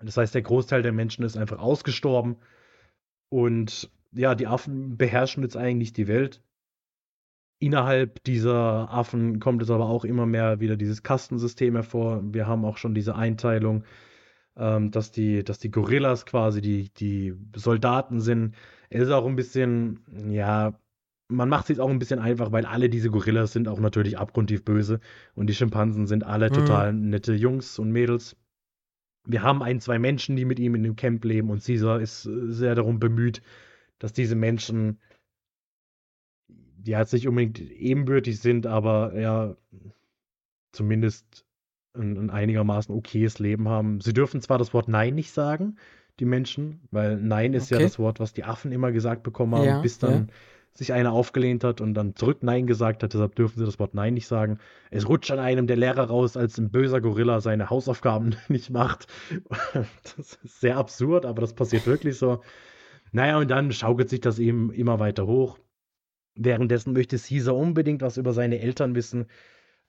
[0.00, 2.36] Das heißt, der Großteil der Menschen ist einfach ausgestorben.
[3.28, 6.42] Und ja, die Affen beherrschen jetzt eigentlich die Welt.
[7.60, 12.22] Innerhalb dieser Affen kommt es aber auch immer mehr wieder dieses Kastensystem hervor.
[12.32, 13.84] Wir haben auch schon diese Einteilung
[14.58, 18.54] ähm, dass, die, dass die Gorillas quasi die, die Soldaten sind.
[18.90, 20.78] Es ist auch ein bisschen, ja,
[21.28, 24.18] man macht es sich auch ein bisschen einfach, weil alle diese Gorillas sind auch natürlich
[24.18, 25.00] abgrundtief böse
[25.34, 26.54] und die Schimpansen sind alle mhm.
[26.54, 28.36] total nette Jungs und Mädels.
[29.26, 32.22] Wir haben ein, zwei Menschen, die mit ihm in dem Camp leben und Caesar ist
[32.22, 33.42] sehr darum bemüht,
[33.98, 34.98] dass diese Menschen
[36.84, 39.56] ja jetzt nicht unbedingt ebenbürtig sind, aber ja
[40.72, 41.44] zumindest
[41.98, 44.00] ein, ein einigermaßen okayes Leben haben.
[44.00, 45.76] Sie dürfen zwar das Wort Nein nicht sagen,
[46.20, 47.82] die Menschen, weil Nein ist okay.
[47.82, 50.34] ja das Wort, was die Affen immer gesagt bekommen haben, ja, bis dann ja.
[50.72, 53.12] sich einer aufgelehnt hat und dann zurück Nein gesagt hat.
[53.12, 54.58] Deshalb dürfen sie das Wort Nein nicht sagen.
[54.90, 59.06] Es rutscht an einem der Lehrer raus, als ein böser Gorilla seine Hausaufgaben nicht macht.
[59.74, 62.40] Das ist sehr absurd, aber das passiert wirklich so.
[63.12, 65.58] Naja, und dann schaukelt sich das eben immer weiter hoch.
[66.34, 69.26] Währenddessen möchte Caesar unbedingt was über seine Eltern wissen.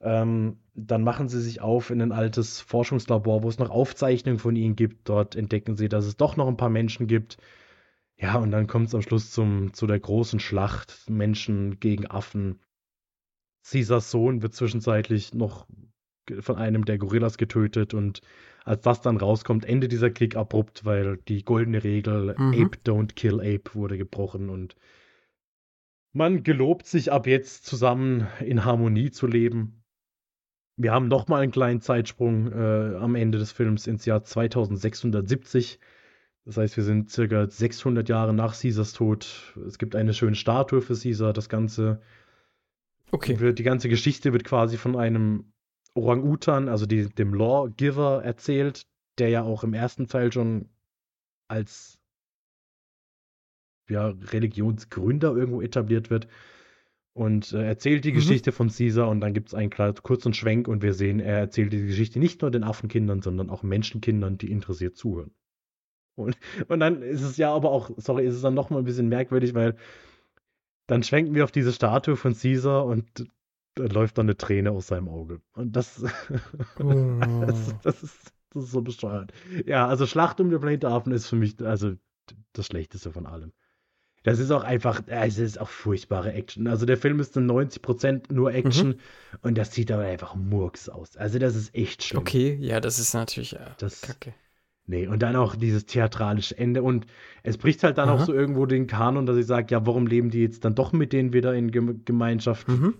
[0.02, 4.56] Ähm, dann machen sie sich auf in ein altes Forschungslabor, wo es noch Aufzeichnungen von
[4.56, 5.08] ihnen gibt.
[5.08, 7.36] Dort entdecken sie, dass es doch noch ein paar Menschen gibt.
[8.16, 11.04] Ja, und dann kommt es am Schluss zum, zu der großen Schlacht.
[11.08, 12.60] Menschen gegen Affen.
[13.68, 15.66] Caesars Sohn wird zwischenzeitlich noch
[16.40, 18.20] von einem der Gorillas getötet und
[18.64, 22.52] als das dann rauskommt, endet dieser Krieg abrupt, weil die goldene Regel mhm.
[22.52, 24.76] Ape don't kill Ape wurde gebrochen und
[26.12, 29.79] man gelobt sich ab jetzt zusammen in Harmonie zu leben.
[30.82, 35.78] Wir haben nochmal einen kleinen Zeitsprung äh, am Ende des Films ins Jahr 2670.
[36.46, 39.54] Das heißt, wir sind circa 600 Jahre nach Caesars Tod.
[39.66, 41.34] Es gibt eine schöne Statue für Caesar.
[41.34, 42.00] Das Ganze,
[43.10, 43.38] okay.
[43.40, 45.52] Wird, die ganze Geschichte wird quasi von einem
[45.92, 48.86] Orang-Utan, also die, dem Lawgiver, erzählt,
[49.18, 50.70] der ja auch im ersten Teil schon
[51.46, 51.98] als
[53.86, 56.26] ja, Religionsgründer irgendwo etabliert wird
[57.12, 58.16] und äh, erzählt die mhm.
[58.16, 61.72] Geschichte von Caesar und dann gibt es einen kurzen Schwenk und wir sehen, er erzählt
[61.72, 65.32] die Geschichte nicht nur den Affenkindern, sondern auch Menschenkindern, die interessiert zuhören.
[66.16, 66.36] Und,
[66.68, 69.54] und dann ist es ja aber auch, sorry, ist es dann nochmal ein bisschen merkwürdig,
[69.54, 69.76] weil
[70.86, 73.26] dann schwenken wir auf diese Statue von Caesar und
[73.74, 75.40] da läuft dann eine Träne aus seinem Auge.
[75.54, 76.02] Und das,
[76.80, 77.20] oh.
[77.46, 79.32] das, das, ist, das ist so besteuert.
[79.66, 81.94] Ja, also Schlacht um den Planet Affen ist für mich also
[82.52, 83.52] das Schlechteste von allem.
[84.22, 86.66] Das ist auch einfach, es ist auch furchtbare Action.
[86.66, 88.98] Also der Film ist zu 90% nur Action mhm.
[89.42, 91.16] und das sieht aber einfach Murks aus.
[91.16, 92.20] Also das ist echt schlimm.
[92.20, 94.34] Okay, ja, das ist natürlich ja, das, kacke.
[94.86, 97.06] Nee, und dann auch dieses theatralische Ende und
[97.44, 98.16] es bricht halt dann Aha.
[98.16, 100.92] auch so irgendwo den Kanon, dass ich sage, ja, warum leben die jetzt dann doch
[100.92, 101.70] mit denen wieder in
[102.04, 102.68] Gemeinschaft?
[102.68, 102.94] Mhm.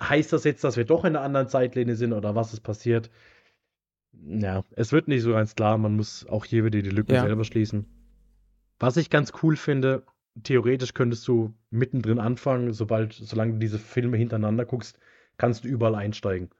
[0.00, 3.10] Heißt das jetzt, dass wir doch in einer anderen Zeitlinie sind oder was ist passiert?
[4.24, 7.22] Ja, es wird nicht so ganz klar, man muss auch hier wieder die Lücken ja.
[7.22, 7.86] selber schließen.
[8.78, 10.02] Was ich ganz cool finde,
[10.42, 14.98] theoretisch könntest du mittendrin anfangen, sobald, solange du diese Filme hintereinander guckst,
[15.36, 16.50] kannst du überall einsteigen.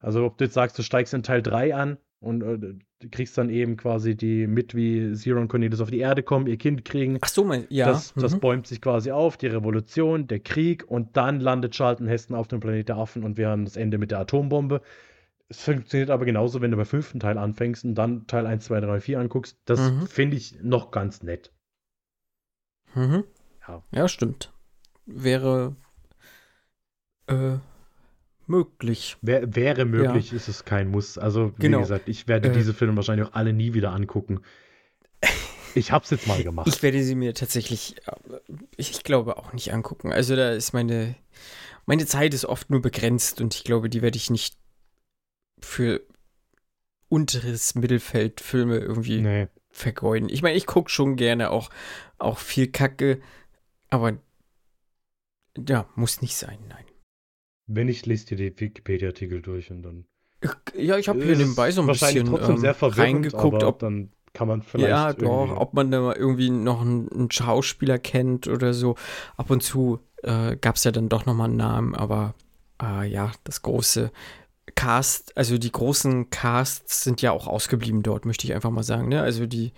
[0.00, 3.50] Also ob du jetzt sagst, du steigst in Teil 3 an und äh, kriegst dann
[3.50, 7.18] eben quasi die mit, wie Zero und Cornelius auf die Erde kommen, ihr Kind kriegen.
[7.20, 7.86] Ach so, mein, ja.
[7.86, 8.40] Das, das mhm.
[8.40, 12.60] bäumt sich quasi auf, die Revolution, der Krieg und dann landet Charlton Heston auf dem
[12.60, 14.80] Planet der Affen und wir haben das Ende mit der Atombombe.
[15.48, 18.80] Es funktioniert aber genauso, wenn du beim fünften Teil anfängst und dann Teil 1, 2,
[18.80, 19.58] 3, 4 anguckst.
[19.66, 20.06] Das mhm.
[20.06, 21.52] finde ich noch ganz nett.
[22.94, 23.24] Mhm.
[23.66, 23.82] Ja.
[23.92, 24.52] ja, stimmt.
[25.06, 25.76] Wäre
[27.26, 27.56] äh,
[28.46, 29.16] möglich.
[29.22, 30.36] Wär, wäre möglich, ja.
[30.36, 31.18] ist es kein Muss.
[31.18, 31.80] Also, wie genau.
[31.80, 34.40] gesagt, ich werde äh, diese Filme wahrscheinlich auch alle nie wieder angucken.
[35.76, 36.68] Ich habe es jetzt mal gemacht.
[36.68, 38.12] Ich werde sie mir tatsächlich, äh,
[38.76, 40.12] ich glaube, auch nicht angucken.
[40.12, 41.16] Also da ist meine,
[41.84, 44.56] meine Zeit ist oft nur begrenzt und ich glaube, die werde ich nicht
[45.60, 46.00] für
[47.08, 50.28] unteres Mittelfeld Filme irgendwie nee vergeuden.
[50.28, 51.70] Ich meine, ich gucke schon gerne auch,
[52.18, 53.20] auch viel Kacke,
[53.90, 54.18] aber
[55.68, 56.84] ja, muss nicht sein, nein.
[57.66, 60.06] Wenn ich lese dir die Wikipedia-Artikel durch und dann.
[60.76, 64.48] Ja, ich habe hier nebenbei so ein bisschen trotzdem ähm, sehr reingeguckt, ob dann kann
[64.48, 64.90] man vielleicht.
[64.90, 68.96] Ja, doch, ob man da irgendwie noch einen, einen, Schauspieler kennt oder so.
[69.36, 72.34] Ab und zu äh, gab es ja dann doch nochmal einen Namen, aber
[72.82, 74.10] äh, ja, das große
[74.74, 79.08] Cast, also die großen Casts sind ja auch ausgeblieben dort, möchte ich einfach mal sagen.
[79.08, 79.20] Ne?
[79.20, 79.72] Also die,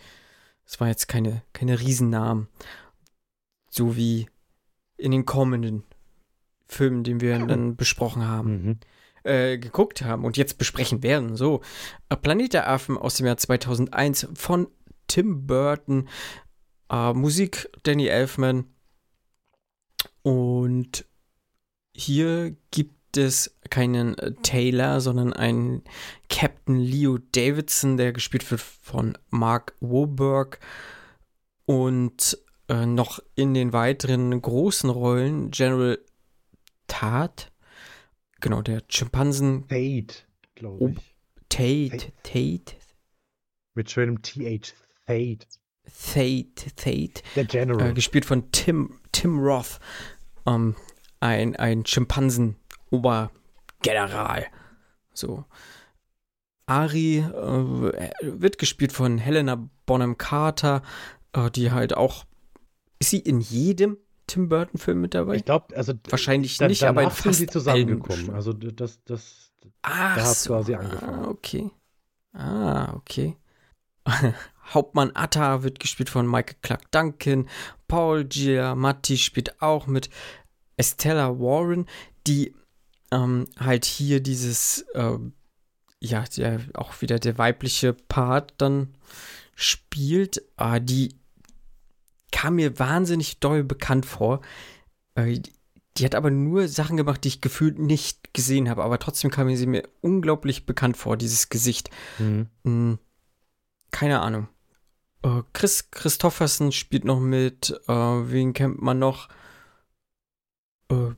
[0.64, 2.48] es war jetzt keine, keine Riesennamen.
[3.70, 4.28] So wie
[4.96, 5.84] in den kommenden
[6.66, 8.78] Filmen, den wir dann besprochen haben, mhm.
[9.24, 11.36] äh, geguckt haben und jetzt besprechen werden.
[11.36, 11.62] So,
[12.22, 14.68] Planet der Affen aus dem Jahr 2001 von
[15.06, 16.08] Tim Burton,
[16.90, 18.64] äh, Musik Danny Elfman
[20.22, 21.04] und
[21.94, 25.82] hier gibt es keinen äh, Taylor, sondern einen
[26.28, 30.60] Captain Leo Davidson, der gespielt wird von Mark Wahlberg.
[31.64, 32.38] Und
[32.68, 35.98] äh, noch in den weiteren großen Rollen General
[36.86, 37.52] Tat,
[38.40, 39.66] genau, der Schimpansen.
[39.68, 40.24] Tate,
[40.54, 41.14] glaube ich.
[41.48, 42.76] Tate, Tate.
[43.74, 44.74] Mit schönem TH,
[45.06, 45.46] Tate.
[45.84, 47.22] Tate, Tate.
[47.34, 47.90] Der General.
[47.90, 49.80] Äh, gespielt von Tim, Tim Roth.
[50.46, 50.76] Ähm,
[51.20, 52.56] ein, ein Schimpansen
[53.86, 54.46] Obergeneral.
[55.12, 55.44] So.
[56.66, 60.82] Ari äh, wird gespielt von Helena Bonham Carter,
[61.32, 62.24] äh, die halt auch.
[62.98, 65.36] Ist sie in jedem Tim Burton-Film mit dabei?
[65.36, 68.30] Ich glaube, also wahrscheinlich da, nicht, aber in fast sie zusammengekommen.
[68.30, 69.52] Also das, das,
[69.82, 70.50] Ach da hat so.
[70.50, 71.24] quasi angefangen.
[71.24, 71.70] Ah, okay.
[72.32, 73.36] Ah, okay.
[74.74, 77.48] Hauptmann Atta wird gespielt von Michael Clark Duncan.
[77.86, 80.10] Paul Giamatti spielt auch mit.
[80.78, 81.86] Estella Warren,
[82.26, 82.54] die
[83.10, 85.18] ähm, halt hier dieses, äh,
[86.00, 88.94] ja, der, auch wieder der weibliche Part dann
[89.54, 91.16] spielt, äh, die
[92.32, 94.40] kam mir wahnsinnig doll bekannt vor.
[95.14, 95.40] Äh,
[95.96, 99.54] die hat aber nur Sachen gemacht, die ich gefühlt nicht gesehen habe, aber trotzdem kam
[99.56, 101.90] sie mir unglaublich bekannt vor, dieses Gesicht.
[102.18, 102.48] Mhm.
[102.64, 102.98] Hm,
[103.90, 104.48] keine Ahnung.
[105.22, 109.28] Äh, Chris Christoffersen spielt noch mit, äh, wen kennt man noch?
[110.90, 111.14] Äh,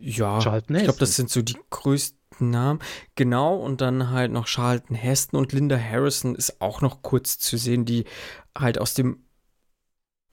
[0.00, 2.80] ja, Charlton ich glaube, das sind so die größten Namen.
[3.14, 7.56] Genau, und dann halt noch Charlton Heston und Linda Harrison ist auch noch kurz zu
[7.56, 8.04] sehen, die
[8.56, 9.24] halt aus dem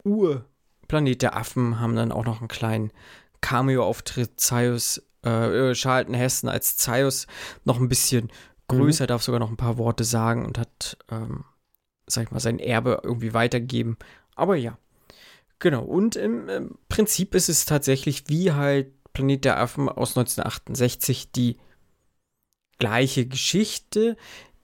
[0.03, 2.91] Urplanet der Affen haben dann auch noch einen kleinen
[3.41, 4.39] Cameo-Auftritt.
[4.39, 7.27] Zeius, äh, äh, Charlton Heston als Zeius
[7.63, 8.31] noch ein bisschen
[8.67, 9.07] größer, mhm.
[9.07, 11.45] darf sogar noch ein paar Worte sagen und hat, ähm,
[12.07, 13.97] sag ich mal, sein Erbe irgendwie weitergeben.
[14.35, 14.77] Aber ja.
[15.59, 21.31] Genau, und im, im Prinzip ist es tatsächlich wie halt Planet der Affen aus 1968
[21.31, 21.57] die
[22.77, 24.15] gleiche Geschichte.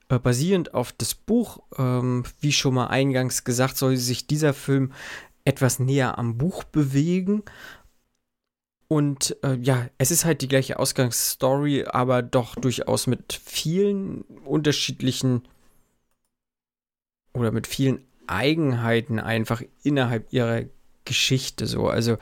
[0.09, 4.93] Äh, basierend auf das Buch, ähm, wie schon mal eingangs gesagt, soll sich dieser Film
[5.45, 7.43] etwas näher am Buch bewegen.
[8.87, 15.47] Und äh, ja, es ist halt die gleiche Ausgangsstory, aber doch durchaus mit vielen unterschiedlichen
[17.33, 20.63] oder mit vielen Eigenheiten einfach innerhalb ihrer
[21.05, 21.87] Geschichte so.
[21.87, 22.17] Also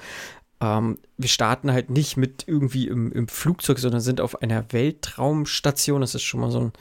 [0.62, 6.02] ähm, wir starten halt nicht mit irgendwie im, im Flugzeug, sondern sind auf einer Weltraumstation.
[6.02, 6.74] Das ist schon mal so ein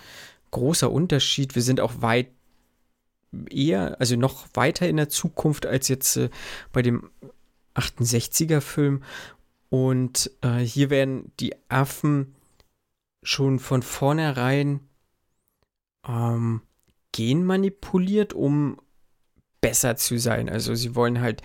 [0.50, 1.54] großer Unterschied.
[1.54, 2.28] Wir sind auch weit
[3.50, 6.30] eher, also noch weiter in der Zukunft als jetzt äh,
[6.72, 7.10] bei dem
[7.74, 9.02] 68er Film.
[9.68, 12.34] Und äh, hier werden die Affen
[13.22, 14.80] schon von vornherein
[16.06, 16.62] ähm,
[17.12, 18.80] genmanipuliert, um
[19.60, 20.48] besser zu sein.
[20.48, 21.42] Also sie wollen halt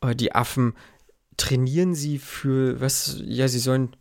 [0.00, 0.74] äh, die Affen
[1.36, 3.20] trainieren sie für was?
[3.24, 3.96] Ja, sie sollen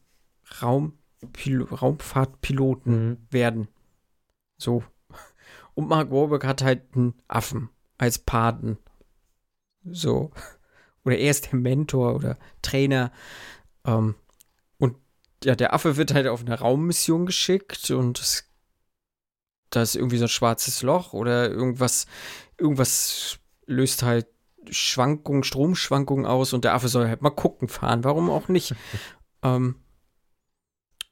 [0.62, 3.18] Raumpil Raumfahrtpiloten mhm.
[3.30, 3.68] werden.
[4.58, 4.84] So.
[5.74, 8.78] Und Mark Warburg hat halt einen Affen als Paten.
[9.84, 10.32] So.
[11.04, 13.12] Oder er ist der Mentor oder Trainer.
[13.86, 14.16] Ähm,
[14.78, 14.98] und
[15.44, 18.50] ja, der Affe wird halt auf eine Raummission geschickt und es,
[19.70, 22.08] da ist irgendwie so ein schwarzes Loch oder irgendwas,
[22.58, 24.28] irgendwas löst halt
[24.74, 28.76] Schwankungen, Stromschwankungen aus und der Affe soll halt mal gucken fahren, warum auch nicht.
[29.44, 29.76] ähm,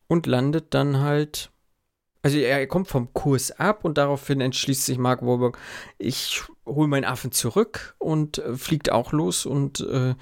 [0.07, 1.51] und landet dann halt,
[2.21, 5.57] also er kommt vom Kurs ab und daraufhin entschließt sich Mark Warburg,
[5.97, 10.15] ich hole meinen Affen zurück und äh, fliegt auch los und äh,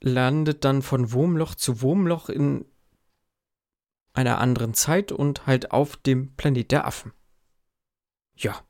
[0.00, 2.66] landet dann von Wurmloch zu Wurmloch in
[4.12, 7.12] einer anderen Zeit und halt auf dem Planet der Affen.
[8.36, 8.62] Ja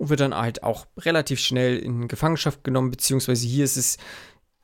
[0.00, 3.98] und wird dann halt auch relativ schnell in Gefangenschaft genommen, beziehungsweise hier ist es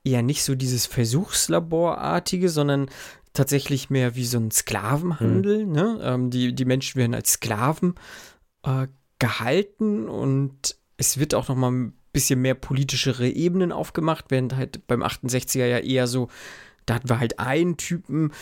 [0.03, 2.89] eher nicht so dieses Versuchslaborartige, sondern
[3.35, 5.67] tatsächlich mehr wie so ein Sklavenhandel.
[5.67, 5.73] Mhm.
[5.73, 5.99] Ne?
[6.03, 7.97] Ähm, die, die Menschen werden als Sklaven
[8.63, 8.87] äh,
[9.19, 14.87] gehalten und es wird auch noch mal ein bisschen mehr politischere Ebenen aufgemacht, während halt
[14.87, 16.29] beim 68er ja eher so,
[16.87, 18.33] da hatten wir halt einen Typen,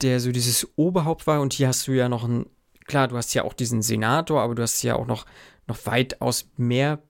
[0.00, 2.46] der so dieses Oberhaupt war und hier hast du ja noch einen,
[2.86, 5.26] klar, du hast ja auch diesen Senator, aber du hast ja auch noch
[5.66, 7.02] noch weitaus mehr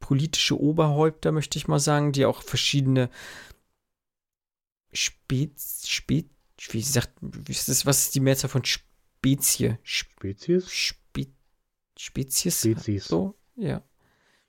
[0.00, 3.08] politische Oberhäupter, möchte ich mal sagen, die auch verschiedene
[4.92, 6.26] Spez, Spez,
[6.70, 9.78] wie sagt, wie ist das, was ist die Mehrzahl von Spezie?
[9.82, 10.70] Spezies?
[10.70, 11.28] Spe,
[11.96, 12.60] Spezies?
[12.60, 13.04] Spezies.
[13.06, 13.82] So, ja.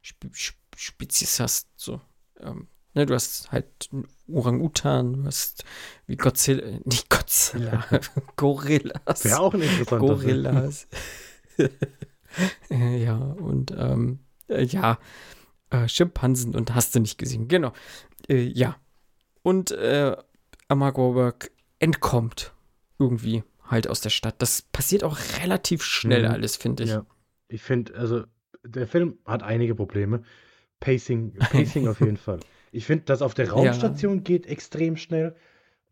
[0.01, 0.29] Spe,
[0.75, 2.01] Spezies hast, so.
[2.39, 3.89] Ähm, ne, du hast halt
[4.27, 5.63] Orang-Utan, du hast
[6.07, 7.85] wie Godzilla, nicht Godzilla,
[8.35, 9.23] Gorillas.
[9.23, 10.87] Wäre auch ein interessanter Gorillas.
[12.69, 14.97] ja, und ähm, äh, ja,
[15.69, 17.47] äh, Schimpansen und hast du nicht gesehen.
[17.47, 17.73] Genau.
[18.27, 18.77] Äh, ja.
[19.41, 20.15] Und äh,
[20.73, 22.53] Mark Wahlberg entkommt
[22.99, 24.35] irgendwie halt aus der Stadt.
[24.39, 26.31] Das passiert auch relativ schnell mhm.
[26.31, 26.89] alles, finde ich.
[26.91, 27.05] Ja.
[27.47, 28.23] Ich finde, also
[28.63, 30.23] der Film hat einige Probleme.
[30.79, 32.39] Pacing, Pacing auf jeden Fall.
[32.71, 34.23] Ich finde, das auf der Raumstation ja.
[34.23, 35.35] geht extrem schnell.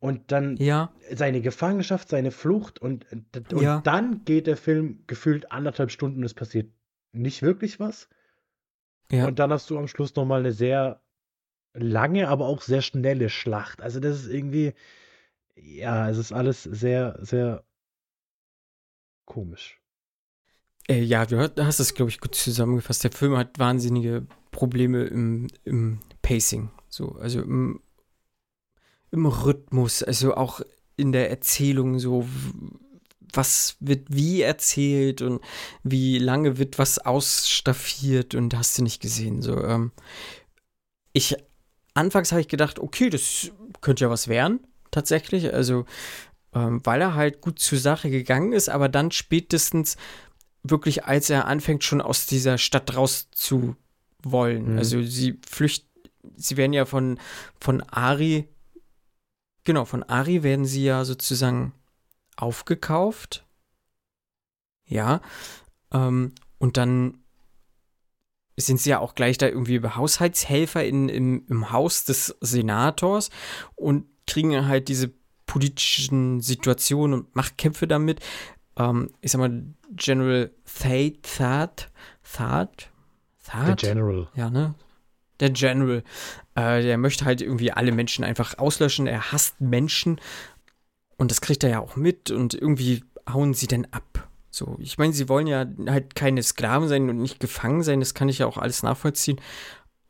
[0.02, 0.92] Und dann ja.
[1.14, 3.82] seine Gefangenschaft, seine Flucht und, und ja.
[3.82, 6.72] dann geht der Film gefühlt anderthalb Stunden und es passiert
[7.12, 8.10] nicht wirklich was.
[9.12, 9.28] Ja.
[9.28, 11.04] Und dann hast du am Schluss nochmal eine sehr
[11.74, 13.84] lange, aber auch sehr schnelle Schlacht.
[13.84, 14.74] Also das ist irgendwie,
[15.56, 17.64] ja, es ist alles sehr, sehr
[19.26, 19.80] komisch.
[20.90, 23.04] Äh, ja, du hast es, glaube ich, gut zusammengefasst.
[23.04, 26.72] Der Film hat wahnsinnige Probleme im, im Pacing.
[26.90, 27.82] So, also im
[29.12, 30.62] im Rhythmus, also auch
[30.98, 32.26] in der Erzählung so,
[33.34, 35.42] was wird wie erzählt und
[35.84, 39.42] wie lange wird was ausstaffiert und hast du nicht gesehen.
[39.42, 39.92] So, ähm,
[41.14, 41.36] ich,
[41.94, 43.52] anfangs habe ich gedacht, okay, das
[43.82, 44.60] könnte ja was werden,
[44.92, 45.54] tatsächlich.
[45.54, 45.86] Also,
[46.54, 49.98] ähm, weil er halt gut zur Sache gegangen ist, aber dann spätestens
[50.64, 53.76] wirklich, als er anfängt, schon aus dieser Stadt raus zu
[54.24, 54.74] wollen.
[54.74, 54.78] Mhm.
[54.78, 55.88] Also sie flüchten,
[56.36, 57.20] sie werden ja von,
[57.60, 58.48] von Ari
[59.64, 61.74] Genau, von Ari werden sie ja sozusagen
[62.36, 63.46] aufgekauft.
[64.86, 65.22] Ja.
[65.92, 67.20] Ähm, und dann
[68.58, 73.30] sind sie ja auch gleich da irgendwie Haushaltshelfer in, im, im Haus des Senators
[73.76, 75.12] und kriegen halt diese
[75.46, 78.20] politischen Situationen und Machtkämpfe damit.
[78.78, 81.92] Ähm, ich sag mal, General Thad, Thad,
[82.24, 82.92] Thad,
[83.44, 83.82] Thad?
[83.82, 84.28] Der General.
[84.36, 84.76] Ja, ne?
[85.42, 86.04] Der General.
[86.56, 89.08] Äh, der möchte halt irgendwie alle Menschen einfach auslöschen.
[89.08, 90.20] Er hasst Menschen.
[91.18, 92.32] Und das kriegt er ja auch mit.
[92.32, 94.30] Und irgendwie hauen sie dann ab.
[94.50, 98.00] So, ich meine, sie wollen ja halt keine Sklaven sein und nicht gefangen sein.
[98.00, 99.40] Das kann ich ja auch alles nachvollziehen.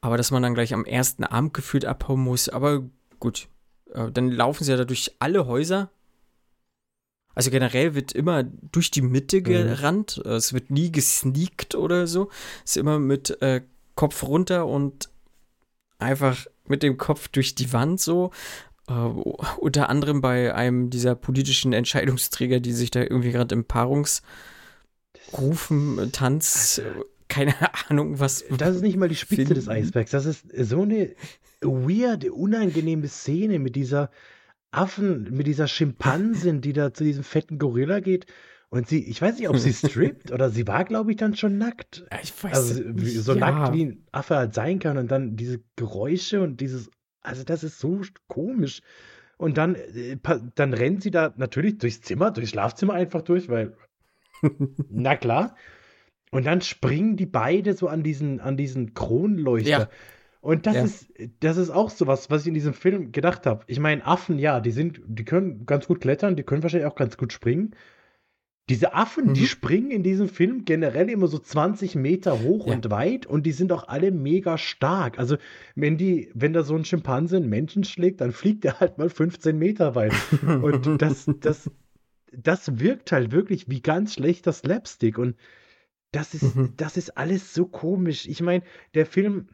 [0.01, 2.49] Aber dass man dann gleich am ersten Abend gefühlt abhauen muss.
[2.49, 2.83] Aber
[3.19, 3.47] gut.
[3.93, 5.91] Äh, dann laufen sie ja da durch alle Häuser.
[7.33, 10.17] Also generell wird immer durch die Mitte gerannt.
[10.17, 12.29] Es wird nie gesneakt oder so.
[12.65, 13.61] Es ist immer mit äh,
[13.95, 15.09] Kopf runter und
[16.01, 18.31] einfach mit dem Kopf durch die Wand so.
[18.87, 25.99] Äh, unter anderem bei einem dieser politischen Entscheidungsträger, die sich da irgendwie gerade im Paarungsrufen,
[25.99, 26.83] äh, Tanz, äh,
[27.27, 27.55] keine
[27.89, 28.43] Ahnung, was.
[28.57, 29.55] Das ist nicht mal die Spitze finden.
[29.55, 30.11] des Eisbergs.
[30.11, 31.15] Das ist so eine
[31.61, 34.09] weird, unangenehme Szene mit dieser
[34.71, 38.25] Affen, mit dieser Schimpansin, die da zu diesem fetten Gorilla geht.
[38.73, 41.57] Und sie, ich weiß nicht, ob sie strippt oder sie war, glaube ich, dann schon
[41.57, 42.05] nackt.
[42.09, 43.21] Ja, Ich weiß Also nicht.
[43.21, 43.39] so ja.
[43.39, 46.89] nackt wie ein Affe halt sein kann und dann diese Geräusche und dieses,
[47.21, 48.81] also das ist so komisch.
[49.37, 50.17] Und dann, äh,
[50.55, 53.75] dann rennt sie da natürlich durchs Zimmer, durchs Schlafzimmer einfach durch, weil,
[54.89, 55.55] na klar.
[56.31, 59.69] Und dann springen die beide so an diesen, an diesen Kronleuchter.
[59.69, 59.89] Ja.
[60.39, 60.83] Und das Ja.
[60.83, 63.63] ist, das ist auch so was, was ich in diesem Film gedacht habe.
[63.67, 66.95] Ich meine, Affen, ja, die sind, die können ganz gut klettern, die können wahrscheinlich auch
[66.95, 67.75] ganz gut springen.
[68.71, 69.45] Diese Affen, die Mhm.
[69.45, 72.73] springen in diesem Film generell immer so 20 Meter hoch Ja.
[72.73, 75.19] und weit und die sind auch alle mega stark.
[75.19, 75.37] Also,
[75.75, 79.09] wenn die, wenn da so ein Schimpanse einen Menschen schlägt, dann fliegt er halt mal
[79.09, 80.13] 15 Meter weit.
[80.63, 81.69] Und das, das,
[82.31, 85.17] das wirkt halt wirklich wie ganz schlechter Slapstick.
[85.17, 85.35] Und
[86.11, 86.73] das ist, Mhm.
[86.77, 88.25] das ist alles so komisch.
[88.27, 88.63] Ich meine,
[88.95, 89.49] der Film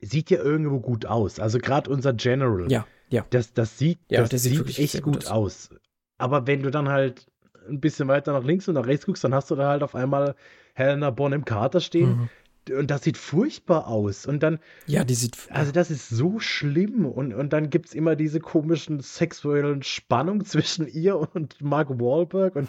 [0.00, 1.38] sieht ja irgendwo gut aus.
[1.38, 2.70] Also gerade unser General.
[2.70, 3.24] Ja, ja.
[3.30, 5.70] Das, das sieht, Ja, das sieht sieht echt gut gut aus.
[6.18, 7.26] Aber wenn du dann halt
[7.68, 9.94] ein bisschen weiter nach links und nach rechts guckst, dann hast du da halt auf
[9.94, 10.34] einmal
[10.74, 12.10] Helena Bonham Carter stehen.
[12.10, 12.28] Mhm.
[12.70, 14.24] Und das sieht furchtbar aus.
[14.24, 15.36] Und dann, Ja, die sieht.
[15.50, 17.06] also das ist so schlimm.
[17.06, 22.54] Und, und dann gibt es immer diese komischen sexuellen Spannungen zwischen ihr und Mark Wahlberg.
[22.54, 22.68] Und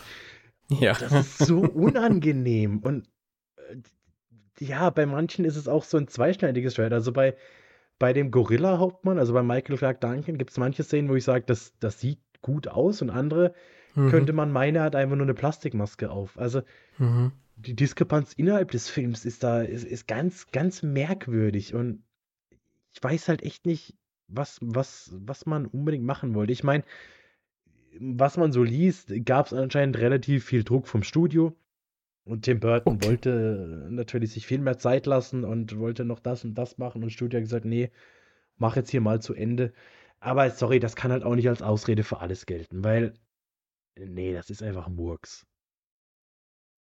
[0.70, 0.94] ja.
[0.94, 2.80] das ist so unangenehm.
[2.80, 3.08] Und
[3.58, 3.78] äh,
[4.60, 6.94] ja, bei manchen ist es auch so ein zweischneidiges Schwert.
[6.94, 7.36] Also bei,
[8.00, 11.44] bei dem Gorilla-Hauptmann, also bei Michael Clark Duncan, gibt es manche Szenen, wo ich sage,
[11.46, 13.54] das, das sieht gut aus und andere
[13.96, 14.10] Mhm.
[14.10, 16.38] könnte man meinen, er hat einfach nur eine Plastikmaske auf.
[16.38, 16.62] Also
[16.98, 17.32] Mhm.
[17.56, 22.04] die Diskrepanz innerhalb des Films ist da, ist, ist ganz, ganz merkwürdig und
[22.96, 23.96] ich weiß halt echt nicht,
[24.28, 26.54] was, was, was man unbedingt machen wollte.
[26.54, 26.84] Ich meine,
[28.00, 31.56] was man so liest, gab es anscheinend relativ viel Druck vom Studio.
[32.26, 33.06] Und Tim Burton Okay.
[33.08, 37.04] wollte natürlich sich viel mehr Zeit lassen und wollte noch das und das machen.
[37.04, 37.92] Und Studio hat gesagt, nee,
[38.58, 39.74] mach jetzt hier mal zu Ende.
[40.20, 43.14] Aber sorry, das kann halt auch nicht als Ausrede für alles gelten, weil,
[43.98, 45.46] nee, das ist einfach Murks.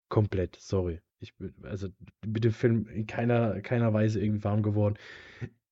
[0.09, 1.01] Komplett, sorry.
[1.19, 1.88] Ich bin, also
[2.25, 4.95] mit dem Film in keiner, keiner Weise irgendwie warm geworden.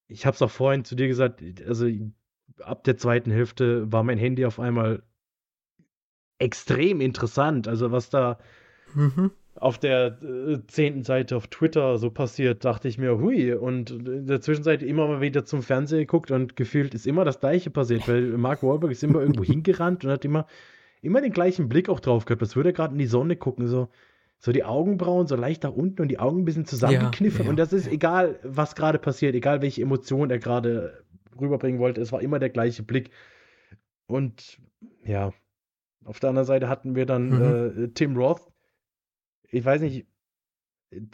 [0.08, 1.88] Ich habe es auch vorhin zu dir gesagt, also
[2.62, 5.04] ab der zweiten Hälfte war mein Handy auf einmal
[6.40, 7.68] extrem interessant.
[7.68, 8.40] Also was da
[8.94, 9.32] Mhm.
[9.56, 13.54] auf der äh, zehnten Seite auf Twitter so passiert, dachte ich mir, hui.
[13.54, 17.40] Und in der Zwischenzeit immer mal wieder zum Fernsehen geguckt und gefühlt ist immer das
[17.40, 20.48] Gleiche passiert, weil Mark Wahlberg ist immer irgendwo hingerannt und hat immer,
[21.02, 23.68] immer den gleichen Blick auch drauf gehabt, als würde er gerade in die Sonne gucken,
[23.68, 23.90] so.
[24.44, 27.44] So die Augenbrauen so leicht nach unten und die Augen ein bisschen zusammengekniffen.
[27.46, 27.50] ja.
[27.52, 31.04] Und das ist egal, was gerade passiert, egal welche Emotion er gerade
[31.40, 33.12] rüberbringen wollte, es war immer der gleiche Blick.
[34.08, 34.58] Und
[35.06, 35.32] ja,
[36.06, 37.30] auf der anderen Seite hatten wir dann
[37.76, 37.84] Mhm.
[37.84, 38.42] äh, Tim Roth.
[39.52, 40.08] Ich weiß nicht,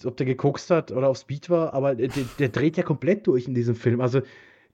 [0.05, 2.09] ob der gekokst hat oder auf Speed war, aber der,
[2.39, 3.99] der dreht ja komplett durch in diesem Film.
[3.99, 4.21] Also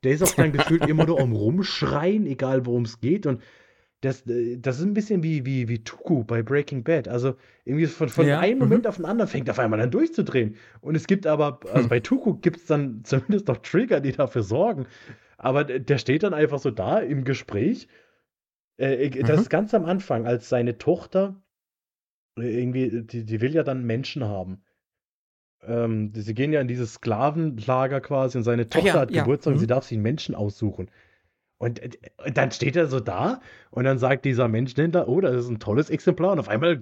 [0.03, 3.25] der ist auch dann gefühlt immer nur am Rumschreien, egal worum es geht.
[3.25, 3.41] Und
[4.03, 7.07] das, äh, das ist ein bisschen wie, wie, wie Tuku bei Breaking Bad.
[7.07, 7.35] Also
[7.65, 8.65] irgendwie von, von Ja, einem mhm.
[8.65, 10.55] Moment auf den anderen fängt auf einmal an durchzudrehen.
[10.81, 14.43] Und es gibt aber, also bei Tuku gibt es dann zumindest noch Trigger, die dafür
[14.43, 14.85] sorgen.
[15.37, 17.87] Aber der steht dann einfach so da im Gespräch.
[18.77, 19.41] Äh, das Mhm.
[19.43, 21.41] ist ganz am Anfang, als seine Tochter
[22.37, 24.63] äh, irgendwie, die, die will ja dann Menschen haben.
[25.61, 29.51] Ähm, sie gehen ja in dieses Sklavenlager quasi und seine Tochter ja, hat ja, Geburtstag
[29.51, 29.61] und mhm.
[29.61, 30.89] sie darf sich einen Menschen aussuchen.
[31.63, 31.89] Und, äh,
[32.25, 33.39] und dann steht er so da
[33.71, 36.31] und dann sagt dieser Menschenhändler, oh, das ist ein tolles Exemplar.
[36.33, 36.81] Und auf einmal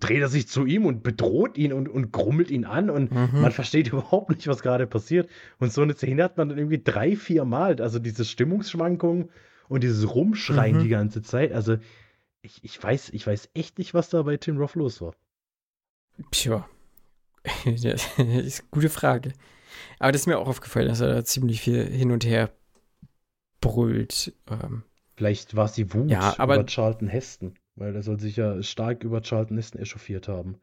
[0.00, 3.40] dreht er sich zu ihm und bedroht ihn und, und grummelt ihn an und Mhm.
[3.40, 5.28] man versteht überhaupt nicht, was gerade passiert.
[5.58, 7.80] Und so eine Szene hat man dann irgendwie drei, vier Mal.
[7.80, 9.30] Also diese Stimmungsschwankungen
[9.68, 10.82] und dieses Rumschreien Mhm.
[10.82, 11.52] die ganze Zeit.
[11.52, 11.76] Also
[12.42, 15.14] ich, ich, weiß, ich weiß echt nicht, was da bei Tim Roth los war.
[16.30, 16.68] Tja.
[17.64, 19.32] Ja, ist eine gute Frage.
[19.98, 22.50] Aber das ist mir auch aufgefallen, dass er da ziemlich viel hin und her
[23.72, 24.32] brüllt.
[24.50, 24.82] Ähm,
[25.16, 29.04] Vielleicht war sie Wut Ja, aber- über Charlton Heston, weil er soll sich ja stark
[29.04, 30.56] über Charlton Heston echauffiert haben.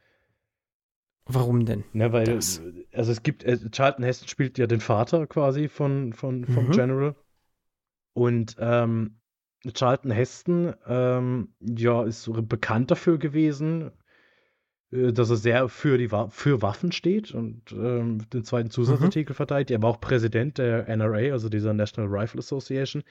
[1.26, 1.84] warum denn?
[1.94, 2.62] Ne, weil, Das-
[2.92, 6.72] also es gibt, äh, Charlton Heston spielt ja den Vater quasi von, von, vom Mhm.
[6.72, 7.16] General.
[8.14, 9.22] Und ähm,
[9.74, 13.92] Charlton Heston, ähm, ja, ist so bekannt dafür gewesen,
[14.92, 19.72] dass er sehr für, die für Waffen steht und ähm, den zweiten Zusatzartikel verteidigt.
[19.72, 23.04] Er war auch Präsident der NRA, also dieser National Rifle Association.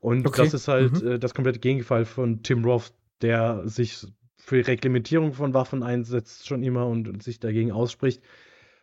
[0.00, 1.12] Und Okay, das ist halt mhm.
[1.12, 2.92] äh, das komplette Gegenteil von Tim Roth,
[3.22, 4.06] der sich
[4.36, 8.22] für Reglementierung von Waffen einsetzt schon immer und sich dagegen ausspricht.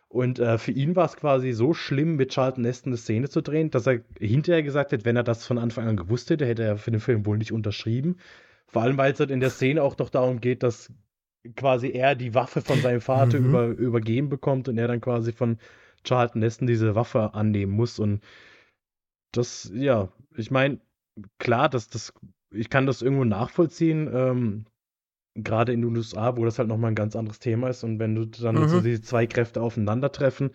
[0.08, 3.40] Und äh, für ihn war es quasi so schlimm, mit Charlton Heston eine Szene zu
[3.40, 6.64] drehen, dass er hinterher gesagt hat, wenn er das von Anfang an gewusst hätte, hätte
[6.64, 8.16] er für den Film wohl nicht unterschrieben.
[8.66, 10.90] Vor allem, weil es halt in der Szene auch doch darum geht, dass
[11.56, 13.46] quasi er die Waffe von seinem Vater mhm.
[13.46, 15.58] über, übergeben bekommt und er dann quasi von
[16.04, 17.98] Charlton Heston diese Waffe annehmen muss.
[17.98, 18.22] Und
[19.32, 20.80] das, ja, ich meine,
[21.38, 22.12] klar, dass das,
[22.50, 24.66] ich kann das irgendwo nachvollziehen, ähm,
[25.34, 27.84] gerade in den USA, wo das halt nochmal ein ganz anderes Thema ist.
[27.84, 28.68] Und wenn du dann mhm.
[28.68, 30.50] so diese zwei Kräfte aufeinandertreffen,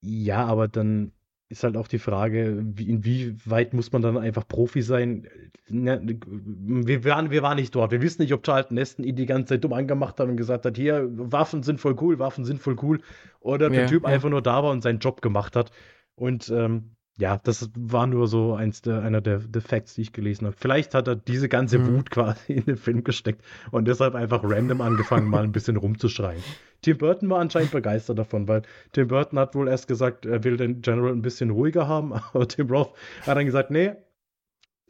[0.00, 1.12] ja, aber dann
[1.52, 5.28] ist halt auch die Frage, wie, inwieweit muss man dann einfach Profi sein?
[5.68, 7.92] Ne, wir, waren, wir waren nicht dort.
[7.92, 10.64] Wir wissen nicht, ob Charlton Neston ihn die ganze Zeit dumm angemacht hat und gesagt
[10.64, 13.00] hat, hier, Waffen sind voll cool, Waffen sind voll cool.
[13.40, 14.08] Oder ja, der Typ ja.
[14.08, 15.70] einfach nur da war und seinen Job gemacht hat.
[16.14, 20.12] Und ähm, ja, das war nur so eins der, einer der, der Facts, die ich
[20.12, 20.56] gelesen habe.
[20.58, 21.96] Vielleicht hat er diese ganze mhm.
[21.98, 26.42] Wut quasi in den Film gesteckt und deshalb einfach random angefangen, mal ein bisschen rumzuschreien.
[26.80, 28.62] Tim Burton war anscheinend begeistert davon, weil
[28.92, 32.48] Tim Burton hat wohl erst gesagt, er will den General ein bisschen ruhiger haben, aber
[32.48, 32.94] Tim Roth
[33.26, 33.92] hat dann gesagt, nee,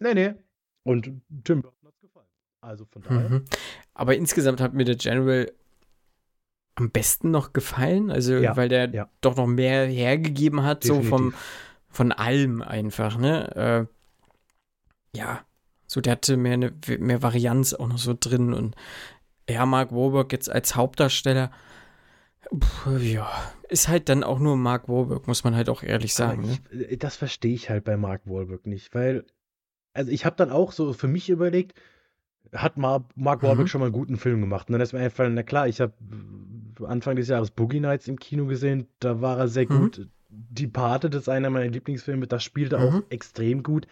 [0.01, 0.35] nee, nee.
[0.85, 1.11] Und
[1.45, 2.29] Tim Burton hat es gefallen.
[2.61, 3.29] Also von daher.
[3.29, 3.45] Mhm.
[3.95, 5.51] Aber insgesamt hat mir der General
[6.77, 9.09] am besten noch gefallen, also ja, weil der ja.
[9.21, 11.11] doch noch mehr hergegeben hat, Definitiv.
[11.11, 11.35] so vom
[11.93, 13.89] von allem einfach, ne?
[15.15, 15.41] Äh, ja,
[15.87, 18.75] so der hatte mehr, eine, mehr Varianz auch noch so drin und
[19.49, 21.51] ja, Mark Warburg jetzt als Hauptdarsteller,
[22.59, 23.29] pf, ja,
[23.69, 26.59] ist halt dann auch nur Mark Warburg, muss man halt auch ehrlich sagen.
[26.71, 26.97] Ich, ne?
[26.97, 29.25] Das verstehe ich halt bei Mark Warburg nicht, weil,
[29.93, 31.79] also ich habe dann auch so für mich überlegt,
[32.53, 33.67] hat Mark Warburg mhm.
[33.67, 34.69] schon mal einen guten Film gemacht.
[34.69, 35.95] Und dann ist mir eingefallen, na klar, ich habe
[36.87, 39.79] Anfang des Jahres Boogie Nights im Kino gesehen, da war er sehr mhm.
[39.79, 40.09] gut.
[40.53, 42.87] Die Pate, das ist einer meiner Lieblingsfilme, das spielt er mhm.
[42.87, 43.87] auch extrem gut.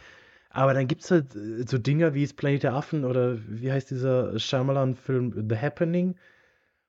[0.50, 3.90] Aber dann gibt es halt äh, so Dinger wie Planet der Affen oder wie heißt
[3.90, 6.16] dieser Shyamalan-Film The Happening,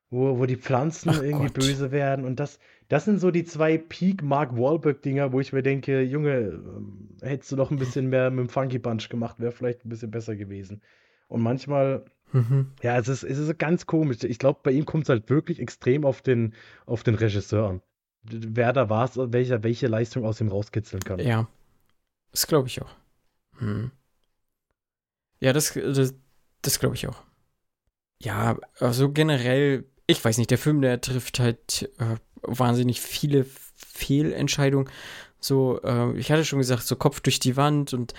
[0.09, 1.53] wo, wo die Pflanzen Ach irgendwie Gott.
[1.53, 2.25] böse werden.
[2.25, 6.37] Und das, das sind so die zwei Peak Mark Wahlberg-Dinger, wo ich mir denke, Junge,
[6.37, 9.89] ähm, hättest du doch ein bisschen mehr mit dem Funky Bunch gemacht, wäre vielleicht ein
[9.89, 10.81] bisschen besser gewesen.
[11.27, 12.03] Und manchmal,
[12.33, 12.71] mhm.
[12.81, 14.23] ja, es ist, es ist ganz komisch.
[14.23, 17.81] Ich glaube, bei ihm kommt es halt wirklich extrem auf den, auf den Regisseur an
[18.23, 21.19] wer da war, welcher welche Leistung aus ihm rauskitzeln kann.
[21.19, 21.47] Ja,
[22.31, 22.91] das glaube ich auch.
[23.57, 23.91] Hm.
[25.39, 26.13] Ja, das, das,
[26.61, 27.23] das glaube ich auch.
[28.21, 33.45] Ja, also generell, ich weiß nicht, der Film, der trifft halt äh, wahnsinnig viele
[33.75, 34.89] Fehlentscheidungen.
[35.39, 38.13] So, äh, ich hatte schon gesagt, so Kopf durch die Wand und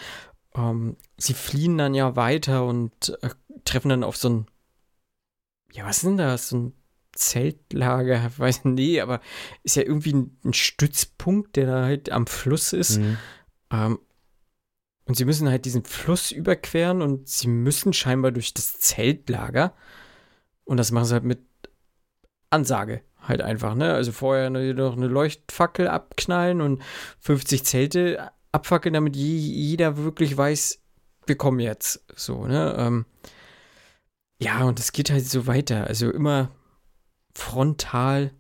[0.54, 3.30] ähm, sie fliehen dann ja weiter und äh,
[3.64, 4.46] treffen dann auf so ein,
[5.72, 6.48] ja, was ist denn das?
[6.48, 6.72] So ein
[7.12, 9.20] Zeltlager, weiß nicht, aber
[9.62, 12.98] ist ja irgendwie ein, ein Stützpunkt, der da halt am Fluss ist.
[12.98, 13.18] Mhm.
[13.70, 13.98] Ähm,
[15.04, 19.74] und sie müssen halt diesen Fluss überqueren und sie müssen scheinbar durch das Zeltlager.
[20.64, 21.40] Und das machen sie halt mit
[22.50, 23.94] Ansage halt einfach, ne?
[23.94, 26.82] Also vorher noch eine Leuchtfackel abknallen und
[27.20, 30.80] 50 Zelte abfackeln, damit jeder wirklich weiß,
[31.26, 32.04] wir kommen jetzt.
[32.16, 32.74] So, ne?
[32.78, 33.06] Ähm,
[34.38, 35.86] ja, und es geht halt so weiter.
[35.86, 36.50] Also immer
[37.34, 38.32] frontal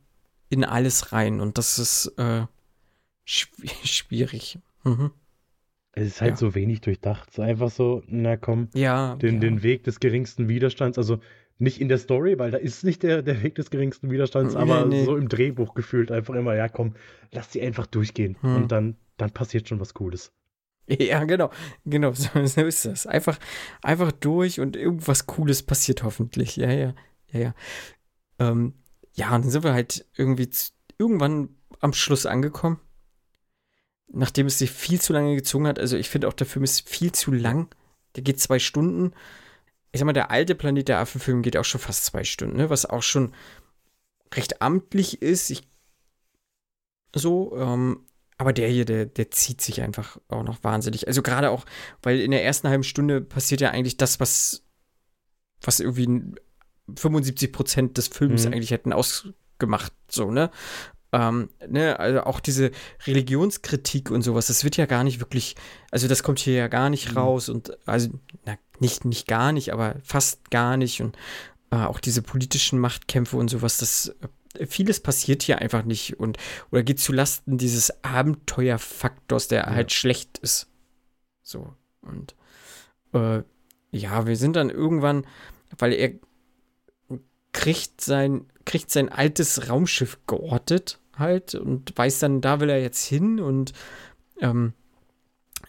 [0.48, 2.46] in alles rein und das ist äh,
[3.24, 4.58] schwierig.
[4.84, 5.10] Mhm.
[5.94, 6.36] Es ist halt ja.
[6.36, 7.28] so wenig durchdacht.
[7.30, 9.40] Es ist einfach so, na komm, ja, den, ja.
[9.40, 11.20] den Weg des geringsten Widerstands, also
[11.58, 14.60] nicht in der Story, weil da ist nicht der, der Weg des geringsten Widerstands, nee,
[14.60, 15.04] aber nee.
[15.04, 16.94] so im Drehbuch gefühlt einfach immer, ja komm,
[17.30, 18.56] lass sie einfach durchgehen hm.
[18.56, 20.32] und dann, dann passiert schon was Cooles.
[20.88, 21.50] Ja, genau,
[21.84, 23.06] genau, so, so ist das.
[23.06, 23.38] Einfach,
[23.82, 26.56] einfach durch und irgendwas Cooles passiert hoffentlich.
[26.56, 26.94] Ja, ja,
[27.30, 27.54] ja, ja.
[28.40, 28.74] Ähm,
[29.14, 30.48] ja, und dann sind wir halt irgendwie
[30.98, 32.80] irgendwann am Schluss angekommen.
[34.08, 35.78] Nachdem es sich viel zu lange gezogen hat.
[35.78, 37.74] Also ich finde auch, der Film ist viel zu lang.
[38.14, 39.12] Der geht zwei Stunden.
[39.90, 42.70] Ich sag mal, der alte Planet der Affen-Film geht auch schon fast zwei Stunden, ne?
[42.70, 43.34] was auch schon
[44.34, 45.50] recht amtlich ist.
[45.50, 45.68] Ich,
[47.14, 48.06] so, ähm,
[48.38, 51.06] aber der hier, der, der zieht sich einfach auch noch wahnsinnig.
[51.06, 51.64] Also gerade auch,
[52.02, 54.64] weil in der ersten halben Stunde passiert ja eigentlich das, was,
[55.60, 56.34] was irgendwie
[56.96, 58.54] 75 Prozent des Films mhm.
[58.54, 60.50] eigentlich hätten ausgemacht, so, ne?
[61.14, 62.70] Ähm, ne, also auch diese
[63.06, 65.56] Religionskritik und sowas, das wird ja gar nicht wirklich,
[65.90, 67.18] also das kommt hier ja gar nicht mhm.
[67.18, 68.10] raus und also,
[68.46, 71.16] na, nicht, nicht gar nicht, aber fast gar nicht und
[71.70, 74.14] äh, auch diese politischen Machtkämpfe und sowas, das
[74.58, 76.38] äh, vieles passiert hier einfach nicht und
[76.70, 79.70] oder geht zu Lasten dieses Abenteuerfaktors, der ja.
[79.70, 80.68] halt schlecht ist.
[81.42, 82.34] So und
[83.12, 83.42] äh,
[83.90, 85.26] ja, wir sind dann irgendwann,
[85.76, 86.12] weil er
[87.52, 93.04] kriegt sein, kriegt sein altes Raumschiff geortet halt und weiß dann, da will er jetzt
[93.04, 93.72] hin und
[94.40, 94.72] ähm,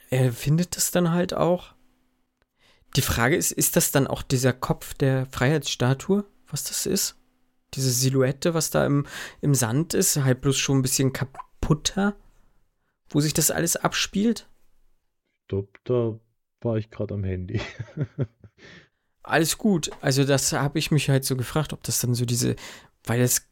[0.09, 1.73] er findet es dann halt auch.
[2.95, 7.15] die Frage ist, ist das dann auch dieser Kopf der Freiheitsstatue, was das ist?
[7.73, 9.07] Diese Silhouette, was da im,
[9.41, 12.15] im Sand ist, halt bloß schon ein bisschen kaputter,
[13.09, 14.47] wo sich das alles abspielt?
[15.47, 16.19] Glaube, da
[16.61, 17.59] war ich gerade am Handy.
[19.23, 19.89] Alles gut.
[20.01, 22.55] Also das habe ich mich halt so gefragt, ob das dann so diese,
[23.05, 23.47] weil es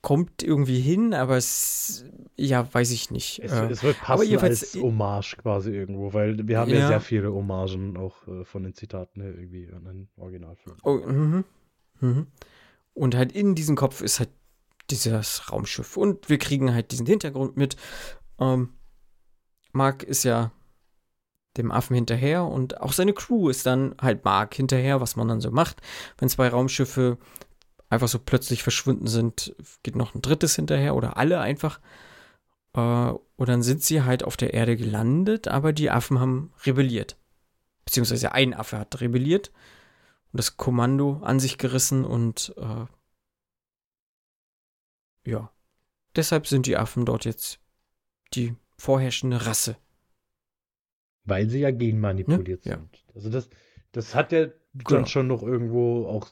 [0.00, 2.04] kommt irgendwie hin, aber es,
[2.36, 3.40] ja, weiß ich nicht.
[3.42, 6.88] Es, Äh, es wird passen als Hommage quasi irgendwo, weil wir haben ja, Ja.
[6.88, 10.76] sehr viele Hommagen auch äh, von den Zitaten her irgendwie an den Originalfilm.
[10.82, 11.44] Oh, mhm.
[12.00, 12.26] Mhm.
[12.92, 14.28] Und halt in diesem Kopf ist halt
[14.90, 15.96] dieses Raumschiff.
[15.96, 17.76] Und wir kriegen halt diesen Hintergrund mit.
[18.38, 18.74] Ähm,
[19.72, 20.52] Mark ist ja
[21.56, 25.40] dem Affen hinterher und auch seine Crew ist dann halt Mark hinterher, was man dann
[25.40, 25.80] so macht.
[26.18, 27.18] Wenn zwei Raumschiffe
[27.88, 31.80] einfach so plötzlich verschwunden sind, geht noch ein drittes hinterher oder alle einfach.
[32.74, 37.16] Äh, und dann sind sie halt auf der Erde gelandet, aber die Affen haben rebelliert.
[37.84, 39.52] Beziehungsweise ein Affe hat rebelliert
[40.32, 42.86] und das Kommando an sich gerissen und äh,
[45.30, 45.50] ja,
[46.16, 47.60] deshalb sind die Affen dort jetzt
[48.34, 49.76] die vorherrschende Rasse.
[51.24, 52.78] Weil sie ja genmanipuliert Ja, ja.
[52.78, 53.04] sind.
[53.14, 53.48] Also das,
[53.92, 54.46] das hat ja
[54.76, 54.90] Genau.
[54.90, 56.28] dann schon noch irgendwo auch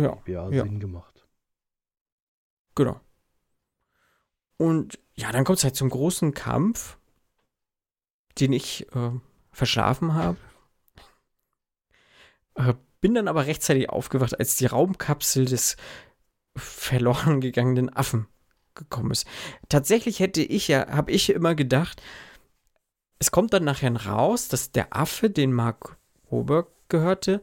[0.00, 0.64] Ja, ja, Ja.
[0.64, 1.26] Sinn gemacht.
[2.74, 3.00] genau.
[4.56, 6.96] Und ja, dann kommt es halt zum großen Kampf,
[8.40, 9.10] den ich äh,
[9.50, 10.38] verschlafen habe.
[12.54, 15.76] Äh, bin dann aber rechtzeitig aufgewacht, als die Raumkapsel des
[16.56, 18.28] verloren gegangenen Affen
[18.74, 19.26] gekommen ist.
[19.68, 22.00] Tatsächlich hätte ich ja, habe ich immer gedacht,
[23.22, 25.96] es kommt dann nachher raus, dass der Affe, den Mark
[26.28, 27.40] Ober gehörte,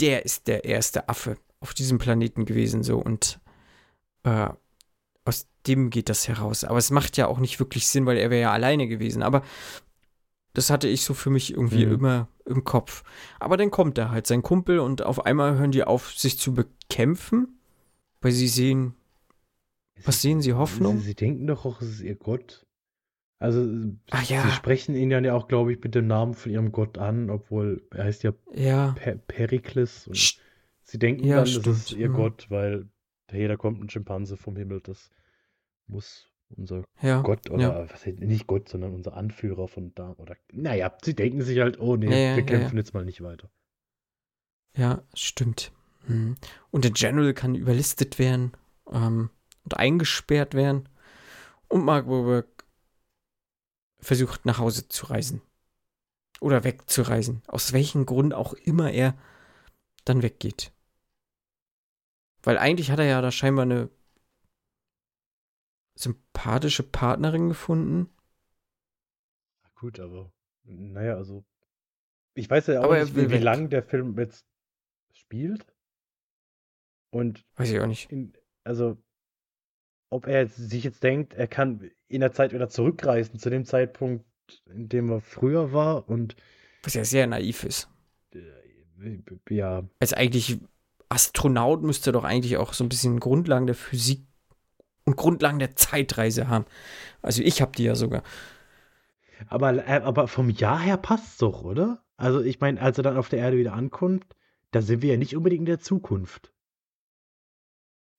[0.00, 3.40] der ist der erste Affe auf diesem Planeten gewesen, so und
[4.24, 4.50] äh,
[5.24, 6.62] aus dem geht das heraus.
[6.62, 9.22] Aber es macht ja auch nicht wirklich Sinn, weil er wäre ja alleine gewesen.
[9.22, 9.42] Aber
[10.52, 11.92] das hatte ich so für mich irgendwie Mhm.
[11.94, 13.02] immer im Kopf.
[13.40, 16.52] Aber dann kommt da halt sein Kumpel und auf einmal hören die auf, sich zu
[16.52, 17.58] bekämpfen,
[18.20, 18.94] weil sie sehen,
[20.04, 20.98] was sehen sie, Hoffnung?
[20.98, 22.66] Sie, sie denken doch auch, es ist ihr Gott.
[23.40, 23.64] Also,
[24.10, 24.42] Ach ja.
[24.42, 27.30] sie sprechen ihn dann ja auch, glaube ich, mit dem Namen von ihrem Gott an,
[27.30, 30.08] obwohl er heißt ja Ja, per Perikles.
[30.08, 30.38] Und St-
[30.82, 31.66] sie denken Ja, dann, das stimmt.
[31.76, 32.14] ist ihr Mhm.
[32.14, 32.88] Gott, weil
[33.30, 35.10] hey, da kommt ein Schimpanse vom Himmel, das
[35.86, 37.20] muss unser ja.
[37.20, 41.42] Gott oder was heißt, nicht Gott, sondern unser Anführer von da oder naja, sie denken
[41.42, 43.50] sich halt, oh nee, wir kämpfen jetzt mal nicht weiter.
[44.74, 45.72] Ja, stimmt.
[46.06, 46.36] Mhm.
[46.70, 48.52] Und der General kann überlistet werden
[48.90, 49.30] ähm,
[49.64, 50.88] und eingesperrt werden.
[51.68, 52.46] Und Mark Wahlberg
[54.00, 55.42] versucht nach Hause zu reisen.
[56.40, 57.42] Oder wegzureisen.
[57.48, 59.16] Aus welchem Grund auch immer er
[60.04, 60.72] dann weggeht.
[62.42, 63.90] Weil eigentlich hat er ja da scheinbar eine
[65.96, 68.08] sympathische Partnerin gefunden.
[69.74, 71.44] Gut, aber naja, also
[72.34, 74.46] ich weiß ja auch Aber er nicht, wie, wie lang der Film jetzt
[75.12, 75.66] spielt.
[77.10, 78.12] Und Weiß ich auch nicht.
[78.12, 78.32] in,
[78.64, 78.96] also
[80.10, 83.64] ob er jetzt, sich jetzt denkt, er kann in der Zeit wieder zurückreisen zu dem
[83.64, 84.24] Zeitpunkt,
[84.66, 86.36] in dem er früher war und
[86.82, 87.88] Was ja sehr naiv ist.
[88.32, 89.18] äh,
[89.50, 90.58] ja, als eigentlich
[91.08, 94.26] Astronaut müsste doch eigentlich auch so ein bisschen Grundlagen der Physik
[95.04, 96.66] und Grundlagen der Zeitreise haben.
[97.22, 98.22] Also ich habe die ja sogar.
[99.48, 102.02] aber, äh, aber vom Jahr her passt's doch, oder?
[102.16, 104.26] Also ich meine, als er dann auf der Erde wieder ankommt,
[104.70, 106.52] da sind wir ja nicht unbedingt in der Zukunft.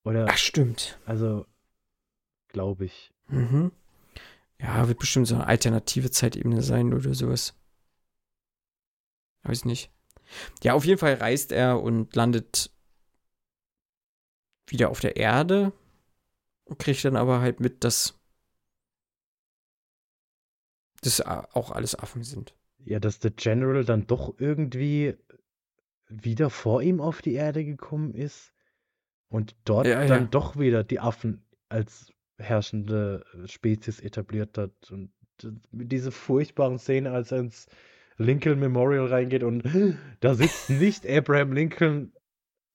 [0.03, 0.97] Oder, Ach, stimmt.
[1.05, 1.45] also,
[2.49, 3.11] glaube ich.
[3.27, 3.71] Mhm.
[4.59, 7.55] Ja, wird bestimmt so eine alternative Zeitebene sein oder sowas.
[9.43, 9.89] Weiß nicht.
[10.63, 12.71] Ja, auf jeden Fall reist er und landet
[14.67, 15.71] wieder auf der Erde
[16.65, 18.19] und kriegt dann aber halt mit, dass
[21.01, 22.53] das auch alles Affen sind.
[22.85, 25.15] Ja, dass der General dann doch irgendwie
[26.07, 28.53] wieder vor ihm auf die Erde gekommen ist
[29.29, 30.27] und dort Ja, dann ja.
[30.27, 34.71] doch wieder die Affen als herrschende Spezies etabliert hat.
[34.91, 35.11] Und
[35.71, 37.67] diese furchtbaren Szenen, als er ins
[38.17, 39.63] Lincoln Memorial reingeht und
[40.19, 42.11] da sitzt nicht Abraham Lincoln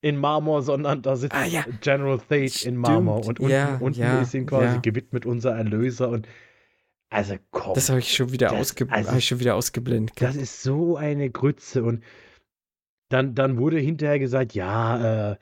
[0.00, 1.64] in Marmor, sondern da sitzt Ah, ja.
[1.80, 2.78] General Thade in Stimmt.
[2.78, 6.28] Marmor und unten, Ja, unten ja, ist ihm quasi gewidmet unser Erlöser und
[7.10, 7.74] also komm.
[7.74, 10.20] Das habe ich schon wieder Das- ausge also- ich schon wieder ausgeblendet.
[10.20, 11.84] Das ist so eine Grütze.
[11.84, 12.02] Und
[13.08, 15.36] dann, dann wurde hinterher gesagt, ja, äh,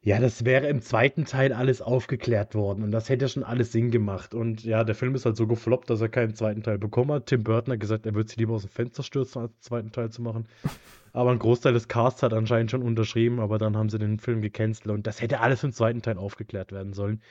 [0.00, 3.90] ja, das wäre im zweiten Teil alles aufgeklärt worden und das hätte schon alles Sinn
[3.90, 4.32] gemacht.
[4.32, 7.26] Und ja, der Film ist halt so gefloppt, dass er keinen zweiten Teil bekommen hat.
[7.26, 9.92] Tim Burton hat gesagt, er würde sich lieber aus dem Fenster stürzen, als einen zweiten
[9.92, 10.46] Teil zu machen.
[11.12, 14.40] Aber ein Großteil des Casts hat anscheinend schon unterschrieben, aber dann haben sie den Film
[14.42, 17.22] gecancelt und das hätte alles im zweiten Teil aufgeklärt werden sollen.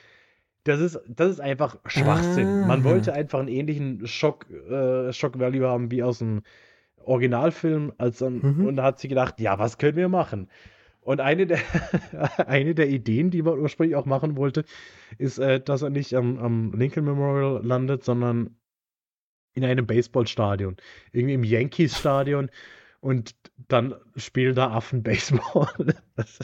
[0.64, 2.66] Das ist, das ist einfach Schwachsinn.
[2.66, 2.84] Man Ah.
[2.84, 6.42] wollte einfach einen ähnlichen Schock, äh, Shock Value haben wie aus dem
[7.04, 8.66] Originalfilm als an, Mhm.
[8.66, 10.48] und da hat sie gedacht, ja, was können wir machen?
[11.08, 11.60] Und eine der,
[12.46, 14.66] eine der Ideen, die man ursprünglich auch machen wollte,
[15.16, 18.58] ist, äh, dass er nicht am, am Lincoln Memorial landet, sondern
[19.54, 20.76] in einem Baseballstadion.
[21.12, 22.50] Irgendwie im Yankees-Stadion.
[23.00, 23.36] Und
[23.68, 25.68] dann spielen da Affen Baseball.
[26.16, 26.40] Das,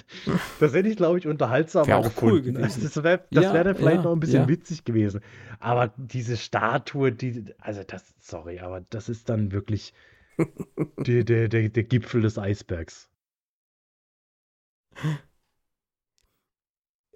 [0.60, 2.62] das hätte ich, glaube ich, unterhaltsamer Wär auch cool gewesen.
[2.62, 4.48] Das wäre das Ja, wär dann vielleicht ja, noch ein bisschen ja.
[4.48, 5.20] witzig gewesen.
[5.58, 9.92] Aber diese Statue, die, also das, sorry, aber das ist dann wirklich
[11.06, 13.10] die, der, der, der Gipfel des Eisbergs.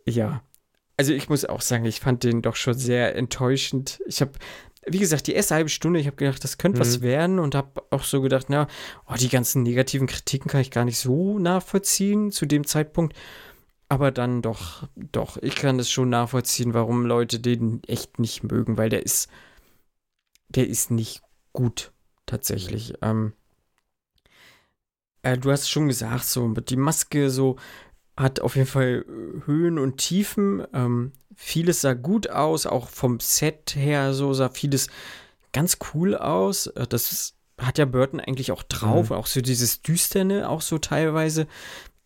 [0.06, 0.42] Ja.
[0.96, 4.00] Also ich muss auch sagen, ich fand den doch schon sehr enttäuschend.
[4.06, 4.32] Ich habe,
[4.86, 7.02] wie gesagt, die erste halbe Stunde, ich habe gedacht, das könnte was Mhm.
[7.02, 8.66] werden und habe auch so gedacht, na,
[9.06, 13.16] oh, die ganzen negativen Kritiken kann ich gar nicht so nachvollziehen zu dem Zeitpunkt.
[13.88, 18.76] Aber dann doch, doch, ich kann es schon nachvollziehen, warum Leute den echt nicht mögen,
[18.76, 19.30] weil der ist,
[20.48, 21.22] der ist nicht
[21.52, 21.92] gut,
[22.26, 22.94] tatsächlich.
[23.02, 23.32] Ähm,
[25.32, 27.56] äh, du hast schon gesagt, so, die Maske so
[28.16, 30.66] hat auf jeden Fall äh, Höhen und Tiefen.
[30.72, 34.88] Ähm, vieles sah gut aus, auch vom Set her so sah vieles
[35.52, 36.66] ganz cool aus.
[36.68, 39.16] Äh, Das ist, hat ja Burton eigentlich auch drauf, Mhm.
[39.16, 41.46] auch so dieses Düsterne auch so teilweise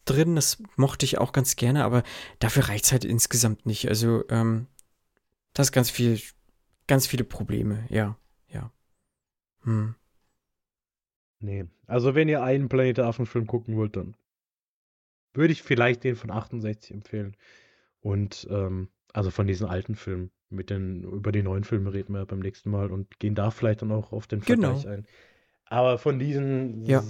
[0.04, 0.34] drin.
[0.36, 2.02] Das mochte ich auch ganz gerne, aber
[2.40, 3.88] dafür reicht es halt insgesamt nicht.
[3.88, 4.66] Also, ähm,
[5.54, 6.20] das ist ganz viel,
[6.86, 8.16] ganz viele Probleme, ja,
[8.48, 8.70] ja.
[9.64, 9.94] Hm.
[11.42, 11.64] Nee.
[11.86, 14.16] Also, wenn ihr einen Planet der Affen-Film gucken wollt, dann
[15.34, 17.36] würde ich vielleicht den von 68 empfehlen.
[18.00, 20.30] Und, ähm, also von diesen alten Filmen.
[20.48, 23.80] Mit den, über die neuen Filme reden wir beim nächsten Mal und gehen da vielleicht
[23.82, 24.74] dann auch auf den Genau.
[24.74, 25.06] Vergleich ein.
[25.64, 27.02] Aber von diesen Ja.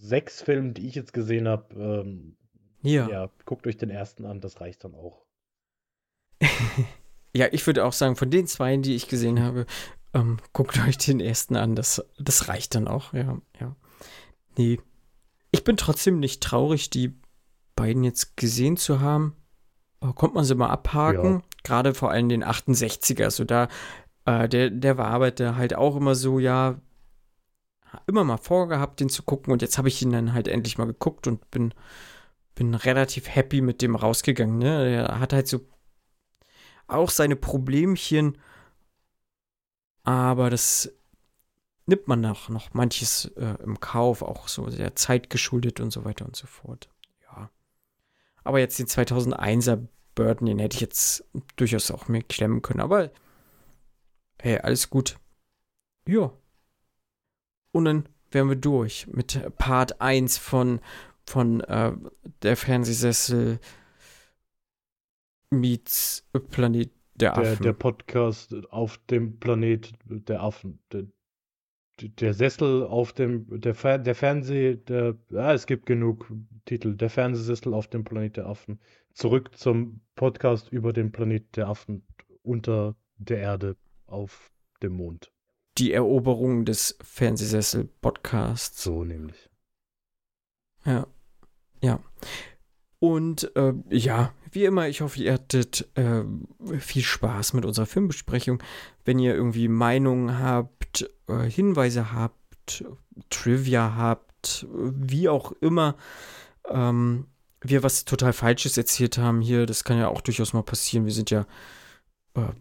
[0.00, 2.36] sechs Filmen, die ich jetzt gesehen habe, ähm,
[2.82, 3.08] Ja.
[3.10, 5.26] ja, guckt euch den ersten an, das reicht dann auch.
[7.36, 9.66] Ja, ich würde auch sagen, von den zwei, die ich gesehen habe,
[10.14, 11.74] ähm, guckt euch den ersten an.
[11.74, 13.76] Das, das reicht dann auch, ja, ja.
[14.56, 14.80] Nee.
[15.50, 17.18] Ich bin trotzdem nicht traurig, die
[17.74, 19.36] beiden jetzt gesehen zu haben.
[20.00, 21.34] Äh, Kommt man sie mal abhaken.
[21.34, 21.42] Ja.
[21.64, 23.30] Gerade vor allem den 68er.
[23.30, 23.68] So da,
[24.24, 26.80] äh, der, der war arbeite halt auch immer so, ja,
[28.06, 29.52] immer mal vorgehabt, den zu gucken.
[29.52, 31.72] Und jetzt habe ich ihn dann halt endlich mal geguckt und bin,
[32.54, 34.58] bin relativ happy mit dem rausgegangen.
[34.58, 34.90] Ne?
[34.90, 35.60] Er hat halt so
[36.86, 38.38] auch seine Problemchen,
[40.04, 40.92] aber das
[41.86, 46.04] nimmt man auch noch manches äh, im Kauf, auch so der Zeit geschuldet und so
[46.04, 46.88] weiter und so fort.
[47.22, 47.50] Ja.
[48.44, 51.24] Aber jetzt den 2001er Burton, den hätte ich jetzt
[51.56, 53.10] durchaus auch mir klemmen können, aber
[54.40, 55.18] hey, alles gut.
[56.06, 56.32] Ja.
[57.72, 60.80] Und dann wären wir durch mit Part 1 von,
[61.24, 61.92] von äh,
[62.42, 63.60] der Fernsehsessel
[65.50, 70.80] meets Planet der Der, der Podcast auf dem Planet der Affen.
[70.92, 71.04] Der,
[72.00, 76.32] der Sessel auf dem, der, Fer der Fernseh, der, ja, es gibt genug
[76.64, 76.94] Titel.
[76.96, 78.80] Der Fernsehsessel auf dem Planet der Affen.
[79.14, 82.06] Zurück zum Podcast über den Planet der Affen
[82.42, 83.76] unter der Erde
[84.06, 84.50] auf
[84.82, 85.32] dem Mond.
[85.78, 88.82] die Eroberung des Fernsehsessel-Podcasts.
[88.82, 89.48] So nämlich.
[90.84, 91.06] Ja.
[91.82, 92.00] Ja.
[93.00, 96.22] Und äh, ja, wie immer, ich hoffe, ihr hattet äh,
[96.78, 98.62] viel Spaß mit unserer Filmbesprechung.
[99.04, 102.84] Wenn ihr irgendwie Meinungen habt, äh, Hinweise habt,
[103.30, 105.96] Trivia habt, wie auch immer,
[106.68, 107.26] ähm,
[107.60, 111.04] wir was total Falsches erzählt haben hier, das kann ja auch durchaus mal passieren.
[111.06, 111.46] Wir sind ja
[112.34, 112.52] äh,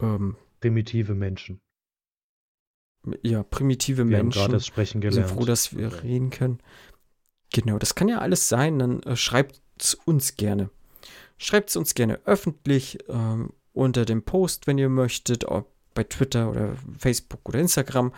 [0.00, 1.60] ähm, Primitive Menschen.
[3.22, 4.40] ja, primitive Wir haben Menschen.
[4.40, 5.38] gerade das Sprechen Wir sind gelernt.
[5.38, 6.58] froh, dass wir reden können.
[7.52, 8.78] Genau, das kann ja alles sein.
[8.78, 10.70] Dann äh, schreibt es uns gerne.
[11.38, 16.50] Schreibt es uns gerne öffentlich ähm, unter dem Post, wenn ihr möchtet, ob bei Twitter
[16.50, 18.12] oder Facebook oder Instagram.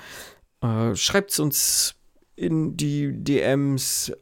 [0.61, 1.95] Äh, schreibt es uns
[2.37, 4.13] in die DMs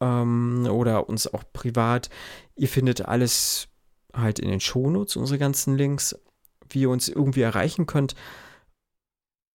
[0.00, 2.10] ähm, oder uns auch privat.
[2.56, 3.68] Ihr findet alles
[4.12, 6.18] halt in den Shownotes, unsere ganzen Links,
[6.70, 8.14] wie ihr uns irgendwie erreichen könnt.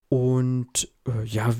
[0.08, 1.54] Und äh, ja,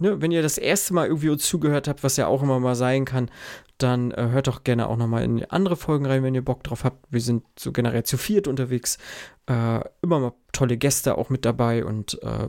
[0.00, 2.74] ne, wenn ihr das erste Mal irgendwie uns zugehört habt, was ja auch immer mal
[2.74, 3.30] sein kann,
[3.78, 6.84] dann äh, hört doch gerne auch nochmal in andere Folgen rein, wenn ihr Bock drauf
[6.84, 7.06] habt.
[7.10, 8.98] Wir sind so generell zu viert unterwegs.
[9.46, 12.48] Äh, immer mal tolle Gäste auch mit dabei und äh,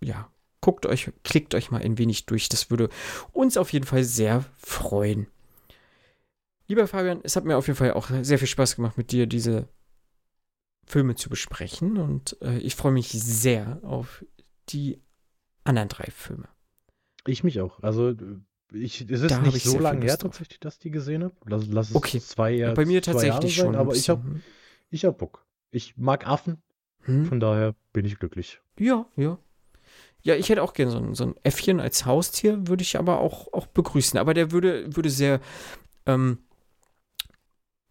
[0.00, 2.48] ja, guckt euch, klickt euch mal ein wenig durch.
[2.48, 2.88] Das würde
[3.32, 5.26] uns auf jeden Fall sehr freuen.
[6.68, 9.26] Lieber Fabian, es hat mir auf jeden Fall auch sehr viel Spaß gemacht, mit dir
[9.26, 9.68] diese
[10.86, 14.24] Filme zu besprechen und äh, ich freue mich sehr auf
[14.68, 15.00] die
[15.64, 16.48] anderen drei Filme.
[17.26, 17.80] Ich mich auch.
[17.82, 18.14] Also,
[18.72, 21.34] ich, es ist Da nicht ich so lange her tatsächlich, dass ich die gesehen habe.
[21.46, 22.20] Lass, lass es Okay.
[22.20, 23.76] zwei Jahre Bei mir tatsächlich sein, schon.
[23.76, 24.42] aber ich habe bisschen.
[24.90, 25.44] ich hab Bock.
[25.70, 26.62] Ich mag Affen,
[27.02, 27.24] Hm?
[27.26, 28.60] von daher bin ich glücklich.
[28.78, 29.38] Ja, ja.
[30.24, 33.18] Ja, ich hätte auch gerne so ein, so ein Äffchen als Haustier, würde ich aber
[33.20, 34.18] auch, auch begrüßen.
[34.20, 35.40] Aber der würde, würde sehr,
[36.06, 36.38] ähm,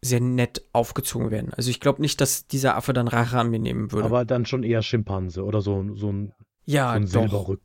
[0.01, 1.53] sehr nett aufgezogen werden.
[1.53, 4.05] Also ich glaube nicht, dass dieser Affe dann Rache an mir nehmen würde.
[4.05, 6.33] Aber dann schon eher Schimpanse oder so, so ein,
[6.65, 7.55] ja, so ein doch.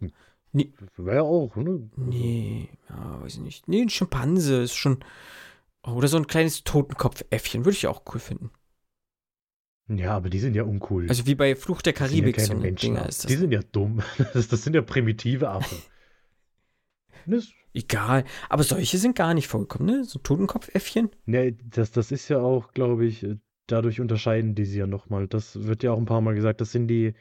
[0.56, 0.72] Nee.
[0.96, 1.90] Wäre auch, ne?
[1.96, 3.68] Nee, ja, weiß ich nicht.
[3.68, 5.04] Nee, ein Schimpanse ist schon.
[5.82, 8.50] Oder so ein kleines Totenkopfäffchen würde ich auch cool finden.
[9.88, 11.10] Ja, aber die sind ja uncool.
[11.10, 12.94] Also wie bei Fluch der Das sind ja Karibik so keine ein Menschen.
[12.94, 13.28] Dinger ist das.
[13.28, 14.02] Die sind ja dumm.
[14.32, 15.78] Das, das sind ja primitive Affen.
[17.26, 18.24] Das, Egal.
[18.48, 20.04] Aber solche sind gar nicht vorgekommen, ne?
[20.04, 21.10] So ein Totenkopfäffchen.
[21.26, 23.26] ne, das, das ist ja auch, glaube ich,
[23.66, 25.26] dadurch unterscheiden die sie ja nochmal.
[25.28, 26.62] Das wird ja auch ein paar Mal gesagt.
[26.62, 27.14] Das sind die,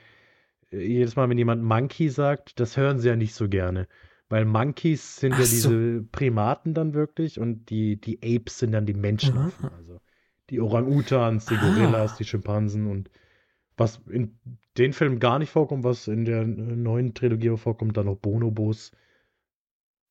[0.80, 3.88] jedes Mal, wenn jemand Monkey sagt, das hören sie ja nicht so gerne.
[4.28, 5.70] Weil Monkeys sind Ach ja so.
[5.70, 9.70] diese Primaten dann wirklich und die, die Apes sind dann die Menschenaffen.
[9.70, 10.02] Also
[10.50, 11.62] die Orang-Utans, die Ah.
[11.62, 13.10] Gorillas, die Schimpansen und
[13.78, 14.40] was in
[14.78, 18.92] den Filmen gar nicht vorkommt, was in der neuen Trilogie vorkommt, dann noch Bonobos.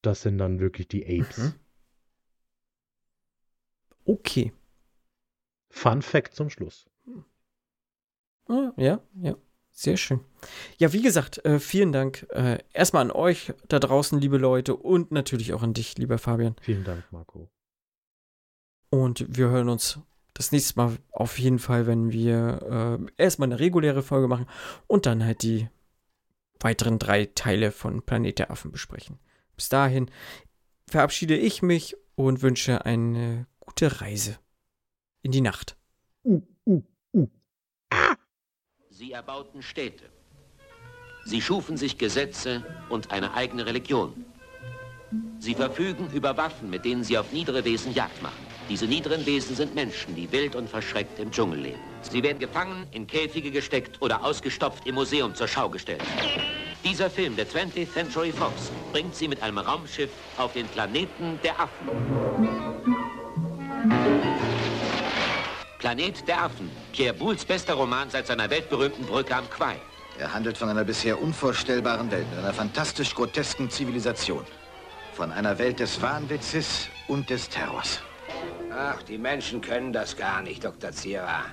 [0.02, 1.38] Das sind dann wirklich die Apes.
[1.38, 1.52] Mhm.
[4.04, 4.52] Okay.
[5.70, 6.88] Fun Fact zum Schluss.
[8.46, 9.36] Ah, ja, ja.
[9.76, 10.20] Sehr schön.
[10.78, 15.10] Ja, wie gesagt, äh, vielen Dank äh, erstmal an euch da draußen, liebe Leute, und
[15.10, 16.54] natürlich auch an dich, lieber Fabian.
[16.60, 17.50] Vielen Dank, Marco.
[18.88, 19.98] Und wir hören uns
[20.32, 24.46] das nächste Mal auf jeden Fall, wenn wir äh, erstmal eine reguläre Folge machen
[24.86, 25.68] und dann halt die
[26.60, 29.18] weiteren drei Teile von Planet der Affen besprechen.
[29.56, 30.08] Bis dahin
[30.88, 34.38] verabschiede ich mich und wünsche eine gute Reise
[35.22, 35.76] in die Nacht.
[36.22, 36.82] Uh, uh,
[37.12, 37.26] uh.
[39.04, 40.04] Sie erbauten Städte.
[41.26, 44.24] Sie schufen sich Gesetze und eine eigene Religion.
[45.38, 48.46] Sie verfügen über Waffen, mit denen sie auf niedere Wesen Jagd machen.
[48.70, 51.80] Diese niederen Wesen sind Menschen, die wild und verschreckt im Dschungel leben.
[52.00, 56.00] Sie werden gefangen, in Käfige gesteckt oder ausgestopft im Museum zur Schau gestellt.
[56.82, 61.60] Dieser Film der 20th Century Fox bringt sie mit einem Raumschiff auf den Planeten der
[61.60, 61.90] Affen.
[65.84, 69.76] Planet der Affen, Pierre Bouls bester Roman seit seiner weltberühmten Brücke am Quai.
[70.18, 74.46] Er handelt von einer bisher unvorstellbaren Welt, mit einer fantastisch grotesken Zivilisation.
[75.12, 78.00] Von einer Welt des Wahnwitzes und des Terrors.
[78.74, 80.90] Ach, die Menschen können das gar nicht, Dr.
[80.90, 81.44] Zira.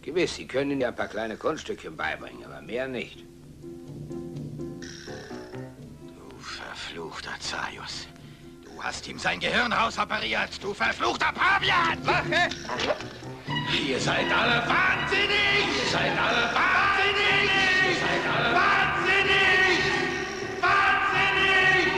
[0.00, 3.24] Gewiss, sie können Ihnen ja ein paar kleine Kunststückchen beibringen, aber mehr nicht.
[6.00, 8.08] Du verfluchter Zaius.
[8.64, 12.04] Du hast ihm sein Gehirn rausoperiert, du verfluchter Pavian!
[12.04, 12.48] Wache!
[13.72, 15.64] Ihr seid alle wahnsinnig!
[15.78, 17.48] Ihr seid alle wahnsinnig!
[17.88, 19.80] Ihr seid alle wahnsinnig!
[20.60, 21.88] Wahnsinnig!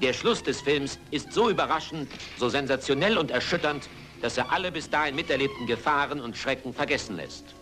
[0.00, 3.90] Der Schluss des Films ist so überraschend, so sensationell und erschütternd,
[4.22, 7.54] dass er alle bis dahin miterlebten Gefahren und Schrecken vergessen lässt.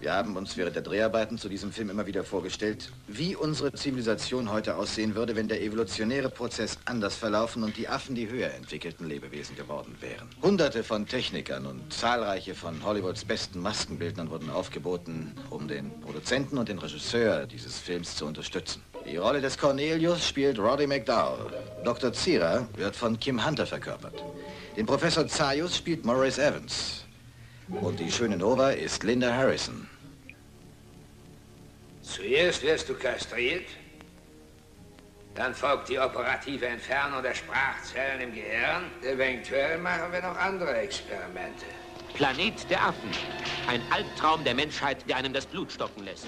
[0.00, 4.52] Wir haben uns während der Dreharbeiten zu diesem Film immer wieder vorgestellt, wie unsere Zivilisation
[4.52, 9.08] heute aussehen würde, wenn der evolutionäre Prozess anders verlaufen und die Affen die höher entwickelten
[9.08, 10.28] Lebewesen geworden wären.
[10.40, 16.68] Hunderte von Technikern und zahlreiche von Hollywoods besten Maskenbildnern wurden aufgeboten, um den Produzenten und
[16.68, 18.82] den Regisseur dieses Films zu unterstützen.
[19.04, 21.52] Die Rolle des Cornelius spielt Roddy McDowell.
[21.82, 22.12] Dr.
[22.12, 24.22] Zira wird von Kim Hunter verkörpert.
[24.76, 26.97] Den Professor Zaius spielt Maurice Evans.
[27.70, 29.88] Und die schöne Nova ist Linda Harrison.
[32.02, 33.66] Zuerst wirst du kastriert,
[35.34, 38.90] dann folgt die operative Entfernung der Sprachzellen im Gehirn.
[39.02, 41.66] Eventuell machen wir noch andere Experimente.
[42.14, 43.10] Planet der Affen.
[43.68, 46.26] Ein Albtraum der Menschheit, der einem das Blut stocken lässt.